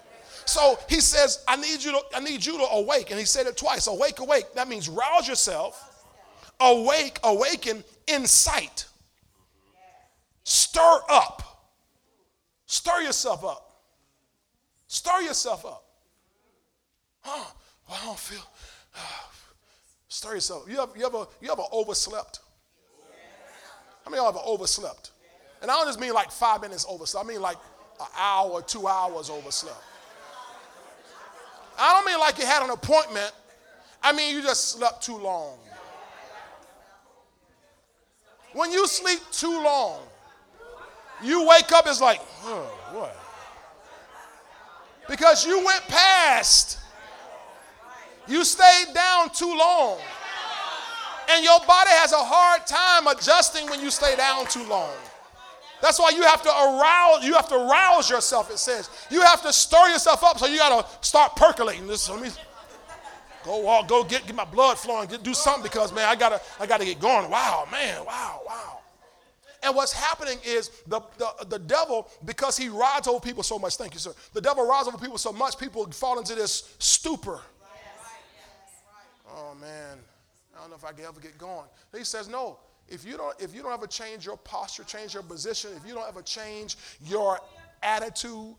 So 0.53 0.79
he 0.87 1.01
says, 1.01 1.43
I 1.49 1.57
need 1.57 1.83
you 1.83 1.93
to, 1.93 2.03
I 2.15 2.21
need 2.21 2.45
you 2.45 2.59
to 2.59 2.67
awake. 2.73 3.11
And 3.11 3.19
he 3.19 3.25
said 3.25 3.47
it 3.47 3.57
twice. 3.57 3.87
Awake, 3.87 4.19
awake. 4.19 4.53
That 4.55 4.69
means 4.69 4.87
rouse 4.87 5.27
yourself. 5.27 6.05
Awake, 6.61 7.19
awaken, 7.25 7.83
incite. 8.07 8.85
Stir 10.45 10.99
up. 11.09 11.71
Stir 12.67 13.01
yourself 13.01 13.43
up. 13.47 13.81
Stir 14.89 15.23
yourself 15.23 15.65
up. 15.65 15.85
Huh? 17.23 17.51
Well, 17.89 17.99
I 18.03 18.05
don't 18.05 18.19
feel. 18.19 18.47
Stir 20.09 20.35
yourself. 20.35 20.67
You 20.69 20.83
ever, 20.83 20.93
you 20.99 21.07
ever, 21.07 21.25
you 21.41 21.51
ever 21.51 21.63
overslept? 21.73 22.41
How 24.05 24.11
many 24.11 24.19
of 24.19 24.35
y'all 24.35 24.41
ever 24.43 24.47
overslept? 24.47 25.13
And 25.63 25.71
I 25.71 25.77
don't 25.77 25.87
just 25.87 25.99
mean 25.99 26.13
like 26.13 26.31
five 26.31 26.61
minutes 26.61 26.85
overslept. 26.87 27.25
I 27.25 27.29
mean 27.31 27.41
like 27.41 27.57
an 27.99 28.07
hour, 28.19 28.61
two 28.61 28.87
hours 28.87 29.31
overslept. 29.31 29.83
I 31.83 31.95
don't 31.95 32.07
mean 32.07 32.19
like 32.19 32.39
you 32.39 32.47
had 32.47 32.63
an 32.63 32.71
appointment. 32.71 33.33
I 34.03 34.13
mean 34.13 34.35
you 34.35 34.43
just 34.43 34.71
slept 34.71 35.03
too 35.03 35.17
long. 35.17 35.59
When 38.53 38.71
you 38.71 38.87
sleep 38.87 39.21
too 39.33 39.63
long, 39.63 40.01
you 41.23 41.47
wake 41.49 41.73
up, 41.73 41.87
it's 41.87 42.01
like, 42.01 42.21
oh, 42.45 42.71
what? 42.93 43.17
Because 45.09 45.47
you 45.47 45.65
went 45.65 45.83
past 45.89 46.79
you 48.29 48.45
stayed 48.45 48.95
down 48.95 49.31
too 49.31 49.53
long. 49.59 49.99
And 51.31 51.45
your 51.45 51.59
body 51.61 51.91
has 51.91 52.13
a 52.13 52.17
hard 52.19 52.67
time 52.67 53.07
adjusting 53.07 53.69
when 53.69 53.81
you 53.81 53.91
stay 53.91 54.17
down 54.17 54.47
too 54.47 54.65
long. 54.65 54.95
That's 55.83 55.99
why 55.99 56.11
you 56.11 56.23
have 56.23 56.41
to 56.43 56.49
arouse, 56.49 57.25
you 57.25 57.35
have 57.35 57.49
to 57.49 57.59
rouse 57.59 58.09
yourself, 58.09 58.51
it 58.51 58.59
says. 58.59 58.89
You 59.11 59.21
have 59.23 59.43
to 59.43 59.53
stir 59.53 59.91
yourself 59.91 60.25
up, 60.25 60.39
so 60.39 60.47
you 60.47 60.57
gotta 60.57 60.89
start 61.03 61.37
percolating. 61.37 61.87
This 61.87 62.09
let 62.09 62.23
me 62.23 62.31
go 63.45 63.59
walk, 63.59 63.89
go 63.89 64.03
get, 64.03 64.27
get 64.27 64.35
my 64.35 64.47
blood 64.47 64.79
flowing, 64.79 65.09
get, 65.09 65.23
do 65.23 65.35
something 65.35 65.65
because 65.65 65.93
man, 65.93 66.09
I 66.09 66.17
gotta, 66.17 66.41
I 66.59 66.67
gotta 66.67 66.87
get 66.87 67.01
going. 67.01 67.31
Wow, 67.31 67.69
man, 67.71 68.05
wow, 68.07 68.41
wow. 68.47 68.79
And 69.65 69.77
what's 69.77 69.93
happening 69.93 70.39
is 70.45 70.71
the, 70.87 71.01
the, 71.19 71.47
the 71.49 71.59
devil, 71.59 72.09
because 72.25 72.57
he 72.57 72.69
rides 72.69 73.07
over 73.07 73.21
people 73.21 73.43
so 73.43 73.59
much, 73.59 73.77
thank 73.77 73.93
you, 73.93 74.01
sir. 74.01 74.13
The 74.33 74.41
devil 74.41 74.67
rides 74.67 74.89
over 74.89 74.97
people 74.97 75.19
so 75.19 75.33
much, 75.33 75.59
people 75.59 75.87
fall 75.93 76.19
into 76.19 76.35
this 76.35 76.75
stupor 76.79 77.43
oh 79.37 79.55
man, 79.61 79.99
I 80.55 80.61
don't 80.61 80.71
know 80.71 80.77
if 80.77 80.85
I 80.85 80.93
can 80.93 81.05
ever 81.05 81.21
get 81.21 81.39
going. 81.39 81.67
He 81.97 82.05
says, 82.05 82.29
no. 82.29 82.59
If 82.93 83.07
you 83.07 83.17
don't, 83.17 83.35
if 83.41 83.55
you 83.55 83.63
don't 83.63 83.73
ever 83.73 83.87
change 83.87 84.27
your 84.27 84.37
posture, 84.37 84.85
change 84.85 85.15
your 85.15 85.23
position, 85.23 85.71
if 85.75 85.89
you 85.89 85.95
don't 85.95 86.07
ever 86.07 86.21
change 86.21 86.77
your 87.07 87.41
attitude, 87.83 88.55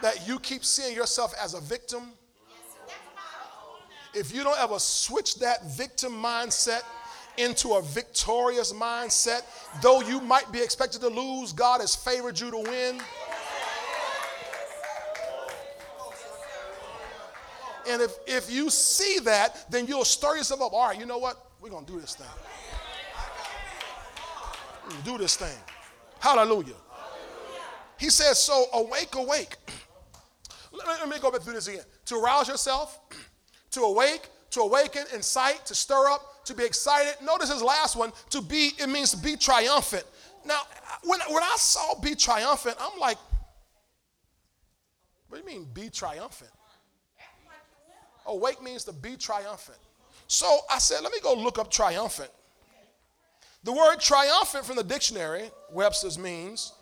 that 0.00 0.28
you 0.28 0.38
keep 0.38 0.64
seeing 0.64 0.94
yourself 0.94 1.34
as 1.42 1.54
a 1.54 1.60
victim, 1.60 2.12
if 4.14 4.32
you 4.32 4.44
don't 4.44 4.58
ever 4.60 4.78
switch 4.78 5.40
that 5.40 5.68
victim 5.72 6.12
mindset 6.12 6.82
into 7.36 7.74
a 7.74 7.82
victorious 7.82 8.72
mindset, 8.72 9.42
though 9.82 10.00
you 10.02 10.20
might 10.20 10.52
be 10.52 10.62
expected 10.62 11.00
to 11.00 11.08
lose, 11.08 11.52
God 11.52 11.80
has 11.80 11.96
favored 11.96 12.38
you 12.38 12.52
to 12.52 12.58
win. 12.58 13.00
And 17.88 18.02
if, 18.02 18.12
if 18.26 18.50
you 18.52 18.70
see 18.70 19.18
that, 19.20 19.70
then 19.70 19.86
you'll 19.86 20.04
stir 20.04 20.36
yourself 20.36 20.60
up. 20.60 20.72
All 20.72 20.88
right, 20.88 20.98
you 20.98 21.06
know 21.06 21.18
what? 21.18 21.44
We're 21.60 21.70
going 21.70 21.86
to 21.86 21.92
do 21.92 22.00
this 22.00 22.14
thing. 22.14 22.26
do 25.04 25.18
this 25.18 25.36
thing. 25.36 25.58
Hallelujah. 26.20 26.74
He 27.98 28.10
says, 28.10 28.38
So 28.38 28.66
awake, 28.74 29.14
awake. 29.14 29.56
Let 30.86 31.08
me 31.08 31.18
go 31.20 31.30
back 31.30 31.40
through 31.42 31.54
this 31.54 31.68
again. 31.68 31.84
To 32.06 32.16
arouse 32.16 32.48
yourself, 32.48 33.00
to 33.72 33.80
awake, 33.80 34.28
to 34.50 34.60
awaken, 34.60 35.04
incite, 35.14 35.64
to 35.66 35.74
stir 35.74 36.08
up, 36.08 36.44
to 36.44 36.54
be 36.54 36.64
excited. 36.64 37.14
Notice 37.24 37.52
his 37.52 37.62
last 37.62 37.96
one, 37.96 38.12
to 38.30 38.40
be, 38.40 38.72
it 38.78 38.88
means 38.88 39.14
be 39.14 39.36
triumphant. 39.36 40.04
Now, 40.44 40.60
when, 41.04 41.20
when 41.28 41.42
I 41.42 41.56
saw 41.58 42.00
be 42.00 42.14
triumphant, 42.14 42.76
I'm 42.80 42.98
like, 42.98 43.18
what 45.28 45.44
do 45.44 45.50
you 45.50 45.58
mean 45.58 45.68
be 45.72 45.90
triumphant? 45.90 46.50
Awake 48.28 48.62
means 48.62 48.84
to 48.84 48.92
be 48.92 49.16
triumphant. 49.16 49.78
So 50.26 50.60
I 50.70 50.78
said, 50.78 51.02
let 51.02 51.10
me 51.12 51.18
go 51.20 51.34
look 51.34 51.58
up 51.58 51.70
triumphant. 51.70 52.30
The 53.64 53.72
word 53.72 53.96
triumphant 53.98 54.64
from 54.64 54.76
the 54.76 54.84
dictionary, 54.84 55.50
Webster's 55.72 56.18
means 56.18 56.72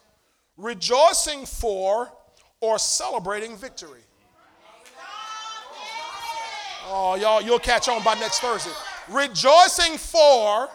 rejoicing 0.56 1.46
for 1.46 2.10
or 2.60 2.78
celebrating 2.78 3.56
victory. 3.56 4.00
Oh, 6.88 7.16
y'all, 7.20 7.42
you'll 7.42 7.58
catch 7.58 7.88
on 7.88 8.02
by 8.02 8.14
next 8.14 8.40
Thursday. 8.40 8.70
Rejoicing 9.08 9.98
for 9.98 10.68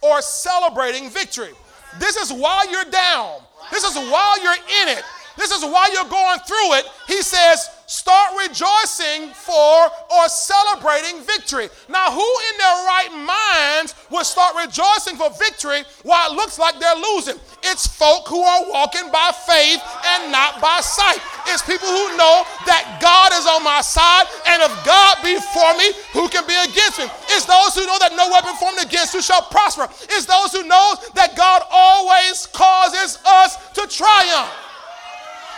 or 0.00 0.20
celebrating 0.20 1.08
victory. 1.10 1.52
This 1.98 2.16
is 2.16 2.32
while 2.32 2.68
you're 2.70 2.90
down. 2.90 3.40
This 3.70 3.84
is 3.84 3.94
while 3.94 4.42
you're 4.42 4.52
in 4.52 4.88
it. 4.88 5.04
This 5.36 5.50
is 5.50 5.62
why 5.62 5.88
you're 5.92 6.10
going 6.10 6.38
through 6.40 6.74
it. 6.74 6.86
He 7.08 7.22
says, 7.22 7.68
start 7.86 8.32
rejoicing 8.48 9.28
for 9.34 9.90
or 10.10 10.28
celebrating 10.28 11.20
victory. 11.22 11.68
Now, 11.88 12.10
who 12.10 12.24
in 12.24 12.54
their 12.58 12.78
right 12.88 13.12
minds 13.12 13.94
will 14.10 14.24
start 14.24 14.56
rejoicing 14.56 15.16
for 15.16 15.30
victory 15.36 15.84
while 16.02 16.32
it 16.32 16.36
looks 16.36 16.58
like 16.58 16.78
they're 16.80 16.96
losing? 16.96 17.36
It's 17.64 17.86
folk 17.86 18.28
who 18.28 18.40
are 18.40 18.70
walking 18.70 19.10
by 19.12 19.32
faith 19.46 19.80
and 20.16 20.32
not 20.32 20.60
by 20.60 20.80
sight. 20.80 21.20
It's 21.48 21.62
people 21.62 21.88
who 21.88 22.16
know 22.16 22.44
that 22.66 22.98
God 23.00 23.32
is 23.36 23.46
on 23.46 23.62
my 23.64 23.80
side, 23.80 24.26
and 24.46 24.62
if 24.62 24.72
God 24.84 25.18
be 25.22 25.36
for 25.52 25.70
me, 25.76 25.92
who 26.12 26.28
can 26.28 26.46
be 26.46 26.56
against 26.64 26.98
me? 26.98 27.06
It's 27.28 27.44
those 27.44 27.74
who 27.74 27.86
know 27.86 27.98
that 28.00 28.16
no 28.16 28.28
weapon 28.30 28.56
formed 28.56 28.80
against 28.80 29.14
you 29.14 29.22
shall 29.22 29.42
prosper. 29.42 29.88
It's 30.08 30.26
those 30.26 30.52
who 30.52 30.66
know 30.66 30.96
that 31.14 31.36
God 31.36 31.62
always 31.70 32.46
causes 32.46 33.18
us 33.26 33.56
to 33.74 33.86
triumph. 33.86 34.50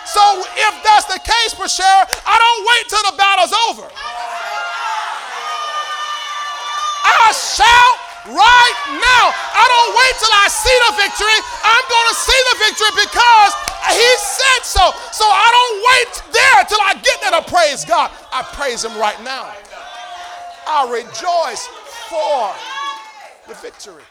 So 0.05 0.23
if 0.55 0.75
that's 0.85 1.09
the 1.09 1.21
case, 1.21 1.55
Bashara, 1.57 2.05
I 2.29 2.37
don't 2.37 2.63
wait 2.69 2.85
till 2.89 3.05
the 3.11 3.17
battle's 3.17 3.55
over. 3.69 3.89
I 7.25 7.33
shout 7.33 7.97
right 8.29 8.79
now. 9.01 9.33
I 9.33 9.65
don't 9.65 9.93
wait 9.97 10.15
till 10.21 10.35
I 10.37 10.49
see 10.53 10.77
the 10.89 10.93
victory. 11.01 11.39
I'm 11.65 11.85
going 11.89 12.09
to 12.13 12.17
see 12.21 12.41
the 12.53 12.57
victory 12.69 12.93
because 13.01 13.53
he 13.97 14.11
said 14.21 14.61
so. 14.65 14.85
So 15.13 15.25
I 15.25 15.49
don't 15.49 15.77
wait 15.89 16.13
there 16.37 16.61
till 16.69 16.83
I 16.85 16.93
get 17.01 17.17
there 17.25 17.41
to 17.41 17.45
praise 17.49 17.85
God. 17.85 18.13
I 18.33 18.45
praise 18.53 18.85
him 18.85 18.97
right 19.01 19.17
now. 19.25 19.53
I 20.69 20.85
rejoice 20.93 21.69
for 22.13 22.53
the 23.49 23.55
victory. 23.61 24.05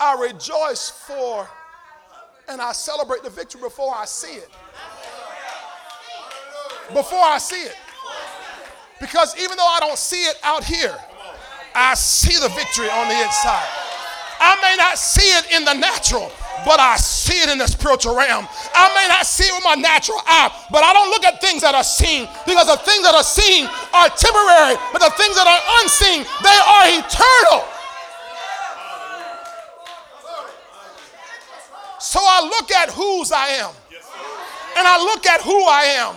I 0.00 0.20
rejoice 0.20 0.90
for 0.90 1.48
and 2.48 2.60
I 2.60 2.72
celebrate 2.72 3.22
the 3.22 3.30
victory 3.30 3.60
before 3.60 3.94
I 3.94 4.04
see 4.06 4.36
it. 4.36 4.48
Before 6.94 7.22
I 7.22 7.38
see 7.38 7.62
it. 7.62 7.76
Because 9.00 9.36
even 9.38 9.56
though 9.56 9.66
I 9.66 9.78
don't 9.80 9.98
see 9.98 10.24
it 10.24 10.38
out 10.42 10.64
here, 10.64 10.96
I 11.74 11.94
see 11.94 12.34
the 12.40 12.48
victory 12.48 12.88
on 12.88 13.08
the 13.08 13.14
inside. 13.20 13.68
I 14.40 14.56
may 14.62 14.76
not 14.76 14.98
see 14.98 15.28
it 15.36 15.52
in 15.52 15.64
the 15.64 15.74
natural, 15.74 16.32
but 16.64 16.80
I 16.80 16.96
see 16.96 17.36
it 17.42 17.50
in 17.50 17.58
the 17.58 17.66
spiritual 17.66 18.16
realm. 18.16 18.48
I 18.74 18.86
may 18.96 19.06
not 19.08 19.26
see 19.26 19.44
it 19.44 19.54
with 19.54 19.64
my 19.64 19.74
natural 19.74 20.18
eye, 20.24 20.50
but 20.72 20.82
I 20.82 20.92
don't 20.92 21.10
look 21.10 21.24
at 21.24 21.40
things 21.40 21.62
that 21.62 21.74
are 21.74 21.84
seen 21.84 22.26
because 22.46 22.66
the 22.66 22.80
things 22.82 23.04
that 23.04 23.14
are 23.14 23.26
seen 23.26 23.68
are 23.92 24.08
temporary, 24.08 24.80
but 24.90 25.04
the 25.04 25.12
things 25.20 25.36
that 25.36 25.46
are 25.46 25.62
unseen, 25.84 26.24
they 26.42 26.58
are 26.58 26.84
eternal. 26.96 27.77
So 31.98 32.20
I 32.22 32.46
look 32.46 32.70
at 32.70 32.90
whose 32.90 33.32
I 33.32 33.62
am. 33.62 33.74
And 34.78 34.86
I 34.86 35.02
look 35.02 35.26
at 35.26 35.42
who 35.42 35.58
I 35.66 35.98
am. 35.98 36.14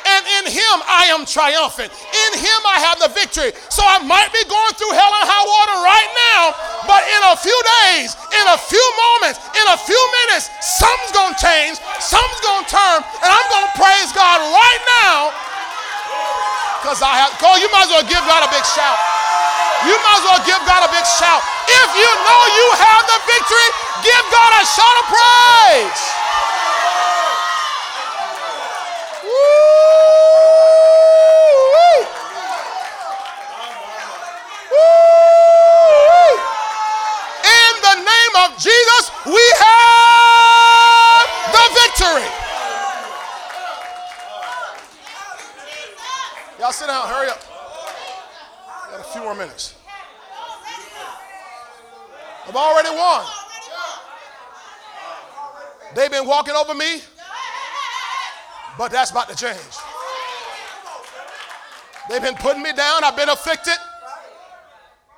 And 0.00 0.22
in 0.40 0.44
him 0.48 0.76
I 0.88 1.12
am 1.12 1.28
triumphant. 1.28 1.92
In 1.92 2.30
him 2.40 2.60
I 2.64 2.80
have 2.80 2.96
the 3.04 3.12
victory. 3.12 3.52
So 3.68 3.84
I 3.84 4.00
might 4.00 4.32
be 4.32 4.40
going 4.48 4.74
through 4.80 4.96
hell 4.96 5.12
and 5.12 5.26
high 5.28 5.44
water 5.44 5.76
right 5.84 6.10
now, 6.32 6.42
but 6.88 7.04
in 7.04 7.22
a 7.28 7.36
few 7.36 7.58
days, 7.84 8.16
in 8.32 8.46
a 8.48 8.58
few 8.58 8.86
moments, 8.96 9.38
in 9.52 9.66
a 9.68 9.76
few 9.76 10.00
minutes, 10.24 10.48
something's 10.64 11.12
going 11.12 11.36
to 11.36 11.40
change, 11.40 11.76
something's 12.00 12.40
going 12.40 12.64
to 12.64 12.70
turn, 12.72 12.98
and 13.04 13.28
I'm 13.28 13.48
going 13.52 13.68
to 13.68 13.74
praise 13.76 14.08
God 14.16 14.40
right 14.40 14.82
now 15.04 15.30
because 16.80 17.04
I 17.04 17.20
have, 17.20 17.36
Cole, 17.36 17.60
you 17.60 17.68
might 17.68 17.86
as 17.86 17.92
well 17.92 18.08
give 18.08 18.24
God 18.24 18.40
a 18.40 18.48
big 18.48 18.64
shout. 18.64 19.19
You 19.86 19.96
might 19.96 20.20
as 20.20 20.24
well 20.28 20.42
give 20.44 20.60
God 20.68 20.84
a 20.84 20.90
big 20.92 21.06
shout. 21.08 21.40
If 21.64 21.88
you 21.96 22.10
know 22.28 22.40
you 22.52 22.66
have 22.76 23.02
the 23.08 23.18
victory, 23.24 23.68
give 24.04 24.24
God 24.28 24.50
a 24.60 24.64
shout 24.68 24.96
of 25.00 25.06
praise. 25.08 26.04
In 37.40 37.72
the 37.80 37.96
name 38.04 38.34
of 38.44 38.52
Jesus, 38.60 39.10
we 39.24 39.44
have 39.64 41.24
the 41.56 41.64
victory. 41.72 42.28
Y'all 46.58 46.72
sit 46.72 46.86
down, 46.86 47.08
hurry 47.08 47.30
up. 47.30 47.49
Few 49.12 49.22
more 49.22 49.34
minutes. 49.34 49.74
I've 52.46 52.56
already 52.56 52.90
won. 52.90 53.26
They've 55.94 56.10
been 56.10 56.26
walking 56.26 56.54
over 56.54 56.74
me, 56.74 57.00
but 58.78 58.92
that's 58.92 59.10
about 59.10 59.28
to 59.28 59.36
change. 59.36 59.58
They've 62.08 62.22
been 62.22 62.34
putting 62.36 62.62
me 62.62 62.72
down. 62.72 63.04
I've 63.04 63.16
been 63.16 63.28
afflicted. 63.28 63.74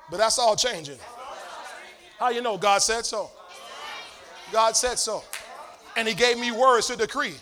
But 0.09 0.17
that's 0.17 0.37
all 0.37 0.55
changing. 0.55 0.97
How 2.19 2.29
you 2.29 2.41
know? 2.41 2.57
God 2.57 2.81
said 2.81 3.05
so. 3.05 3.31
God 4.51 4.75
said 4.75 4.99
so. 4.99 5.23
And 5.95 6.07
He 6.07 6.13
gave 6.13 6.37
me 6.37 6.51
words 6.51 6.87
to 6.87 6.95
decree. 6.95 7.35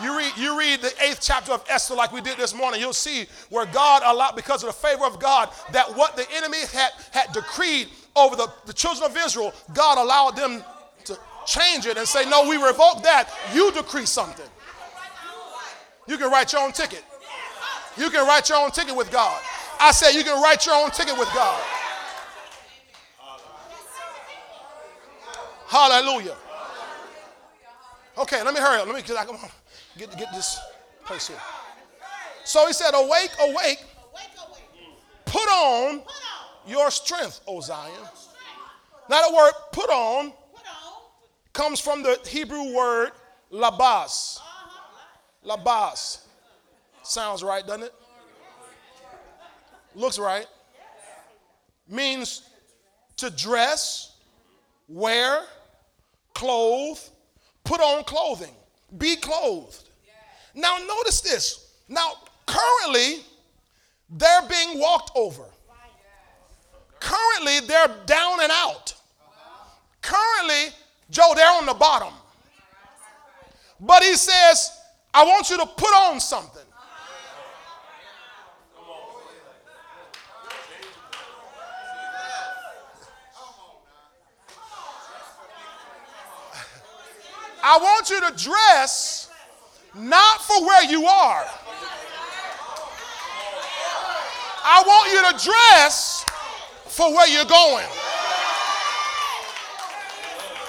You 0.00 0.16
read, 0.16 0.32
you 0.36 0.58
read 0.58 0.80
the 0.80 0.92
eighth 1.02 1.18
chapter 1.20 1.52
of 1.52 1.64
Esther 1.68 1.94
like 1.94 2.12
we 2.12 2.20
did 2.20 2.38
this 2.38 2.54
morning, 2.54 2.80
you'll 2.80 2.92
see 2.92 3.26
where 3.50 3.66
God 3.66 4.02
allowed, 4.04 4.36
because 4.36 4.62
of 4.62 4.68
the 4.68 4.72
favor 4.72 5.04
of 5.04 5.20
God, 5.20 5.50
that 5.72 5.96
what 5.96 6.16
the 6.16 6.26
enemy 6.34 6.60
had, 6.72 6.90
had 7.10 7.32
decreed 7.32 7.88
over 8.16 8.36
the, 8.36 8.48
the 8.66 8.72
children 8.72 9.10
of 9.10 9.16
Israel, 9.16 9.52
God 9.74 9.98
allowed 9.98 10.36
them 10.36 10.64
to 11.04 11.18
change 11.46 11.86
it 11.86 11.98
and 11.98 12.06
say, 12.06 12.28
No, 12.28 12.48
we 12.48 12.56
revoke 12.56 13.02
that. 13.02 13.28
You 13.54 13.70
decree 13.72 14.06
something. 14.06 14.46
You 16.06 16.18
can 16.18 16.30
write 16.30 16.52
your 16.52 16.62
own 16.62 16.72
ticket. 16.72 17.04
You 17.96 18.10
can 18.10 18.26
write 18.26 18.48
your 18.48 18.58
own 18.58 18.70
ticket 18.70 18.96
with 18.96 19.10
God. 19.10 19.40
I 19.78 19.92
said, 19.92 20.12
You 20.12 20.24
can 20.24 20.40
write 20.42 20.64
your 20.64 20.74
own 20.74 20.90
ticket 20.90 21.18
with 21.18 21.28
God. 21.34 21.62
Hallelujah. 25.66 26.36
Okay, 28.18 28.42
let 28.42 28.52
me 28.52 28.60
hurry 28.60 28.80
up. 28.80 28.86
Let 28.86 28.94
me 28.94 29.02
get, 29.02 29.16
get, 29.96 30.16
get 30.16 30.32
this 30.32 30.58
place 31.04 31.28
here. 31.28 31.38
So 32.44 32.66
he 32.66 32.72
said, 32.72 32.90
Awake, 32.94 33.30
awake. 33.40 33.84
Put 35.24 35.48
on 35.48 36.02
your 36.66 36.90
strength, 36.90 37.40
O 37.46 37.60
Zion. 37.60 37.92
Now, 39.08 39.28
the 39.28 39.34
word 39.34 39.52
put 39.72 39.90
on 39.90 40.32
comes 41.52 41.80
from 41.80 42.02
the 42.02 42.18
Hebrew 42.26 42.74
word 42.74 43.12
labas. 43.52 44.38
Labas. 45.44 46.20
Sounds 47.02 47.42
right, 47.42 47.66
doesn't 47.66 47.84
it? 47.84 47.94
Looks 49.94 50.18
right. 50.18 50.46
Means 51.88 52.42
to 53.16 53.30
dress, 53.30 54.16
wear, 54.88 55.42
clothe, 56.34 56.98
put 57.64 57.80
on 57.80 58.04
clothing, 58.04 58.54
be 58.98 59.16
clothed. 59.16 59.88
Now, 60.54 60.78
notice 60.78 61.20
this. 61.20 61.74
Now, 61.88 62.14
currently, 62.46 63.22
they're 64.10 64.42
being 64.48 64.78
walked 64.78 65.12
over. 65.14 65.44
Currently, 67.00 67.66
they're 67.66 67.88
down 68.06 68.42
and 68.42 68.52
out. 68.52 68.94
Currently, 70.02 70.74
Joe, 71.10 71.32
they're 71.34 71.50
on 71.50 71.66
the 71.66 71.74
bottom. 71.74 72.12
But 73.80 74.02
he 74.02 74.14
says, 74.14 74.70
I 75.12 75.24
want 75.24 75.50
you 75.50 75.58
to 75.58 75.66
put 75.66 75.92
on 75.92 76.20
something. 76.20 76.62
I 87.62 87.78
want 87.78 88.10
you 88.10 88.20
to 88.20 88.32
dress 88.36 89.30
not 89.94 90.40
for 90.42 90.66
where 90.66 90.84
you 90.84 91.04
are. 91.06 91.44
I 94.64 94.82
want 94.86 95.12
you 95.12 95.20
to 95.30 95.50
dress 95.50 96.24
for 96.86 97.12
where 97.12 97.28
you're 97.28 97.44
going. 97.44 97.86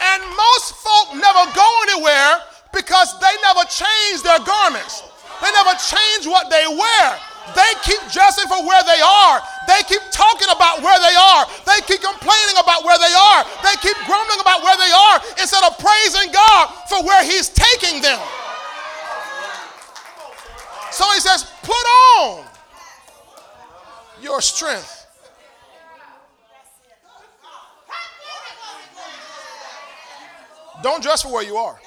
And 0.03 0.21
most 0.35 0.75
folk 0.75 1.15
never 1.15 1.51
go 1.55 1.67
anywhere 1.89 2.41
because 2.73 3.19
they 3.19 3.33
never 3.41 3.65
change 3.69 4.21
their 4.23 4.39
garments. 4.39 5.03
They 5.41 5.51
never 5.51 5.77
change 5.79 6.27
what 6.27 6.49
they 6.49 6.65
wear. 6.67 7.19
They 7.51 7.71
keep 7.83 7.99
dressing 8.07 8.47
for 8.47 8.63
where 8.63 8.83
they 8.87 9.03
are. 9.03 9.43
They 9.67 9.83
keep 9.83 10.01
talking 10.11 10.47
about 10.47 10.79
where 10.79 10.95
they 10.95 11.15
are. 11.15 11.43
They 11.67 11.83
keep 11.83 11.99
complaining 11.99 12.55
about 12.55 12.87
where 12.87 12.97
they 12.97 13.11
are. 13.11 13.43
They 13.59 13.75
keep 13.83 13.99
grumbling 14.07 14.39
about 14.39 14.63
where 14.63 14.77
they 14.79 14.91
are 14.95 15.19
instead 15.35 15.63
of 15.67 15.77
praising 15.77 16.31
God 16.31 16.71
for 16.87 17.03
where 17.03 17.23
He's 17.23 17.49
taking 17.49 18.01
them. 18.01 18.19
So 20.91 21.03
He 21.13 21.19
says, 21.19 21.45
put 21.63 21.85
on 22.23 22.45
your 24.21 24.39
strength. 24.41 25.05
Don't 30.81 31.03
dress 31.03 31.21
for 31.21 31.31
where 31.31 31.43
you 31.43 31.57
are. 31.57 31.79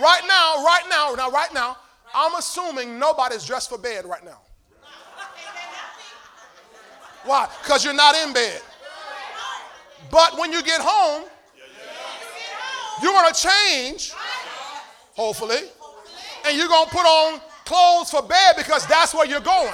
Right 0.00 0.22
now, 0.26 0.64
right 0.64 0.84
now, 0.88 1.14
now, 1.14 1.30
right 1.30 1.52
now, 1.52 1.76
I'm 2.14 2.34
assuming 2.36 2.98
nobody's 2.98 3.44
dressed 3.44 3.68
for 3.70 3.78
bed 3.78 4.04
right 4.04 4.24
now. 4.24 4.40
Why? 7.24 7.48
Because 7.62 7.84
you're 7.84 7.94
not 7.94 8.14
in 8.16 8.32
bed. 8.32 8.60
But 10.10 10.38
when 10.38 10.52
you 10.52 10.62
get 10.62 10.80
home, 10.82 11.24
you're 13.02 13.12
going 13.12 13.32
to 13.32 13.48
change, 13.48 14.12
hopefully, 15.14 15.58
and 16.46 16.56
you're 16.56 16.68
going 16.68 16.86
to 16.86 16.90
put 16.90 17.06
on 17.06 17.40
clothes 17.64 18.10
for 18.10 18.22
bed 18.22 18.54
because 18.56 18.86
that's 18.86 19.14
where 19.14 19.26
you're 19.26 19.40
going. 19.40 19.72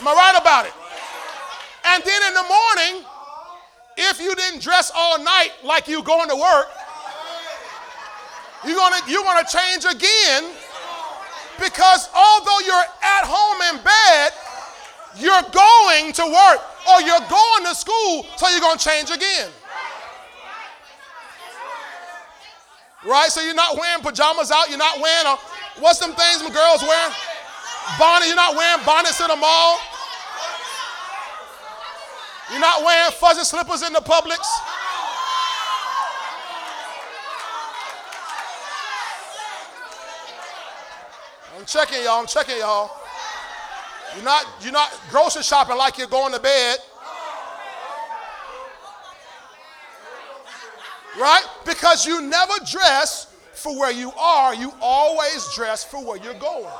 Am 0.00 0.08
I 0.08 0.14
right 0.14 0.40
about 0.40 0.66
it? 0.66 0.72
And 1.84 2.02
then 2.04 2.22
in 2.28 2.34
the 2.34 2.42
morning, 2.42 3.04
if 3.96 4.20
you 4.20 4.34
didn't 4.34 4.62
dress 4.62 4.92
all 4.94 5.18
night 5.22 5.50
like 5.64 5.88
you 5.88 6.02
going 6.02 6.28
to 6.28 6.36
work, 6.36 6.68
you're 8.66 8.76
gonna, 8.76 9.00
you're 9.06 9.24
gonna 9.24 9.46
change 9.46 9.84
again 9.84 10.50
because 11.60 12.08
although 12.14 12.60
you're 12.64 12.88
at 13.02 13.24
home 13.26 13.58
in 13.74 13.82
bed, 13.82 14.30
you're 15.18 15.42
going 15.50 16.12
to 16.12 16.24
work 16.24 16.60
or 16.90 17.02
you're 17.02 17.26
going 17.28 17.64
to 17.66 17.74
school, 17.74 18.26
so 18.36 18.48
you're 18.48 18.60
gonna 18.60 18.78
change 18.78 19.10
again. 19.10 19.50
Right? 23.04 23.30
So 23.30 23.40
you're 23.40 23.54
not 23.54 23.76
wearing 23.78 24.02
pajamas 24.02 24.50
out, 24.50 24.68
you're 24.68 24.78
not 24.78 25.00
wearing 25.00 25.26
a, 25.26 25.36
what's 25.80 25.98
them 25.98 26.12
things 26.12 26.42
my 26.42 26.50
girls 26.50 26.82
wear? 26.82 27.10
Bonnet, 27.98 28.26
you're 28.26 28.36
not 28.36 28.54
wearing 28.54 28.84
bonnets 28.84 29.20
in 29.20 29.28
the 29.28 29.36
mall. 29.36 29.78
You're 32.50 32.60
not 32.60 32.82
wearing 32.82 33.10
fuzzy 33.12 33.44
slippers 33.44 33.82
in 33.82 33.92
the 33.92 34.00
Publix. 34.00 34.40
Checking 41.68 42.02
y'all. 42.02 42.20
I'm 42.20 42.26
checking 42.26 42.56
y'all. 42.58 42.90
You're 44.14 44.24
not, 44.24 44.46
you're 44.62 44.72
not 44.72 44.98
grocery 45.10 45.42
shopping 45.42 45.76
like 45.76 45.98
you're 45.98 46.06
going 46.06 46.32
to 46.32 46.40
bed. 46.40 46.78
Right? 51.20 51.44
Because 51.66 52.06
you 52.06 52.22
never 52.22 52.54
dress 52.70 53.34
for 53.52 53.78
where 53.78 53.90
you 53.90 54.12
are, 54.12 54.54
you 54.54 54.72
always 54.80 55.52
dress 55.54 55.84
for 55.84 56.02
where 56.04 56.16
you're 56.16 56.34
going. 56.34 56.72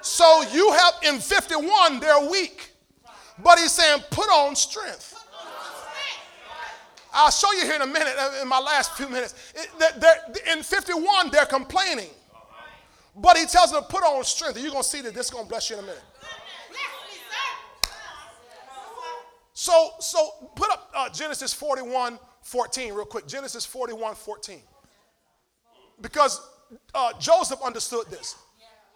So 0.00 0.42
you 0.52 0.72
have 0.72 0.94
in 1.02 1.20
51, 1.20 2.00
they're 2.00 2.30
weak. 2.30 2.72
But 3.42 3.58
he's 3.58 3.72
saying, 3.72 4.02
put 4.10 4.28
on 4.30 4.56
strength. 4.56 5.17
I'll 7.12 7.30
show 7.30 7.52
you 7.52 7.62
here 7.62 7.76
in 7.76 7.82
a 7.82 7.86
minute, 7.86 8.14
uh, 8.18 8.42
in 8.42 8.48
my 8.48 8.58
last 8.58 8.96
few 8.96 9.08
minutes. 9.08 9.34
in 10.52 10.62
51, 10.62 11.30
they're 11.30 11.46
complaining. 11.46 12.10
But 13.16 13.36
he 13.36 13.46
tells 13.46 13.72
them 13.72 13.82
to 13.82 13.88
put 13.88 14.02
on 14.04 14.22
strength. 14.24 14.60
You're 14.60 14.70
going 14.70 14.82
to 14.82 14.88
see 14.88 15.00
that 15.00 15.14
this 15.14 15.26
is 15.26 15.30
going 15.32 15.44
to 15.44 15.48
bless 15.48 15.70
you 15.70 15.76
in 15.78 15.84
a 15.84 15.86
minute. 15.86 16.02
So, 19.52 19.90
so 19.98 20.50
put 20.54 20.70
up 20.70 20.90
uh, 20.94 21.10
Genesis 21.10 21.52
41, 21.52 22.18
14 22.42 22.94
real 22.94 23.04
quick. 23.04 23.26
Genesis 23.26 23.66
41, 23.66 24.14
14. 24.14 24.60
Because 26.00 26.40
uh, 26.94 27.12
Joseph 27.18 27.58
understood 27.64 28.06
this. 28.08 28.36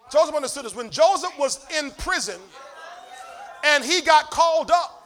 Joseph 0.09 0.33
understood 0.33 0.63
this. 0.63 0.73
When 0.73 0.89
Joseph 0.89 1.37
was 1.37 1.65
in 1.77 1.91
prison 1.91 2.39
and 3.65 3.83
he 3.83 4.01
got 4.01 4.31
called 4.31 4.71
up, 4.71 5.02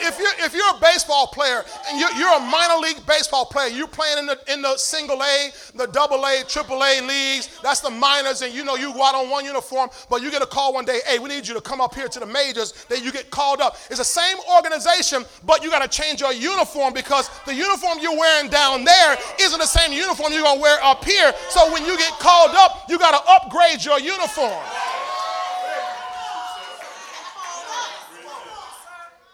if 0.00 0.18
you're, 0.18 0.46
if 0.46 0.54
you're 0.54 0.76
a 0.76 0.80
baseball 0.80 1.26
player 1.28 1.64
and 1.90 2.00
you're, 2.00 2.12
you're, 2.12 2.34
a 2.34 2.40
minor 2.40 2.80
league 2.80 3.04
baseball 3.06 3.44
player, 3.44 3.68
you're 3.68 3.86
playing 3.86 4.18
in 4.18 4.26
the, 4.26 4.38
in 4.52 4.62
the 4.62 4.76
single 4.76 5.22
A, 5.22 5.50
the 5.74 5.86
double 5.86 6.24
A, 6.24 6.42
triple 6.48 6.82
A 6.82 7.00
leagues, 7.00 7.60
that's 7.62 7.80
the 7.80 7.90
minors, 7.90 8.42
and 8.42 8.52
you 8.52 8.64
know 8.64 8.76
you 8.76 8.92
go 8.92 9.02
out 9.04 9.14
on 9.14 9.30
one 9.30 9.44
uniform, 9.44 9.90
but 10.10 10.22
you 10.22 10.30
get 10.30 10.42
a 10.42 10.46
call 10.46 10.74
one 10.74 10.84
day, 10.84 11.00
hey, 11.06 11.18
we 11.18 11.28
need 11.28 11.46
you 11.46 11.54
to 11.54 11.60
come 11.60 11.80
up 11.80 11.94
here 11.94 12.08
to 12.08 12.20
the 12.20 12.26
majors, 12.26 12.72
then 12.88 13.04
you 13.04 13.12
get 13.12 13.30
called 13.30 13.60
up. 13.60 13.76
It's 13.88 13.98
the 13.98 14.04
same 14.04 14.38
organization, 14.56 15.24
but 15.44 15.62
you 15.62 15.70
got 15.70 15.82
to 15.82 15.88
change 15.88 16.20
your 16.20 16.32
uniform 16.32 16.92
because 16.92 17.30
the 17.46 17.54
uniform 17.54 17.98
you're 18.00 18.18
wearing 18.18 18.50
down 18.50 18.84
there 18.84 19.16
isn't 19.40 19.58
the 19.58 19.66
same 19.66 19.92
uniform 19.92 20.32
you're 20.32 20.42
going 20.42 20.56
to 20.56 20.62
wear 20.62 20.82
up 20.82 21.04
here. 21.04 21.32
So 21.50 21.72
when 21.72 21.84
you 21.84 21.96
get 21.96 22.12
called 22.18 22.54
up, 22.54 22.86
you 22.88 22.98
got 22.98 23.12
to 23.12 23.30
upgrade 23.30 23.84
your 23.84 24.00
uniform. 24.00 24.62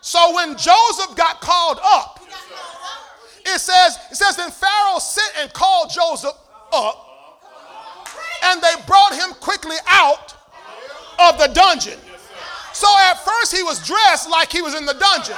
So 0.01 0.35
when 0.35 0.57
Joseph 0.57 1.15
got 1.17 1.41
called 1.41 1.79
up, 1.83 2.21
it 3.45 3.59
says, 3.59 3.99
it 4.11 4.17
says, 4.17 4.37
then 4.37 4.51
Pharaoh 4.51 4.99
sent 4.99 5.33
and 5.41 5.53
called 5.53 5.91
Joseph 5.91 6.35
up, 6.73 7.07
and 8.45 8.61
they 8.63 8.75
brought 8.87 9.15
him 9.15 9.33
quickly 9.41 9.77
out 9.87 10.35
of 11.19 11.39
the 11.39 11.49
dungeon. 11.49 11.99
So 12.73 12.89
at 13.01 13.15
first 13.25 13.55
he 13.55 13.63
was 13.63 13.85
dressed 13.85 14.31
like 14.31 14.53
he 14.53 14.63
was 14.63 14.75
in 14.75 14.87
the 14.87 14.95
dungeon, 14.95 15.37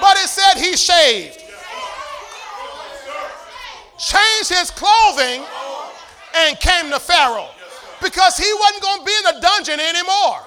but 0.00 0.16
it 0.16 0.28
said 0.28 0.54
he 0.56 0.76
shaved, 0.76 1.40
changed 3.98 4.48
his 4.48 4.70
clothing, 4.70 5.44
and 6.36 6.58
came 6.58 6.90
to 6.90 6.98
Pharaoh 6.98 7.48
because 8.02 8.36
he 8.36 8.52
wasn't 8.52 8.82
going 8.82 8.98
to 9.00 9.04
be 9.04 9.12
in 9.12 9.34
the 9.34 9.40
dungeon 9.40 9.80
anymore. 9.80 10.40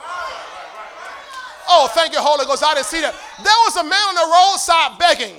Oh, 1.67 1.91
thank 1.93 2.13
you, 2.13 2.19
Holy 2.19 2.45
Ghost. 2.45 2.63
I 2.63 2.75
didn't 2.75 2.87
see 2.87 3.01
that. 3.01 3.13
There 3.43 3.59
was 3.67 3.75
a 3.75 3.83
man 3.83 4.05
on 4.11 4.15
the 4.15 4.27
roadside 4.27 4.97
begging. 4.99 5.35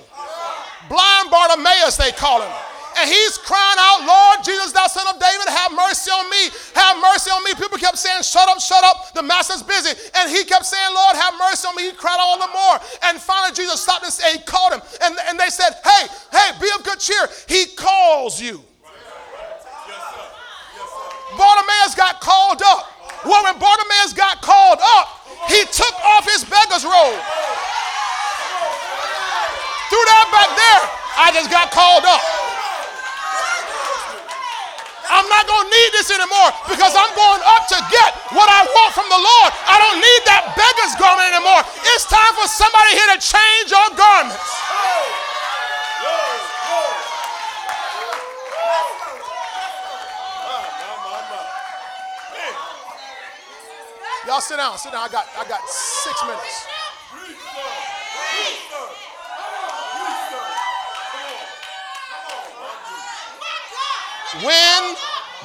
Blind 0.87 1.29
Bartimaeus, 1.29 1.97
they 1.97 2.11
call 2.13 2.41
him. 2.41 2.53
And 2.97 3.07
he's 3.07 3.37
crying 3.37 3.79
out, 3.79 4.03
Lord 4.03 4.43
Jesus, 4.43 4.73
thou 4.73 4.87
son 4.87 5.07
of 5.07 5.21
David, 5.21 5.47
have 5.47 5.71
mercy 5.71 6.11
on 6.11 6.25
me. 6.29 6.51
Have 6.75 6.99
mercy 6.99 7.31
on 7.31 7.43
me. 7.45 7.53
People 7.55 7.77
kept 7.77 7.97
saying, 7.97 8.23
Shut 8.23 8.49
up, 8.49 8.59
shut 8.59 8.83
up. 8.83 9.13
The 9.13 9.23
master's 9.23 9.63
busy. 9.63 9.95
And 10.15 10.29
he 10.29 10.43
kept 10.43 10.65
saying, 10.65 10.93
Lord, 10.93 11.15
have 11.15 11.33
mercy 11.39 11.67
on 11.67 11.75
me. 11.75 11.83
He 11.87 11.91
cried 11.93 12.19
all 12.19 12.39
the 12.39 12.51
more. 12.51 12.75
And 13.07 13.21
finally, 13.21 13.55
Jesus 13.55 13.79
stopped 13.79 14.03
and 14.03 14.11
said, 14.11 14.35
He 14.35 14.43
called 14.43 14.73
him. 14.73 14.81
And, 15.01 15.15
and 15.29 15.39
they 15.39 15.47
said, 15.47 15.79
Hey, 15.83 16.07
hey, 16.31 16.51
be 16.59 16.67
of 16.75 16.83
good 16.83 16.99
cheer. 16.99 17.29
He 17.47 17.67
calls 17.77 18.41
you. 18.41 18.61
Bartimaeus 21.37 21.95
got 21.95 22.19
called 22.19 22.61
up. 22.65 22.91
Well, 23.23 23.43
when 23.43 23.59
Bartimaeus 23.59 24.13
got 24.13 24.41
called 24.41 24.79
up, 24.81 25.18
he 25.47 25.63
took 25.71 25.95
off 26.03 26.27
his 26.27 26.43
beggar's 26.43 26.83
robe. 26.83 27.21
Through 29.89 30.05
that 30.05 30.27
back 30.29 30.49
there, 30.53 30.83
I 31.17 31.31
just 31.33 31.49
got 31.49 31.71
called 31.71 32.05
up. 32.05 32.21
I'm 35.09 35.25
not 35.25 35.43
going 35.49 35.65
to 35.65 35.71
need 35.73 35.91
this 35.97 36.13
anymore 36.13 36.53
because 36.69 36.93
I'm 36.93 37.09
going 37.17 37.41
up 37.41 37.65
to 37.73 37.79
get 37.89 38.13
what 38.37 38.45
I 38.45 38.61
want 38.61 38.93
from 38.93 39.09
the 39.09 39.17
Lord. 39.17 39.51
I 39.65 39.81
don't 39.81 39.97
need 39.97 40.21
that 40.29 40.53
beggar's 40.53 40.93
garment 41.01 41.33
anymore. 41.33 41.65
It's 41.97 42.05
time 42.05 42.29
for 42.37 42.45
somebody 42.45 42.93
here 42.93 43.09
to 43.17 43.19
change 43.19 43.73
your 43.73 43.89
garments. 43.97 44.68
Y'all 54.29 54.41
sit 54.41 54.57
down, 54.57 54.77
sit 54.77 54.91
down. 54.91 55.01
I 55.01 55.11
got 55.11 55.25
I 55.39 55.49
got 55.49 55.67
six 55.67 56.23
minutes. 56.23 56.67
When 64.45 64.95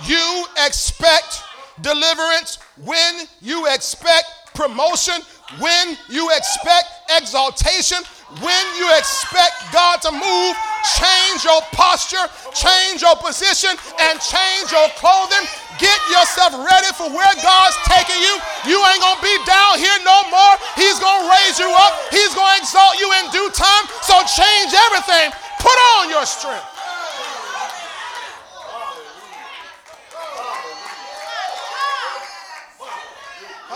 you 0.05 0.45
expect 0.66 1.41
deliverance, 1.80 2.59
when 2.85 3.26
you 3.41 3.66
expect 3.72 4.26
promotion, 4.55 5.14
when 5.61 5.97
you 6.11 6.30
expect 6.37 6.85
exaltation, 7.16 8.03
when 8.40 8.64
you 8.78 8.88
expect 8.96 9.72
God 9.72 10.00
to 10.02 10.10
move, 10.10 10.52
change 10.98 11.44
your 11.44 11.60
posture, 11.72 12.24
change 12.52 13.02
your 13.02 13.14
position, 13.16 13.70
and 14.00 14.18
change 14.20 14.72
your 14.72 14.88
clothing. 14.98 15.44
Get 15.78 15.98
yourself 16.10 16.54
ready 16.54 16.90
for 16.94 17.10
where 17.10 17.34
God's 17.42 17.76
taking 17.86 18.20
you. 18.22 18.34
You 18.66 18.78
ain't 18.78 19.02
gonna 19.02 19.22
be 19.22 19.36
down 19.44 19.78
here 19.78 19.98
no 20.02 20.18
more. 20.30 20.54
He's 20.74 20.98
gonna 20.98 21.30
raise 21.30 21.58
you 21.58 21.68
up, 21.68 21.92
He's 22.10 22.34
gonna 22.34 22.58
exalt 22.58 22.98
you 22.98 23.10
in 23.22 23.30
due 23.30 23.50
time. 23.50 23.84
So 24.02 24.14
change 24.24 24.72
everything. 24.72 25.30
Put 25.58 25.78
on 25.98 26.10
your 26.10 26.26
strength. 26.26 26.74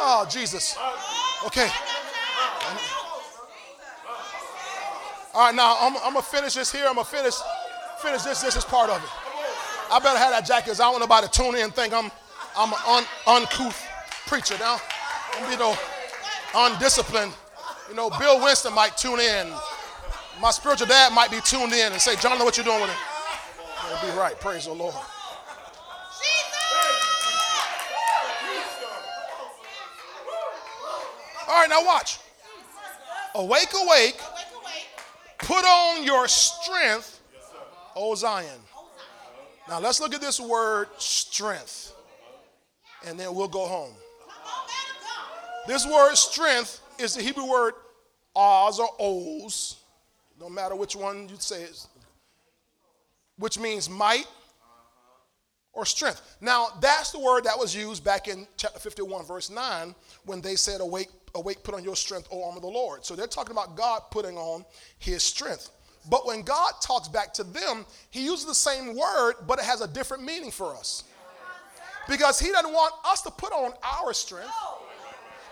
Oh, 0.01 0.27
Jesus. 0.31 0.79
Okay. 1.47 1.69
All 5.39 5.45
right, 5.45 5.55
now 5.55 5.77
I'm, 5.81 5.97
I'm 5.99 6.15
gonna 6.15 6.23
finish 6.23 6.55
this 6.55 6.73
here. 6.73 6.87
I'm 6.89 6.97
gonna 6.97 7.05
finish 7.05 7.35
finish 8.03 8.23
this. 8.23 8.43
This 8.43 8.57
is 8.57 8.65
part 8.65 8.91
of 8.91 8.97
it. 8.97 9.09
I 9.89 10.01
better 10.01 10.19
have 10.19 10.33
that 10.33 10.45
jacket 10.45 10.73
I 10.73 10.83
don't 10.83 10.95
want 10.95 11.03
nobody 11.03 11.29
to 11.29 11.33
tune 11.33 11.55
in 11.55 11.63
and 11.63 11.73
think 11.73 11.95
I'm 11.95 12.11
I'm 12.57 12.73
an 12.73 12.79
un, 12.89 13.05
uncouth 13.25 13.81
preacher. 14.27 14.57
Now 14.59 14.81
I'm 15.35 15.49
you 15.49 15.57
know 15.57 15.77
undisciplined. 16.57 17.33
You 17.89 17.95
know, 17.95 18.11
Bill 18.19 18.43
Winston 18.43 18.75
might 18.75 18.97
tune 18.97 19.21
in. 19.21 19.53
My 20.43 20.51
spiritual 20.51 20.89
dad 20.89 21.13
might 21.13 21.31
be 21.31 21.39
tuned 21.43 21.73
in 21.73 21.93
and 21.93 22.01
say, 22.01 22.17
John, 22.17 22.37
what 22.41 22.57
you're 22.57 22.65
doing 22.65 22.81
with 22.81 22.91
it. 22.91 22.97
It'll 23.93 24.11
be 24.11 24.19
right. 24.19 24.39
Praise 24.41 24.65
the 24.65 24.73
Lord. 24.73 24.93
All 31.47 31.55
right, 31.55 31.69
now 31.69 31.87
watch. 31.87 32.19
Awake, 33.37 33.69
awake. 33.73 34.21
Put 35.39 35.65
on 35.65 36.05
your 36.05 36.29
strength, 36.29 37.21
O 37.95 38.15
Zion. 38.15 38.61
Now 39.69 39.81
let's 39.81 40.01
look 40.01 40.15
at 40.15 40.21
this 40.21 40.41
word 40.41 40.89
strength, 40.99 41.95
and 43.07 43.19
then 43.19 43.35
we'll 43.35 43.49
go 43.49 43.67
home. 43.67 43.95
This 45.67 45.87
word 45.87 46.15
strength 46.15 46.81
is 46.99 47.15
the 47.15 47.23
Hebrew 47.23 47.49
word 47.49 47.75
oz 48.35 48.81
or 48.81 48.89
oz, 48.99 49.77
no 50.41 50.49
matter 50.49 50.75
which 50.75 50.97
one 50.97 51.29
you 51.29 51.37
say 51.39 51.65
it, 51.65 51.87
which 53.37 53.59
means 53.59 53.91
might 53.91 54.27
or 55.73 55.85
strength. 55.85 56.37
Now, 56.41 56.69
that's 56.81 57.13
the 57.13 57.21
word 57.21 57.45
that 57.45 57.59
was 57.59 57.75
used 57.75 58.03
back 58.03 58.27
in 58.27 58.49
chapter 58.57 58.79
51, 58.79 59.25
verse 59.27 59.51
9, 59.51 59.95
when 60.25 60.41
they 60.41 60.57
said, 60.57 60.81
Awake, 60.81 61.09
awake, 61.35 61.63
put 61.63 61.75
on 61.75 61.85
your 61.85 61.97
strength, 61.97 62.29
O 62.31 62.45
arm 62.45 62.57
of 62.57 62.63
the 62.63 62.69
Lord. 62.69 63.05
So 63.05 63.15
they're 63.15 63.27
talking 63.27 63.53
about 63.53 63.77
God 63.77 64.03
putting 64.11 64.37
on 64.37 64.65
his 64.99 65.23
strength. 65.23 65.71
But 66.09 66.27
when 66.27 66.43
God 66.43 66.73
talks 66.81 67.09
back 67.09 67.33
to 67.35 67.45
them, 67.45 67.85
he 68.11 68.25
uses 68.25 68.47
the 68.47 68.55
same 68.55 68.97
word, 68.97 69.35
but 69.47 69.59
it 69.59 69.65
has 69.65 69.81
a 69.81 69.89
different 69.89 70.25
meaning 70.25 70.51
for 70.51 70.75
us. 70.75 71.05
Because 72.09 72.41
he 72.41 72.51
doesn't 72.51 72.73
want 72.73 72.95
us 73.05 73.21
to 73.23 73.31
put 73.31 73.53
on 73.53 73.73
our 73.83 74.15
strength. 74.15 74.51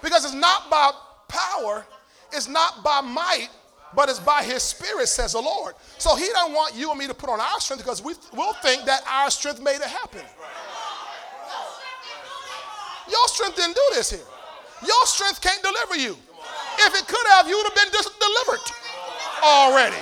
Because 0.03 0.24
it's 0.24 0.35
not 0.35 0.70
by 0.70 0.93
power, 1.29 1.85
it's 2.33 2.49
not 2.49 2.83
by 2.83 3.01
might, 3.03 3.49
but 3.95 4.09
it's 4.09 4.18
by 4.18 4.43
his 4.43 4.62
spirit, 4.62 5.09
says 5.09 5.33
the 5.33 5.41
Lord. 5.41 5.74
So 5.99 6.16
he 6.16 6.27
doesn't 6.29 6.55
want 6.55 6.74
you 6.74 6.91
and 6.91 6.99
me 6.99 7.07
to 7.07 7.14
put 7.14 7.29
on 7.29 7.41
our 7.41 7.61
strength 7.61 7.83
because 7.83 8.03
we 8.03 8.14
will 8.35 8.55
think 8.55 8.85
that 8.87 9.03
our 9.09 9.31
strength 9.31 9.62
made 9.62 9.77
it 9.77 9.83
happen. 9.83 10.22
Your 13.09 13.29
strength 13.29 13.57
didn't 13.57 13.74
do 13.74 13.83
this 13.93 14.11
here. 14.11 14.20
Your 14.85 15.07
strength 15.07 15.41
can't 15.41 15.62
deliver 15.62 15.97
you. 15.97 16.16
If 16.79 16.95
it 16.95 17.07
could 17.07 17.27
have, 17.31 17.49
you 17.49 17.57
would 17.57 17.66
have 17.66 17.74
been 17.74 18.03
delivered 18.20 18.61
already. 19.43 19.97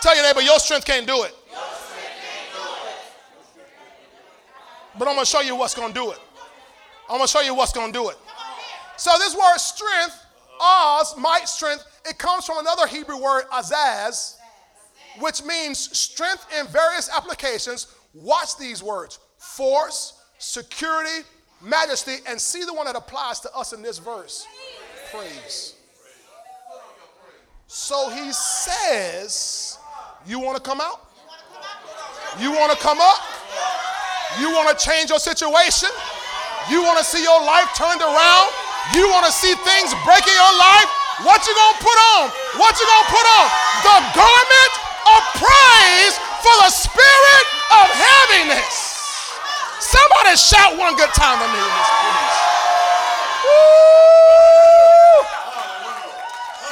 Tell 0.00 0.16
your 0.16 0.24
neighbor, 0.24 0.40
your 0.40 0.58
strength 0.58 0.84
can't 0.84 1.06
do 1.06 1.22
it. 1.24 1.34
But 4.98 5.08
I'm 5.08 5.14
going 5.14 5.24
to 5.24 5.30
show 5.30 5.40
you 5.40 5.56
what's 5.56 5.74
going 5.74 5.92
to 5.92 5.94
do 5.94 6.10
it. 6.10 6.18
I'm 7.08 7.18
going 7.18 7.26
to 7.26 7.30
show 7.30 7.40
you 7.40 7.54
what's 7.54 7.72
going 7.72 7.92
to 7.92 7.98
do 7.98 8.08
it. 8.08 8.16
So 8.96 9.10
this 9.18 9.34
word 9.34 9.58
strength, 9.58 10.24
oz, 10.60 11.14
might, 11.16 11.48
strength, 11.48 11.84
it 12.08 12.18
comes 12.18 12.44
from 12.44 12.58
another 12.58 12.86
Hebrew 12.86 13.20
word, 13.20 13.44
azaz, 13.52 14.36
which 15.18 15.42
means 15.44 15.78
strength 15.96 16.46
in 16.58 16.66
various 16.66 17.08
applications. 17.14 17.86
Watch 18.14 18.56
these 18.58 18.82
words 18.82 19.18
force, 19.42 20.14
security, 20.38 21.26
majesty, 21.60 22.16
and 22.28 22.40
see 22.40 22.64
the 22.64 22.72
one 22.72 22.86
that 22.86 22.96
applies 22.96 23.40
to 23.40 23.52
us 23.54 23.72
in 23.72 23.82
this 23.82 23.98
verse 23.98 24.46
praise. 25.12 25.74
So 27.66 28.08
he 28.10 28.32
says, 28.32 29.78
You 30.26 30.38
want 30.38 30.56
to 30.56 30.62
come 30.62 30.80
out? 30.80 31.10
You 32.40 32.52
want 32.52 32.72
to 32.72 32.78
come 32.78 33.00
up? 33.00 33.18
You 34.40 34.48
want 34.50 34.72
to 34.72 34.76
change 34.78 35.10
your 35.10 35.18
situation? 35.18 35.90
You 36.70 36.82
want 36.82 36.98
to 36.98 37.04
see 37.04 37.22
your 37.22 37.44
life 37.44 37.68
turned 37.74 38.00
around? 38.00 38.48
You 38.94 39.10
want 39.10 39.26
to 39.26 39.32
see 39.32 39.52
things 39.52 39.92
break 40.06 40.24
in 40.24 40.36
your 40.38 40.56
life? 40.56 40.88
What 41.26 41.44
you 41.46 41.54
gonna 41.54 41.78
put 41.82 41.98
on? 42.16 42.30
What 42.56 42.78
you 42.78 42.86
gonna 42.86 43.10
put 43.10 43.26
on? 43.26 43.46
The 43.84 43.98
garment 44.16 44.72
of 45.12 45.20
praise 45.36 46.14
for 46.40 46.54
the 46.64 46.70
spirit 46.70 47.46
of 47.74 47.86
heaviness. 47.90 48.91
Somebody 49.82 50.36
shout 50.36 50.78
one 50.78 50.94
good 50.94 51.10
time 51.10 51.38
for 51.38 51.48
me 51.50 51.58
in 51.58 51.74
this 51.74 51.90
place. 51.90 52.52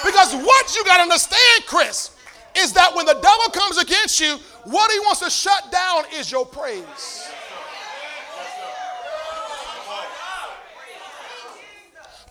Because 0.05 0.35
what 0.47 0.77
you 0.77 0.85
got 0.85 0.99
to 0.99 1.03
understand, 1.03 1.67
Chris, 1.67 2.13
is 2.57 2.73
that 2.75 2.95
when 2.95 3.07
the 3.07 3.15
devil 3.15 3.51
comes 3.53 3.79
against 3.79 4.21
you, 4.21 4.39
what 4.65 4.93
he 4.93 5.01
wants 5.01 5.21
to 5.21 5.31
shut 5.31 5.73
down 5.73 6.05
is 6.15 6.31
your 6.31 6.47
praise. 6.47 7.29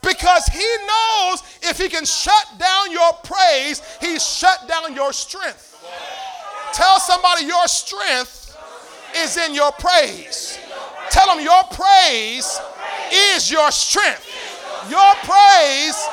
Because 0.02 0.46
he 0.46 0.66
knows 0.88 1.44
if 1.62 1.78
he 1.78 1.90
can 1.90 2.06
shut 2.06 2.46
down 2.58 2.92
your 2.92 3.12
praise, 3.24 3.82
he 4.00 4.18
shut 4.18 4.66
down 4.70 4.96
your 4.96 5.12
strength. 5.12 5.76
Tell 6.72 7.00
somebody 7.02 7.46
your 7.46 7.68
strength 7.68 8.56
is 9.18 9.38
in 9.38 9.54
your 9.54 9.72
praise. 9.74 10.58
Tell 11.12 11.28
them 11.28 11.43
your 11.43 11.64
praise 11.72 12.60
is 13.12 13.51
your 13.51 13.72
strength. 13.72 14.28
Your 14.89 15.14
praise 15.24 16.07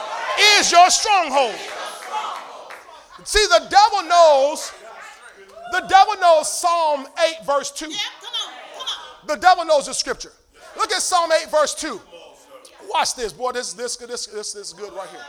is 0.58 0.72
your 0.72 0.90
stronghold. 0.90 1.54
See, 3.24 3.44
the 3.46 3.66
devil 3.68 4.02
knows, 4.08 4.72
the 5.72 5.86
devil 5.88 6.14
knows 6.20 6.52
Psalm 6.52 7.06
8, 7.40 7.46
verse 7.46 7.70
2. 7.72 7.90
The 9.26 9.36
devil 9.36 9.64
knows 9.64 9.86
the 9.86 9.94
scripture. 9.94 10.32
Look 10.76 10.92
at 10.92 11.02
Psalm 11.02 11.30
8, 11.32 11.50
verse 11.50 11.74
2. 11.74 12.00
Watch 12.88 13.14
this, 13.14 13.32
boy. 13.32 13.52
This, 13.52 13.72
this, 13.72 13.96
this, 13.96 14.26
this, 14.26 14.26
this 14.26 14.54
is 14.54 14.72
good 14.72 14.92
right 14.92 15.08
here. 15.08 15.24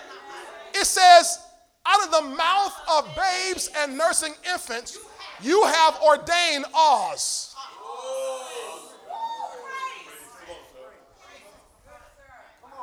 It 0.76 0.86
says, 0.86 1.39
out 1.86 2.05
of 2.05 2.11
the 2.11 2.36
mouth 2.36 2.74
of 2.91 3.07
babes 3.15 3.70
and 3.78 3.97
nursing 3.97 4.34
infants, 4.53 4.99
you 5.41 5.63
have 5.63 5.99
ordained 6.01 6.65
Oz. 6.76 7.47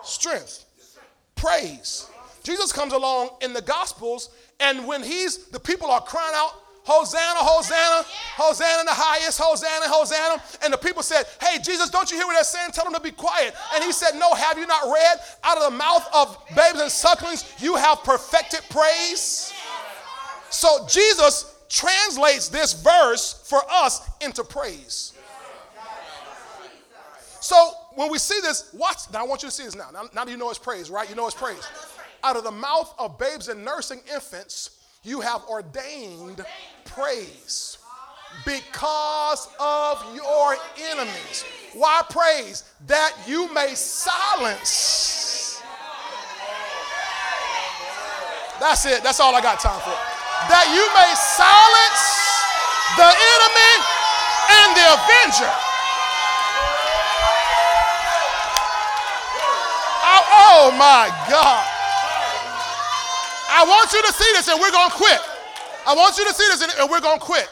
Strength, 0.04 0.64
praise. 1.34 2.08
Jesus 2.42 2.72
comes 2.72 2.92
along 2.92 3.30
in 3.40 3.52
the 3.52 3.62
Gospels, 3.62 4.30
and 4.60 4.86
when 4.86 5.02
he's, 5.02 5.46
the 5.46 5.60
people 5.60 5.90
are 5.90 6.02
crying 6.02 6.34
out, 6.36 6.52
Hosanna, 6.84 7.38
Hosanna, 7.38 8.06
Hosanna 8.36 8.80
in 8.80 8.86
the 8.86 8.92
highest, 8.92 9.40
Hosanna, 9.40 9.88
Hosanna. 9.88 10.42
And 10.62 10.70
the 10.70 10.76
people 10.76 11.02
said, 11.02 11.24
Hey, 11.40 11.58
Jesus, 11.58 11.88
don't 11.88 12.10
you 12.10 12.18
hear 12.18 12.26
what 12.26 12.34
they're 12.34 12.44
saying? 12.44 12.72
Tell 12.72 12.84
them 12.84 12.92
to 12.92 13.00
be 13.00 13.10
quiet. 13.10 13.54
And 13.74 13.82
he 13.82 13.90
said, 13.90 14.12
No, 14.18 14.34
have 14.34 14.58
you 14.58 14.66
not 14.66 14.84
read? 14.84 15.18
Out 15.44 15.56
of 15.56 15.72
the 15.72 15.78
mouth 15.78 16.06
of 16.14 16.38
babes 16.54 16.80
and 16.80 16.90
sucklings, 16.90 17.50
you 17.58 17.76
have 17.76 18.04
perfected 18.04 18.60
praise. 18.68 19.54
So 20.50 20.86
Jesus 20.86 21.54
translates 21.70 22.48
this 22.48 22.74
verse 22.74 23.42
for 23.48 23.62
us 23.70 24.06
into 24.20 24.44
praise. 24.44 25.14
So 27.40 27.72
when 27.96 28.10
we 28.10 28.18
see 28.18 28.40
this, 28.40 28.72
watch. 28.74 29.10
Now 29.12 29.20
I 29.20 29.26
want 29.26 29.42
you 29.42 29.48
to 29.48 29.54
see 29.54 29.64
this 29.64 29.76
now. 29.76 29.88
Now, 29.92 30.04
now 30.14 30.26
you 30.26 30.36
know 30.36 30.50
it's 30.50 30.58
praise, 30.58 30.90
right? 30.90 31.08
You 31.08 31.14
know 31.16 31.26
it's 31.26 31.34
praise. 31.34 31.66
Out 32.22 32.36
of 32.36 32.44
the 32.44 32.50
mouth 32.50 32.94
of 32.98 33.18
babes 33.18 33.48
and 33.48 33.64
nursing 33.64 34.00
infants, 34.12 34.70
you 35.02 35.20
have 35.20 35.44
ordained 35.44 36.44
praise 36.84 37.78
because 38.44 39.48
of 39.60 40.02
your 40.14 40.56
enemies. 40.90 41.44
Why 41.74 42.02
praise? 42.08 42.64
That 42.86 43.14
you 43.26 43.52
may 43.52 43.74
silence. 43.74 45.62
That's 48.60 48.86
it. 48.86 49.02
That's 49.02 49.20
all 49.20 49.34
I 49.34 49.40
got 49.40 49.60
time 49.60 49.80
for. 49.80 49.96
That 50.48 50.66
you 50.72 50.84
may 50.94 51.10
silence 51.14 52.04
the 52.96 53.10
enemy 53.10 53.74
and 54.50 54.68
the 54.76 54.86
avenger. 54.94 55.63
Oh, 60.56 60.70
my 60.70 61.10
God. 61.28 61.66
I 63.50 63.64
want 63.66 63.92
you 63.92 64.02
to 64.02 64.12
see 64.12 64.30
this 64.34 64.46
and 64.48 64.60
we're 64.60 64.70
going 64.70 64.88
to 64.88 64.94
quit. 64.94 65.20
I 65.84 65.94
want 65.96 66.16
you 66.16 66.24
to 66.28 66.32
see 66.32 66.46
this 66.46 66.62
and 66.78 66.88
we're 66.88 67.00
going 67.00 67.18
to 67.18 67.24
quit. 67.24 67.48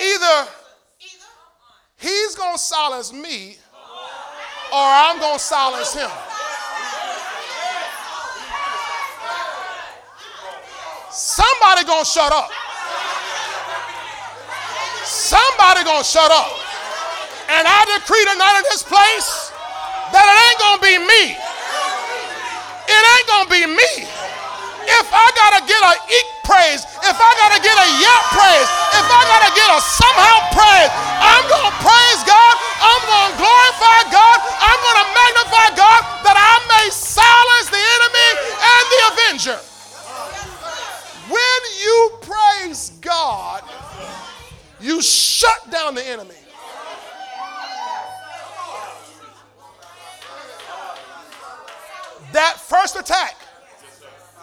Either 0.00 0.50
he's 1.98 2.34
going 2.34 2.54
to 2.54 2.58
silence 2.58 3.12
me 3.12 3.58
or 4.72 4.82
I'm 4.82 5.20
going 5.20 5.38
to 5.38 5.44
silence 5.44 5.94
him. 5.94 6.10
Somebody 11.12 11.86
going 11.86 12.02
to 12.02 12.10
shut 12.10 12.32
up. 12.32 12.50
Somebody 15.04 15.84
going 15.84 16.02
to 16.02 16.08
shut 16.08 16.30
up. 16.32 16.58
And 17.50 17.68
I 17.70 17.98
decree 17.98 18.24
tonight 18.32 18.58
in 18.58 18.64
this 18.70 18.82
place 18.82 19.49
that 20.12 20.24
it 20.26 20.38
ain't 20.46 20.60
to 20.60 20.78
be 20.82 20.94
me. 20.98 21.22
It 22.90 23.02
ain't 23.02 23.26
gonna 23.30 23.50
be 23.50 23.62
me. 23.66 23.92
If 24.90 25.06
I 25.14 25.26
gotta 25.38 25.62
get 25.68 25.78
a 25.78 25.94
eek 26.10 26.28
praise, 26.42 26.82
if 27.06 27.14
I 27.14 27.30
gotta 27.38 27.62
get 27.62 27.76
a 27.78 27.88
yet 28.02 28.22
praise, 28.34 28.68
if 28.98 29.06
I 29.06 29.20
gotta 29.30 29.50
get 29.54 29.68
a 29.70 29.78
somehow 29.78 30.36
praise, 30.50 30.90
I'm 31.22 31.44
gonna 31.46 31.74
praise 31.78 32.20
God. 32.26 32.54
I'm 32.82 33.02
gonna 33.06 33.36
glorify 33.38 33.98
God. 34.10 34.38
I'm 34.42 34.80
gonna 34.82 35.06
magnify 35.14 35.66
God 35.78 36.00
that 36.26 36.36
I 36.36 36.54
may 36.66 36.86
silence 36.90 37.68
the 37.70 37.78
enemy 37.78 38.28
and 38.58 38.84
the 38.90 39.00
avenger. 39.14 39.58
When 41.30 41.60
you 41.78 41.98
praise 42.26 42.90
God, 43.00 43.62
you 44.80 45.02
shut 45.02 45.70
down 45.70 45.94
the 45.94 46.02
enemy. 46.02 46.39
That 52.32 52.56
first 52.58 52.96
attack 52.96 53.36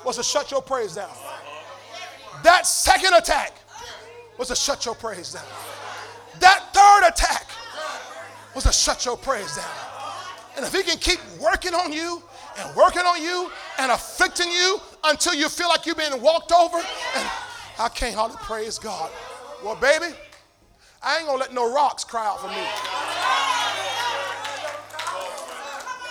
was 0.05 0.17
to 0.17 0.23
shut 0.23 0.51
your 0.51 0.61
praise 0.61 0.95
down. 0.95 1.09
That 2.43 2.65
second 2.67 3.13
attack 3.13 3.53
was 4.37 4.49
to 4.49 4.55
shut 4.55 4.85
your 4.85 4.95
praise 4.95 5.33
down. 5.33 5.43
That 6.39 6.73
third 6.73 7.07
attack 7.07 7.47
was 8.53 8.63
to 8.65 8.71
shut 8.71 9.05
your 9.05 9.17
praise 9.17 9.55
down. 9.55 9.65
And 10.55 10.65
if 10.65 10.73
he 10.73 10.83
can 10.83 10.97
keep 10.97 11.19
working 11.39 11.73
on 11.73 11.93
you 11.93 12.21
and 12.57 12.75
working 12.75 13.03
on 13.03 13.21
you 13.21 13.51
and 13.79 13.91
afflicting 13.91 14.51
you 14.51 14.79
until 15.03 15.33
you 15.33 15.49
feel 15.49 15.69
like 15.69 15.85
you're 15.85 15.95
being 15.95 16.19
walked 16.21 16.51
over, 16.51 16.77
and 16.77 17.29
I 17.79 17.89
can't 17.93 18.15
hardly 18.15 18.37
praise 18.37 18.79
God. 18.79 19.11
Well, 19.63 19.75
baby, 19.75 20.13
I 21.03 21.17
ain't 21.17 21.27
gonna 21.27 21.39
let 21.39 21.53
no 21.53 21.73
rocks 21.73 22.03
cry 22.03 22.25
out 22.25 22.41
for 22.41 22.47
me. 22.47 22.65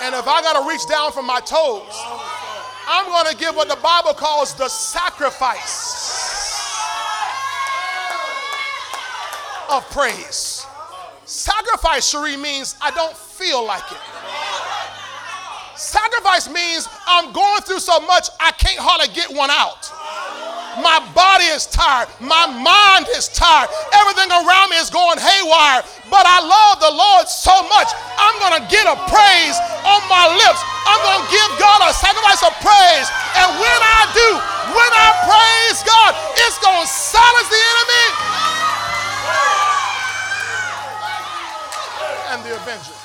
And 0.03 0.15
if 0.15 0.29
I 0.29 0.43
got 0.43 0.63
to 0.63 0.69
reach 0.69 0.87
down 0.87 1.13
from 1.13 1.27
my 1.27 1.41
toes, 1.41 1.89
I'm 2.89 3.07
going 3.07 3.27
to 3.33 3.37
give 3.37 3.57
what 3.57 3.69
the 3.69 3.77
Bible 3.77 4.15
calls 4.15 4.55
the 4.55 4.69
sacrifice 4.69 6.07
of 9.71 9.89
praise. 9.91 10.67
Sacrifice, 11.25 12.09
Cherie, 12.09 12.37
means 12.37 12.77
I 12.81 12.91
don't 12.93 13.17
feel 13.17 13.67
like 13.67 13.91
it. 13.91 13.99
Sacrifice 15.77 16.49
means 16.49 16.89
I'm 17.07 17.33
going 17.33 17.63
through 17.63 17.81
so 17.81 18.01
much 18.01 18.29
I 18.41 18.53
can't 18.53 18.79
hardly 18.79 19.15
get 19.15 19.31
one 19.35 19.51
out. 19.51 19.91
My 20.83 21.01
body 21.17 21.49
is 21.53 21.65
tired. 21.67 22.09
My 22.21 22.45
mind 22.47 23.09
is 23.17 23.29
tired. 23.29 23.69
Everything 23.97 24.29
around 24.29 24.71
me 24.71 24.77
is 24.77 24.91
going 24.91 25.17
haywire. 25.17 25.81
But 26.13 26.29
I 26.29 26.39
love 26.45 26.81
the 26.85 26.93
Lord 26.93 27.29
so 27.29 27.55
much. 27.73 27.89
I'm 28.21 28.37
going 28.41 28.61
to 28.61 28.65
get 28.69 28.85
a 28.85 28.97
praise 29.09 29.57
on 29.89 30.01
my 30.09 30.29
lips. 30.37 30.61
I'm 30.85 31.01
going 31.01 31.21
to 31.25 31.29
give 31.33 31.51
God 31.57 31.81
a 31.85 31.93
sacrifice 31.97 32.43
of 32.45 32.53
praise. 32.61 33.09
And 33.41 33.49
when 33.57 33.81
I 33.81 34.01
do, 34.13 34.29
when 34.73 34.93
I 34.93 35.09
praise 35.25 35.79
God, 35.85 36.13
it's 36.45 36.59
going 36.61 36.85
to 36.85 36.89
silence 36.89 37.49
the 37.49 37.63
enemy 37.63 38.07
and 42.37 42.39
the 42.45 42.53
avenger. 42.57 42.96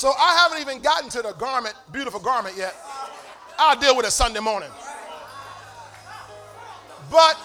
So 0.00 0.14
I 0.18 0.34
haven't 0.34 0.62
even 0.62 0.80
gotten 0.80 1.10
to 1.10 1.20
the 1.20 1.32
garment, 1.32 1.74
beautiful 1.92 2.20
garment 2.20 2.56
yet. 2.56 2.74
I'll 3.58 3.78
deal 3.78 3.94
with 3.94 4.06
it 4.06 4.12
Sunday 4.12 4.40
morning. 4.40 4.70
But 7.10 7.38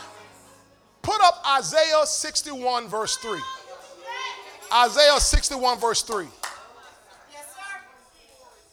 put 1.01 1.19
up 1.21 1.43
Isaiah 1.57 2.05
61, 2.05 2.87
verse 2.87 3.17
3. 3.17 3.41
Isaiah 4.73 5.19
61, 5.19 5.79
verse 5.81 6.01
3. 6.03 6.27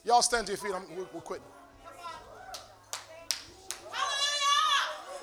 Y'all 0.05 0.21
stand 0.21 0.47
to 0.47 0.53
your 0.53 0.59
feet. 0.59 0.71
I'm, 0.73 0.83
we're, 0.95 1.05
we're 1.13 1.19
quitting. 1.19 1.43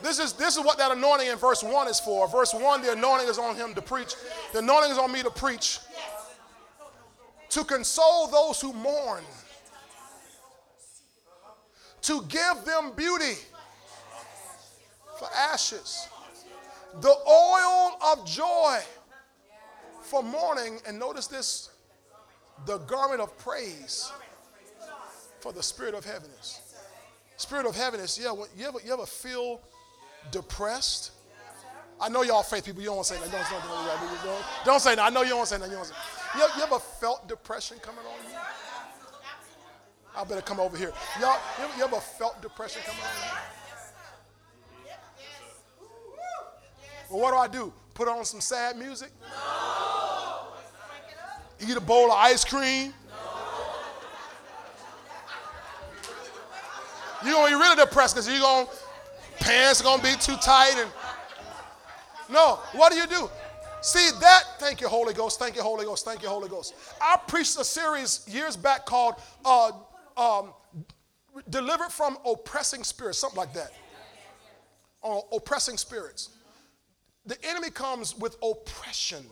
This 0.02 0.18
is, 0.18 0.34
this 0.34 0.58
is 0.58 0.62
what 0.62 0.76
that 0.76 0.92
anointing 0.92 1.28
in 1.28 1.38
verse 1.38 1.62
1 1.62 1.88
is 1.88 1.98
for. 1.98 2.28
Verse 2.28 2.52
1, 2.52 2.82
the 2.82 2.92
anointing 2.92 3.28
is 3.28 3.38
on 3.38 3.56
him 3.56 3.72
to 3.72 3.80
preach. 3.80 4.16
The 4.52 4.58
anointing 4.58 4.90
is 4.90 4.98
on 4.98 5.10
me 5.10 5.22
to 5.22 5.30
preach 5.30 5.78
to 7.50 7.64
console 7.64 8.28
those 8.28 8.60
who 8.60 8.72
mourn, 8.72 9.24
to 12.02 12.22
give 12.28 12.64
them 12.64 12.92
beauty 12.96 13.34
for 15.18 15.28
ashes, 15.36 16.08
the 17.00 17.08
oil 17.08 17.98
of 18.12 18.24
joy 18.24 18.78
for 20.02 20.22
mourning, 20.22 20.78
and 20.86 20.98
notice 20.98 21.26
this 21.26 21.70
the 22.66 22.78
garment 22.78 23.20
of 23.20 23.36
praise 23.38 24.12
for 25.40 25.52
the 25.52 25.62
spirit 25.62 25.94
of 25.94 26.04
heaviness. 26.04 26.60
Spirit 27.36 27.66
of 27.66 27.74
heaviness, 27.74 28.18
yeah, 28.22 28.34
you 28.56 28.66
ever, 28.66 28.78
you 28.84 28.92
ever 28.92 29.06
feel 29.06 29.60
depressed? 30.30 31.12
I 32.00 32.08
know 32.08 32.22
y'all 32.22 32.42
faith 32.42 32.64
people. 32.64 32.80
You 32.80 32.88
don't 32.88 32.96
want 32.96 33.08
to 33.08 33.14
say 33.14 33.20
that. 33.20 33.32
Don't, 33.32 33.50
don't, 33.50 34.24
don't, 34.24 34.44
don't, 34.64 34.80
say 34.80 34.94
that. 34.94 35.02
I 35.02 35.10
know 35.10 35.22
you 35.22 35.30
don't 35.30 35.38
want 35.38 35.48
to 35.48 35.54
say 35.54 35.60
that. 35.60 35.70
You, 35.70 35.76
don't 35.76 35.86
say 35.86 35.94
you, 36.36 36.46
you 36.56 36.62
ever 36.62 36.78
felt 36.78 37.28
depression 37.28 37.78
coming 37.82 38.04
on 38.04 38.30
you? 38.30 38.38
I 40.16 40.24
better 40.24 40.42
come 40.42 40.60
over 40.60 40.76
here. 40.76 40.92
Y'all, 41.20 41.38
you 41.76 41.84
ever 41.84 41.96
felt 41.96 42.40
depression 42.42 42.82
coming 42.84 43.02
on 43.02 43.08
you? 43.08 43.50
Well, 47.10 47.20
what 47.20 47.32
do 47.32 47.36
I 47.38 47.48
do? 47.48 47.72
Put 47.94 48.08
on 48.08 48.24
some 48.24 48.40
sad 48.40 48.76
music? 48.76 49.10
No. 49.20 50.46
Eat 51.60 51.76
a 51.76 51.80
bowl 51.80 52.06
of 52.12 52.16
ice 52.16 52.44
cream? 52.44 52.94
No. 53.08 53.16
You're 57.24 57.34
gonna 57.34 57.48
be 57.48 57.54
really 57.54 57.76
depressed 57.76 58.14
because 58.14 58.28
you're 58.28 58.40
gonna 58.40 58.68
pants 59.40 59.80
are 59.80 59.84
gonna 59.84 60.02
be 60.02 60.12
too 60.20 60.36
tight 60.36 60.74
and 60.76 60.90
no, 62.30 62.60
what 62.72 62.92
do 62.92 62.98
you 62.98 63.06
do? 63.06 63.28
See 63.82 64.10
that? 64.20 64.44
Thank 64.58 64.80
you, 64.80 64.88
Holy 64.88 65.14
Ghost. 65.14 65.38
Thank 65.38 65.56
you, 65.56 65.62
Holy 65.62 65.84
Ghost. 65.84 66.04
Thank 66.04 66.22
you, 66.22 66.28
Holy 66.28 66.48
Ghost. 66.48 66.74
I 67.00 67.18
preached 67.26 67.58
a 67.58 67.64
series 67.64 68.26
years 68.28 68.56
back 68.56 68.84
called 68.84 69.14
uh, 69.44 69.72
um, 70.16 70.52
"Delivered 71.48 71.90
from 71.90 72.18
Oppressing 72.26 72.84
Spirits," 72.84 73.18
something 73.18 73.38
like 73.38 73.54
that. 73.54 73.72
On 75.02 75.22
oppressing 75.32 75.78
spirits. 75.78 76.28
The 77.24 77.36
enemy 77.42 77.70
comes 77.70 78.18
with 78.18 78.36
oppression. 78.42 79.24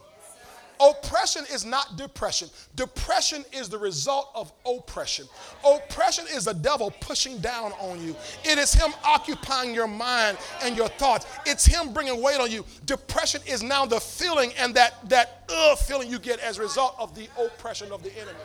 Oppression 0.80 1.44
is 1.52 1.64
not 1.64 1.96
depression. 1.96 2.48
Depression 2.76 3.44
is 3.52 3.68
the 3.68 3.78
result 3.78 4.30
of 4.34 4.52
oppression. 4.66 5.26
Oppression 5.64 6.24
is 6.32 6.44
the 6.44 6.54
devil 6.54 6.92
pushing 7.00 7.38
down 7.38 7.72
on 7.72 8.02
you. 8.04 8.14
It 8.44 8.58
is 8.58 8.72
him 8.72 8.92
occupying 9.04 9.74
your 9.74 9.88
mind 9.88 10.38
and 10.62 10.76
your 10.76 10.88
thoughts. 10.88 11.26
It's 11.46 11.66
him 11.66 11.92
bringing 11.92 12.22
weight 12.22 12.40
on 12.40 12.50
you. 12.50 12.64
Depression 12.86 13.40
is 13.46 13.62
now 13.62 13.86
the 13.86 14.00
feeling 14.00 14.52
and 14.58 14.74
that 14.74 15.08
that 15.08 15.44
uh 15.48 15.76
feeling 15.76 16.10
you 16.10 16.18
get 16.18 16.38
as 16.40 16.58
a 16.58 16.62
result 16.62 16.94
of 16.98 17.14
the 17.14 17.28
oppression 17.38 17.90
of 17.92 18.02
the 18.02 18.12
enemy. 18.16 18.38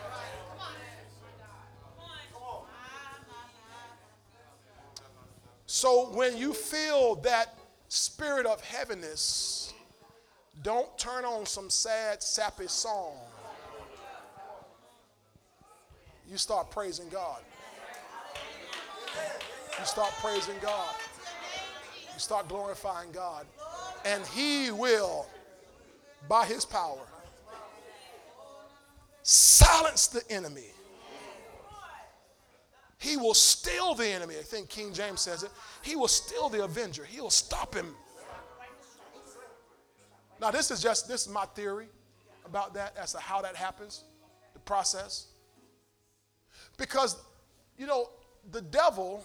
So 5.65 6.11
when 6.13 6.38
you 6.38 6.53
feel 6.53 7.15
that 7.15 7.57
spirit 7.89 8.45
of 8.45 8.61
heaviness, 8.61 9.73
don't 10.62 10.97
turn 10.97 11.26
on 11.26 11.45
some 11.45 11.70
sad, 11.70 12.22
sappy 12.22 12.68
song. 12.68 13.16
You 16.30 16.38
start 16.38 16.70
praising 16.72 17.10
God. 17.10 17.41
You 19.80 19.86
start 19.86 20.12
praising 20.22 20.56
God. 20.62 20.95
You 22.14 22.20
start 22.20 22.47
glorifying 22.47 23.12
God. 23.12 23.45
And 24.06 24.26
He 24.28 24.72
will, 24.72 25.26
by 26.30 26.45
His 26.45 26.66
power, 26.66 27.01
silence 29.24 30.08
the 30.08 30.22
enemy. 30.32 30.68
He 33.04 33.18
will 33.18 33.34
still 33.34 33.95
the 33.95 34.08
enemy. 34.08 34.36
I 34.39 34.43
think 34.43 34.70
King 34.70 34.93
James 34.93 35.20
says 35.20 35.43
it. 35.43 35.51
He 35.82 35.97
will 35.97 36.08
still 36.08 36.47
the 36.47 36.64
avenger. 36.64 37.04
He 37.04 37.20
will 37.20 37.30
stop 37.30 37.76
him 37.76 37.95
now, 40.44 40.52
this 40.52 40.72
is 40.72 40.82
just 40.82 41.08
this 41.08 41.26
is 41.26 41.32
my 41.32 41.46
theory 41.56 41.88
about 42.46 42.74
that 42.74 42.98
as 42.98 43.14
to 43.14 43.20
how 43.20 43.41
that 43.44 43.56
happens, 43.56 44.04
the 44.54 44.60
process. 44.60 45.28
Because, 46.76 47.16
you 47.78 47.88
know, 47.88 48.10
the 48.52 48.60
devil 48.60 49.24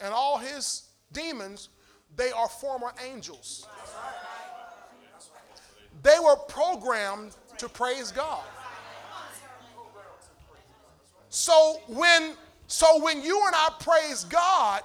and 0.00 0.12
all 0.12 0.38
his 0.38 0.88
demons, 1.12 1.68
they 2.16 2.32
are 2.32 2.48
former 2.48 2.92
angels. 3.08 3.68
They 6.02 6.18
were 6.18 6.34
programmed 6.34 7.36
to 7.58 7.68
praise 7.68 8.10
God. 8.10 8.42
So 11.28 11.80
when 11.86 12.32
so 12.66 13.00
when 13.04 13.22
you 13.22 13.40
and 13.46 13.54
I 13.54 13.68
praise 13.78 14.24
God, 14.24 14.82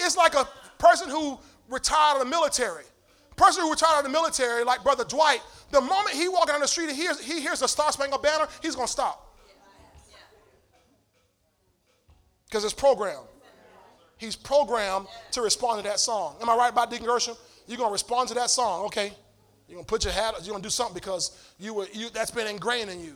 it's 0.00 0.16
like 0.16 0.34
a 0.34 0.48
person 0.78 1.08
who 1.08 1.38
retired 1.68 2.20
in 2.20 2.28
the 2.28 2.36
military 2.36 2.82
person 3.36 3.62
who 3.62 3.70
retired 3.70 3.92
out 3.92 3.98
of 3.98 4.04
the 4.04 4.10
military, 4.10 4.64
like 4.64 4.82
Brother 4.82 5.04
Dwight, 5.04 5.40
the 5.70 5.80
moment 5.80 6.10
he 6.10 6.28
walks 6.28 6.50
down 6.50 6.60
the 6.60 6.68
street 6.68 6.88
and 6.88 6.96
hears, 6.96 7.20
he 7.20 7.40
hears 7.40 7.60
the 7.60 7.66
Star 7.66 7.92
Spangled 7.92 8.22
Banner, 8.22 8.48
he's 8.62 8.74
going 8.74 8.86
to 8.86 8.92
stop. 8.92 9.22
Because 12.46 12.64
it's 12.64 12.72
programmed. 12.72 13.26
He's 14.18 14.36
programmed 14.36 15.08
to 15.32 15.42
respond 15.42 15.82
to 15.82 15.88
that 15.88 16.00
song. 16.00 16.36
Am 16.40 16.48
I 16.48 16.56
right 16.56 16.72
about 16.72 16.90
Deacon 16.90 17.06
Gershom? 17.06 17.36
You're 17.66 17.76
going 17.76 17.90
to 17.90 17.92
respond 17.92 18.28
to 18.28 18.34
that 18.34 18.48
song, 18.48 18.86
okay? 18.86 19.12
You're 19.68 19.76
going 19.76 19.84
to 19.84 19.88
put 19.88 20.04
your 20.04 20.12
hat, 20.12 20.34
you're 20.42 20.52
going 20.52 20.62
to 20.62 20.66
do 20.66 20.70
something 20.70 20.94
because 20.94 21.36
you 21.58 21.74
were, 21.74 21.86
you, 21.92 22.08
that's 22.10 22.30
been 22.30 22.46
ingrained 22.46 22.88
in 22.88 23.00
you. 23.00 23.14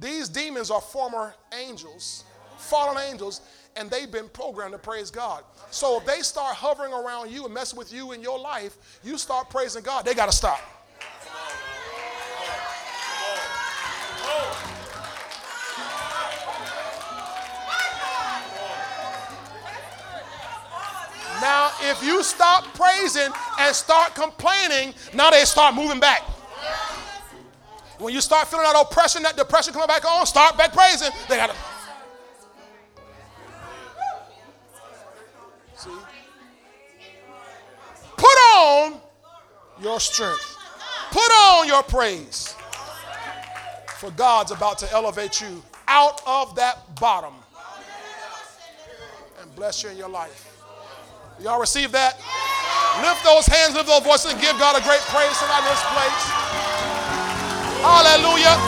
These 0.00 0.28
demons 0.28 0.70
are 0.70 0.80
former 0.80 1.34
angels, 1.52 2.24
fallen 2.56 3.02
angels, 3.10 3.42
and 3.78 3.90
they've 3.90 4.10
been 4.10 4.28
programmed 4.30 4.72
to 4.72 4.78
praise 4.78 5.10
God. 5.10 5.44
So 5.70 5.98
if 5.98 6.06
they 6.06 6.20
start 6.20 6.56
hovering 6.56 6.92
around 6.92 7.30
you 7.30 7.44
and 7.44 7.54
messing 7.54 7.78
with 7.78 7.92
you 7.92 8.12
in 8.12 8.22
your 8.22 8.38
life, 8.38 8.76
you 9.04 9.16
start 9.16 9.50
praising 9.50 9.82
God, 9.82 10.04
they 10.04 10.14
got 10.14 10.26
to 10.26 10.36
stop. 10.36 10.60
Now, 21.40 21.70
if 21.82 22.02
you 22.02 22.24
stop 22.24 22.64
praising 22.74 23.32
and 23.60 23.74
start 23.74 24.16
complaining, 24.16 24.92
now 25.14 25.30
they 25.30 25.44
start 25.44 25.74
moving 25.74 26.00
back. 26.00 26.22
When 27.98 28.12
you 28.12 28.20
start 28.20 28.48
feeling 28.48 28.64
that 28.64 28.80
oppression, 28.80 29.22
that 29.22 29.36
depression 29.36 29.72
coming 29.72 29.86
back 29.86 30.04
on, 30.04 30.26
start 30.26 30.56
back 30.56 30.72
praising. 30.72 31.10
They 31.28 31.36
got 31.36 31.50
to. 31.50 31.77
On 38.58 39.00
your 39.80 40.00
strength. 40.00 40.56
Put 41.10 41.30
on 41.30 41.66
your 41.66 41.82
praise. 41.82 42.54
For 43.98 44.10
God's 44.12 44.52
about 44.52 44.78
to 44.78 44.92
elevate 44.92 45.40
you 45.40 45.62
out 45.88 46.20
of 46.26 46.54
that 46.56 46.94
bottom 47.00 47.34
and 49.40 49.54
bless 49.56 49.82
you 49.82 49.90
in 49.90 49.96
your 49.96 50.08
life. 50.08 50.54
Y'all 51.40 51.60
receive 51.60 51.92
that? 51.92 52.14
Lift 53.02 53.22
those 53.22 53.46
hands, 53.46 53.74
lift 53.74 53.86
those 53.86 54.02
voices, 54.02 54.32
and 54.32 54.40
give 54.40 54.58
God 54.58 54.74
a 54.74 54.82
great 54.82 55.02
praise 55.10 55.34
tonight 55.38 55.62
in 55.62 55.70
this 55.70 55.84
place. 55.94 56.22
Hallelujah. 57.82 58.58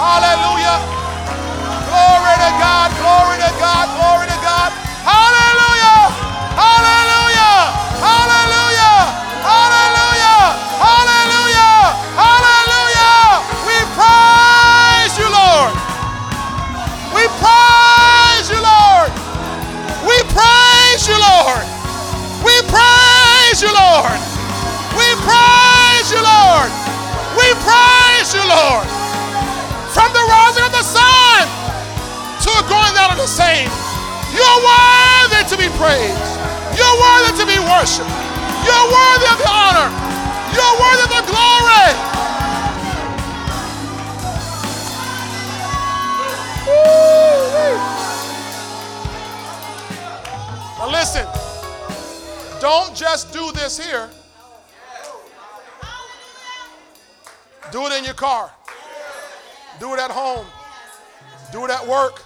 Hallelujah. 0.00 0.76
Glory 1.88 2.34
to 2.40 2.50
God, 2.60 2.88
glory 3.00 3.36
to 3.40 3.52
God, 3.60 3.86
glory 3.96 4.26
to 4.28 4.38
God. 4.40 4.72
Hallelujah. 5.04 6.08
Hallelujah. 6.56 7.56
Hallelujah. 8.00 8.45
This 53.66 53.84
here. 53.84 54.08
Do 57.72 57.84
it 57.86 57.98
in 57.98 58.04
your 58.04 58.14
car. 58.14 58.52
Do 59.80 59.92
it 59.94 59.98
at 59.98 60.12
home. 60.12 60.46
Do 61.50 61.64
it 61.64 61.70
at 61.70 61.84
work. 61.84 62.22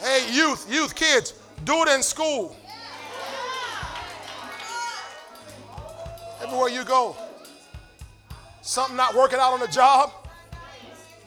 Hey, 0.00 0.26
youth, 0.30 0.70
youth, 0.70 0.94
kids, 0.94 1.32
do 1.64 1.82
it 1.82 1.88
in 1.88 2.02
school. 2.02 2.54
Everywhere 6.42 6.68
you 6.68 6.84
go, 6.84 7.16
something 8.60 8.96
not 8.98 9.14
working 9.14 9.38
out 9.38 9.54
on 9.54 9.60
the 9.60 9.68
job, 9.68 10.12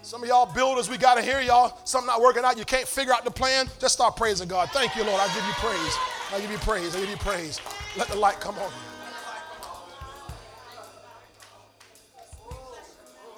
Some 0.04 0.22
of 0.22 0.30
y'all 0.30 0.46
builders, 0.46 0.92
we 0.92 0.98
got 0.98 1.16
to 1.16 1.24
hear 1.24 1.42
y'all. 1.42 1.80
Something 1.86 2.06
not 2.06 2.22
working 2.22 2.46
out. 2.46 2.56
You 2.56 2.66
can't 2.66 2.88
figure 2.88 3.14
out 3.14 3.26
the 3.26 3.32
plan. 3.32 3.68
Just 3.80 3.96
start 3.96 4.16
praising 4.16 4.48
God. 4.48 4.70
Thank 4.70 4.96
you, 4.96 5.04
Lord. 5.04 5.20
I 5.20 5.28
give 5.34 5.44
you 5.44 5.54
praise. 5.54 5.98
I 6.32 6.40
give 6.40 6.52
you 6.52 6.58
praise. 6.60 6.96
I 6.96 7.00
give 7.00 7.10
you 7.10 7.18
praise. 7.18 7.60
Let 7.98 8.08
the 8.10 8.16
light 8.16 8.40
come 8.40 8.56
on. 8.60 8.87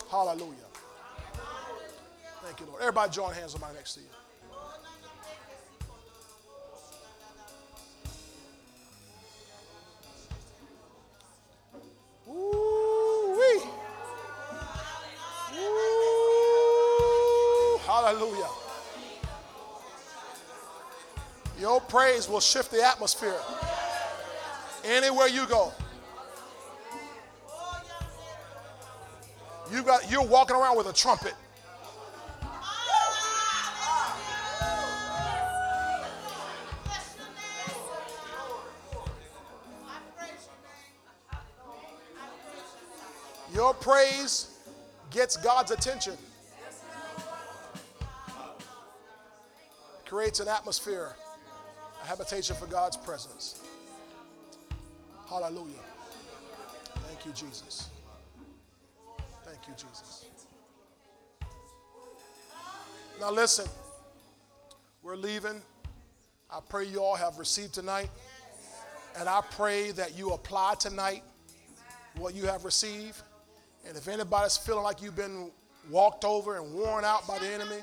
Hallelujah. 0.09 0.55
Thank 2.41 2.59
you, 2.59 2.65
Lord. 2.65 2.81
Everybody 2.81 3.11
join 3.11 3.33
hands 3.33 3.53
on 3.53 3.61
my 3.61 3.71
next 3.73 3.93
to 3.93 3.99
you. 3.99 4.07
Ooh-wee. 12.27 13.63
Ooh, 15.59 16.19
hallelujah. 17.85 18.49
Your 21.59 21.81
praise 21.81 22.27
will 22.27 22.39
shift 22.39 22.71
the 22.71 22.83
atmosphere 22.83 23.39
anywhere 24.83 25.27
you 25.27 25.45
go. 25.45 25.71
You 29.71 29.83
got 29.83 30.09
you're 30.09 30.25
walking 30.25 30.55
around 30.55 30.77
with 30.77 30.87
a 30.87 30.93
trumpet. 30.93 31.33
Your 43.53 43.73
praise 43.73 44.57
gets 45.09 45.35
God's 45.37 45.71
attention. 45.71 46.13
Creates 50.05 50.39
an 50.39 50.47
atmosphere, 50.47 51.13
a 52.03 52.07
habitation 52.07 52.55
for 52.55 52.65
God's 52.65 52.97
presence. 52.97 53.61
Hallelujah. 55.27 55.75
Thank 57.07 57.25
you, 57.25 57.31
Jesus. 57.33 57.89
Thank 59.61 59.79
you, 59.79 59.87
Jesus. 59.87 60.25
Now, 63.19 63.31
listen, 63.31 63.65
we're 65.03 65.15
leaving. 65.15 65.61
I 66.49 66.59
pray 66.67 66.85
you 66.85 67.03
all 67.03 67.15
have 67.15 67.37
received 67.37 67.73
tonight. 67.73 68.09
And 69.17 69.27
I 69.27 69.41
pray 69.51 69.91
that 69.91 70.17
you 70.17 70.31
apply 70.31 70.75
tonight 70.79 71.23
what 72.17 72.33
you 72.35 72.45
have 72.45 72.63
received. 72.63 73.21
And 73.87 73.97
if 73.97 74.07
anybody's 74.07 74.55
feeling 74.55 74.83
like 74.83 75.01
you've 75.01 75.15
been 75.15 75.51
walked 75.89 76.23
over 76.23 76.57
and 76.57 76.73
worn 76.73 77.03
out 77.03 77.27
by 77.27 77.39
the 77.39 77.47
enemy, 77.47 77.79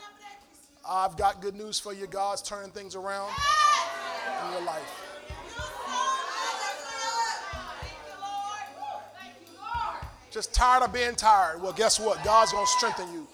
I've 0.89 1.17
got 1.17 1.43
good 1.43 1.55
news 1.55 1.79
for 1.79 1.93
you. 1.93 2.07
God's 2.07 2.43
turning 2.43 2.71
things 2.71 2.95
around 2.95 3.33
in 4.47 4.53
your 4.53 4.63
life. 4.63 5.06
Just 10.37 10.53
tired 10.53 10.83
of 10.83 10.93
being 10.93 11.15
tired. 11.15 11.63
Well, 11.63 11.73
guess 11.73 11.99
what? 11.99 12.23
God's 12.23 12.53
going 12.53 12.67
to 12.67 12.71
strengthen 12.71 13.11
you. 13.11 13.27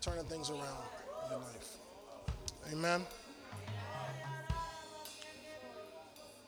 Turning 0.00 0.24
things 0.24 0.48
around 0.48 0.62
in 0.62 1.30
your 1.30 1.40
life. 1.40 1.76
Amen. 2.72 3.02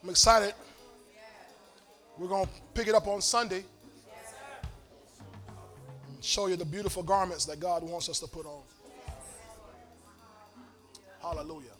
I'm 0.02 0.08
excited. 0.08 0.54
We're 2.16 2.28
going 2.28 2.46
to 2.46 2.52
pick 2.72 2.88
it 2.88 2.94
up 2.94 3.06
on 3.06 3.20
Sunday. 3.20 3.62
And 6.08 6.24
show 6.24 6.46
you 6.46 6.56
the 6.56 6.64
beautiful 6.64 7.02
garments 7.02 7.44
that 7.44 7.60
God 7.60 7.82
wants 7.82 8.08
us 8.08 8.20
to 8.20 8.26
put 8.26 8.46
on. 8.46 8.62
Hallelujah. 11.20 11.76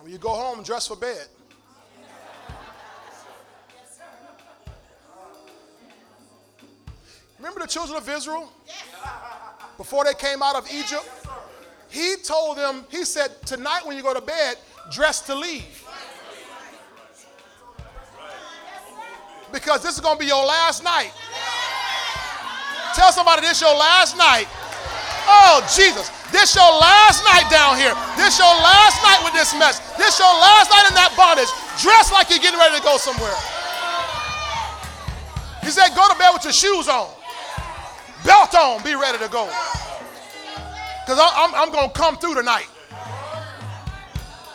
When 0.00 0.10
you 0.10 0.16
go 0.16 0.30
home, 0.30 0.62
dress 0.62 0.88
for 0.88 0.96
bed. 0.96 1.26
Remember 7.40 7.60
the 7.60 7.66
children 7.66 7.96
of 7.96 8.06
Israel? 8.06 8.52
Before 9.78 10.04
they 10.04 10.12
came 10.12 10.42
out 10.42 10.56
of 10.56 10.68
Egypt? 10.70 11.08
He 11.88 12.16
told 12.22 12.58
them, 12.58 12.84
he 12.90 13.06
said, 13.06 13.30
tonight 13.46 13.80
when 13.86 13.96
you 13.96 14.02
go 14.02 14.12
to 14.12 14.20
bed, 14.20 14.56
dress 14.92 15.22
to 15.22 15.34
leave. 15.34 15.88
Because 19.50 19.82
this 19.82 19.94
is 19.94 20.00
going 20.00 20.16
to 20.16 20.20
be 20.20 20.26
your 20.26 20.44
last 20.44 20.84
night. 20.84 21.12
Tell 22.94 23.10
somebody 23.10 23.40
this 23.40 23.62
your 23.62 23.74
last 23.74 24.18
night. 24.18 24.44
Oh, 25.24 25.64
Jesus. 25.74 26.12
This 26.30 26.54
your 26.54 26.70
last 26.76 27.24
night 27.24 27.48
down 27.50 27.80
here. 27.80 27.96
This 28.20 28.38
your 28.38 28.52
last 28.52 29.00
night 29.02 29.24
with 29.24 29.32
this 29.32 29.56
mess. 29.56 29.80
This 29.96 30.18
your 30.20 30.28
last 30.28 30.68
night 30.68 30.92
in 30.92 30.94
that 30.94 31.16
bondage. 31.16 31.48
Dress 31.80 32.12
like 32.12 32.28
you're 32.28 32.38
getting 32.38 32.60
ready 32.60 32.76
to 32.76 32.82
go 32.82 32.98
somewhere. 32.98 33.34
He 35.64 35.70
said, 35.70 35.96
go 35.96 36.06
to 36.06 36.18
bed 36.18 36.30
with 36.36 36.44
your 36.44 36.52
shoes 36.52 36.86
on. 36.86 37.08
Belt 38.24 38.54
on. 38.54 38.82
Be 38.82 38.94
ready 38.94 39.18
to 39.18 39.28
go. 39.28 39.46
Because 41.04 41.18
I'm, 41.34 41.54
I'm 41.54 41.72
going 41.72 41.88
to 41.88 41.94
come 41.94 42.16
through 42.16 42.34
tonight. 42.34 42.68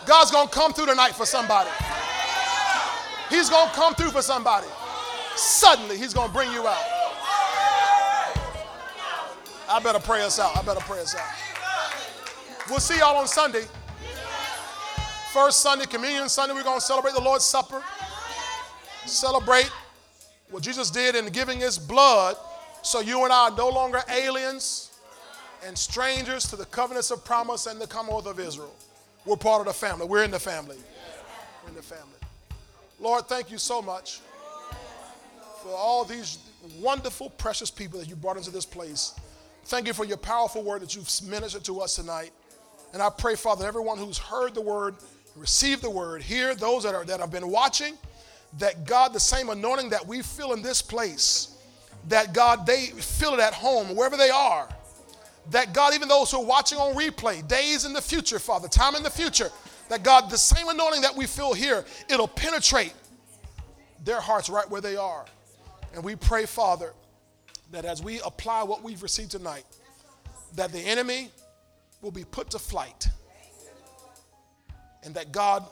God's 0.06 0.32
going 0.32 0.48
to 0.48 0.54
come 0.54 0.72
through 0.74 0.86
tonight 0.86 1.14
for 1.16 1.26
somebody. 1.26 1.70
He's 3.30 3.50
going 3.50 3.70
to 3.70 3.76
come 3.76 3.96
through 3.96 4.12
for 4.12 4.22
somebody. 4.22 4.68
Suddenly, 5.36 5.98
He's 5.98 6.14
going 6.14 6.28
to 6.28 6.34
bring 6.34 6.52
you 6.52 6.68
out. 6.68 6.84
I 9.68 9.80
better 9.84 10.00
pray 10.00 10.22
us 10.22 10.40
out. 10.40 10.56
I 10.56 10.62
better 10.62 10.80
pray 10.82 11.02
us 11.02 11.16
out. 11.16 11.26
We'll 12.70 12.80
see 12.80 13.00
y'all 13.00 13.18
on 13.18 13.28
Sunday. 13.28 13.66
First 15.34 15.62
Sunday, 15.62 15.86
Communion 15.86 16.30
Sunday, 16.30 16.54
we're 16.54 16.64
going 16.64 16.80
to 16.80 16.86
celebrate 16.86 17.14
the 17.14 17.22
Lord's 17.22 17.44
Supper. 17.44 17.84
Celebrate 19.06 19.70
what 20.50 20.64
Jesus 20.64 20.90
did 20.90 21.16
in 21.16 21.28
giving 21.28 21.60
His 21.60 21.78
blood 21.78 22.38
so 22.86 23.00
you 23.00 23.24
and 23.24 23.34
I 23.34 23.50
are 23.50 23.56
no 23.58 23.70
longer 23.70 24.02
aliens 24.10 24.92
and 25.66 25.76
strangers 25.76 26.48
to 26.50 26.56
the 26.56 26.66
covenants 26.66 27.10
of 27.10 27.26
promise 27.26 27.66
and 27.66 27.82
the 27.82 27.88
commonwealth 27.88 28.28
of 28.28 28.40
Israel. 28.40 28.76
We're 29.26 29.38
part 29.38 29.60
of 29.62 29.66
the 29.66 29.74
family. 29.74 30.06
We're 30.06 30.24
in 30.24 30.30
the 30.30 30.40
family. 30.40 30.78
We're 31.64 31.70
in 31.70 31.76
the 31.76 31.82
family. 31.82 32.20
Lord, 33.00 33.26
thank 33.26 33.50
you 33.50 33.58
so 33.58 33.82
much 33.82 34.20
for 35.64 35.70
all 35.70 36.06
these 36.06 36.38
wonderful, 36.80 37.32
precious 37.32 37.72
people 37.72 38.00
that 38.00 38.08
you 38.08 38.16
brought 38.16 38.38
into 38.38 38.52
this 38.52 38.66
place. 38.66 39.16
Thank 39.64 39.88
you 39.88 39.94
for 39.94 40.06
your 40.06 40.18
powerful 40.18 40.62
word 40.62 40.84
that 40.84 40.96
you've 40.96 41.10
ministered 41.28 41.64
to 41.64 41.82
us 41.82 41.96
tonight. 41.96 42.32
And 42.94 43.02
I 43.02 43.10
pray, 43.10 43.36
Father, 43.36 43.64
that 43.64 43.68
everyone 43.68 43.98
who's 43.98 44.20
heard 44.20 44.54
the 44.54 44.62
word, 44.62 44.96
received 45.36 45.82
the 45.82 45.90
word, 45.90 46.22
here, 46.22 46.54
those 46.54 46.84
that, 46.84 46.94
are, 46.94 47.04
that 47.06 47.20
have 47.20 47.32
been 47.32 47.50
watching, 47.50 47.96
that 48.60 48.86
God, 48.86 49.12
the 49.12 49.20
same 49.20 49.50
anointing 49.50 49.90
that 49.90 50.06
we 50.06 50.22
feel 50.22 50.54
in 50.54 50.62
this 50.62 50.84
place, 50.84 51.55
that 52.08 52.34
God, 52.34 52.66
they 52.66 52.88
feel 52.88 53.34
it 53.34 53.40
at 53.40 53.54
home, 53.54 53.96
wherever 53.96 54.18
they 54.18 54.30
are. 54.30 54.68
That 55.52 55.74
God, 55.74 55.94
even 55.94 56.08
those 56.08 56.32
who 56.32 56.42
are 56.42 56.46
watching 56.46 56.78
on 56.78 56.96
replay, 56.96 57.48
days 57.48 57.86
in 57.86 57.94
the 57.94 58.02
future, 58.02 58.40
Father, 58.40 58.68
time 58.68 58.96
in 58.96 59.04
the 59.04 59.10
future, 59.10 59.50
that 59.90 60.04
God, 60.04 60.30
the 60.30 60.38
same 60.38 60.68
anointing 60.68 61.02
that 61.02 61.16
we 61.16 61.28
feel 61.28 61.54
here, 61.54 61.86
it'll 62.10 62.28
penetrate 62.28 62.94
their 64.04 64.20
hearts 64.20 64.50
right 64.50 64.70
where 64.70 64.82
they 64.82 64.96
are. 64.96 65.26
And 65.94 66.04
we 66.04 66.16
pray, 66.16 66.46
Father, 66.46 66.94
that 67.72 67.86
as 67.86 68.02
we 68.02 68.20
apply 68.22 68.64
what 68.64 68.84
we've 68.84 69.02
received 69.02 69.32
tonight, 69.32 69.66
that 70.56 70.72
the 70.72 70.80
enemy 70.80 71.30
will 72.02 72.12
be 72.12 72.24
put 72.24 72.52
to 72.52 72.60
flight. 72.60 73.08
And 75.04 75.14
that 75.16 75.32
God, 75.32 75.66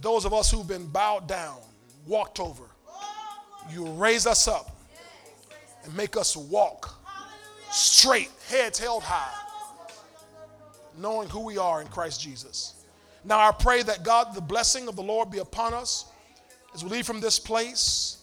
those 0.00 0.24
of 0.24 0.32
us 0.32 0.50
who've 0.50 0.66
been 0.66 0.86
bowed 0.86 1.28
down, 1.28 1.58
walked 2.06 2.40
over, 2.40 2.64
you 3.70 3.86
raise 3.92 4.26
us 4.26 4.48
up 4.48 4.73
and 5.84 5.96
make 5.96 6.16
us 6.16 6.36
walk 6.36 6.94
straight, 7.70 8.30
heads 8.48 8.78
held 8.78 9.02
high, 9.02 9.32
knowing 10.96 11.28
who 11.28 11.40
we 11.40 11.58
are 11.58 11.80
in 11.80 11.88
Christ 11.88 12.20
Jesus. 12.20 12.74
Now 13.24 13.38
I 13.38 13.52
pray 13.52 13.82
that 13.82 14.04
God, 14.04 14.34
the 14.34 14.40
blessing 14.40 14.86
of 14.88 14.96
the 14.96 15.02
Lord 15.02 15.30
be 15.30 15.38
upon 15.38 15.74
us 15.74 16.06
as 16.74 16.84
we 16.84 16.90
leave 16.90 17.06
from 17.06 17.20
this 17.20 17.38
place. 17.38 18.18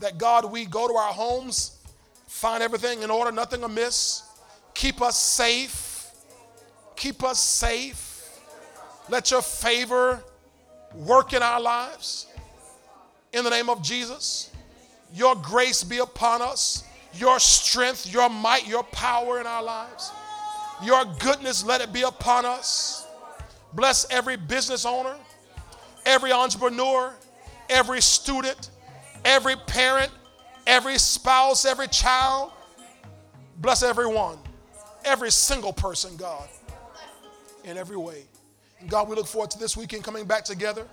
That 0.00 0.18
God, 0.18 0.50
we 0.50 0.64
go 0.64 0.88
to 0.88 0.94
our 0.94 1.12
homes, 1.12 1.78
find 2.26 2.62
everything 2.62 3.02
in 3.02 3.10
order, 3.10 3.30
nothing 3.30 3.62
amiss. 3.62 4.22
Keep 4.74 5.02
us 5.02 5.18
safe. 5.18 6.10
Keep 6.96 7.22
us 7.22 7.38
safe. 7.38 8.40
Let 9.08 9.30
your 9.30 9.42
favor 9.42 10.22
work 10.94 11.32
in 11.32 11.42
our 11.42 11.60
lives. 11.60 12.26
In 13.32 13.44
the 13.44 13.50
name 13.50 13.68
of 13.68 13.82
Jesus, 13.82 14.50
your 15.14 15.34
grace 15.36 15.84
be 15.84 15.98
upon 15.98 16.42
us 16.42 16.84
your 17.14 17.38
strength, 17.38 18.12
your 18.12 18.28
might, 18.28 18.66
your 18.66 18.84
power 18.84 19.40
in 19.40 19.46
our 19.46 19.62
lives. 19.62 20.12
Your 20.82 21.04
goodness, 21.18 21.64
let 21.64 21.80
it 21.80 21.92
be 21.92 22.02
upon 22.02 22.44
us. 22.44 23.06
Bless 23.72 24.06
every 24.10 24.36
business 24.36 24.84
owner, 24.84 25.14
every 26.06 26.32
entrepreneur, 26.32 27.14
every 27.68 28.00
student, 28.00 28.70
every 29.24 29.56
parent, 29.56 30.10
every 30.66 30.98
spouse, 30.98 31.64
every 31.64 31.88
child. 31.88 32.52
Bless 33.58 33.82
everyone, 33.82 34.38
every 35.04 35.30
single 35.30 35.72
person, 35.72 36.16
God, 36.16 36.48
in 37.64 37.76
every 37.76 37.96
way. 37.96 38.24
And 38.80 38.88
God, 38.88 39.08
we 39.08 39.16
look 39.16 39.26
forward 39.26 39.50
to 39.50 39.58
this 39.58 39.76
weekend 39.76 40.02
coming 40.02 40.24
back 40.24 40.44
together. 40.44 40.86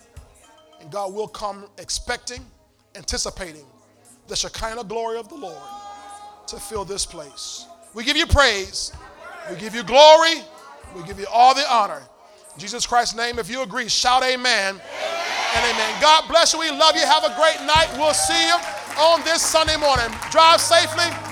And 0.81 0.91
God 0.91 1.14
will 1.14 1.30
come 1.30 1.65
expecting, 1.77 2.45
anticipating 2.95 3.65
the 4.27 4.35
Shekinah 4.35 4.84
glory 4.84 5.18
of 5.18 5.30
the 5.30 5.35
Lord 5.35 5.57
to 6.48 6.57
fill 6.57 6.86
this 6.86 7.06
place. 7.06 7.65
We 7.94 8.03
give 8.03 8.18
you 8.18 8.26
praise. 8.26 8.94
We 9.49 9.57
give 9.57 9.76
you 9.76 9.84
glory. 9.84 10.41
We 10.95 11.03
give 11.03 11.19
you 11.19 11.28
all 11.32 11.53
the 11.53 11.69
honor. 11.72 12.02
In 12.53 12.60
Jesus 12.60 12.86
Christ's 12.86 13.15
name, 13.15 13.40
if 13.40 13.49
you 13.49 13.61
agree, 13.61 13.88
shout 13.88 14.24
amen, 14.24 14.76
amen 14.76 14.82
and 15.56 15.65
amen. 15.65 16.02
God 16.02 16.28
bless 16.28 16.53
you. 16.53 16.60
We 16.60 16.72
love 16.72 16.95
you. 16.95 17.02
Have 17.02 17.24
a 17.24 17.36
great 17.36 17.65
night. 17.65 17.88
We'll 17.98 18.14
see 18.14 18.48
you 18.48 18.56
on 18.99 19.24
this 19.24 19.41
Sunday 19.41 19.78
morning. 19.78 20.07
Drive 20.32 20.61
safely. 20.61 21.27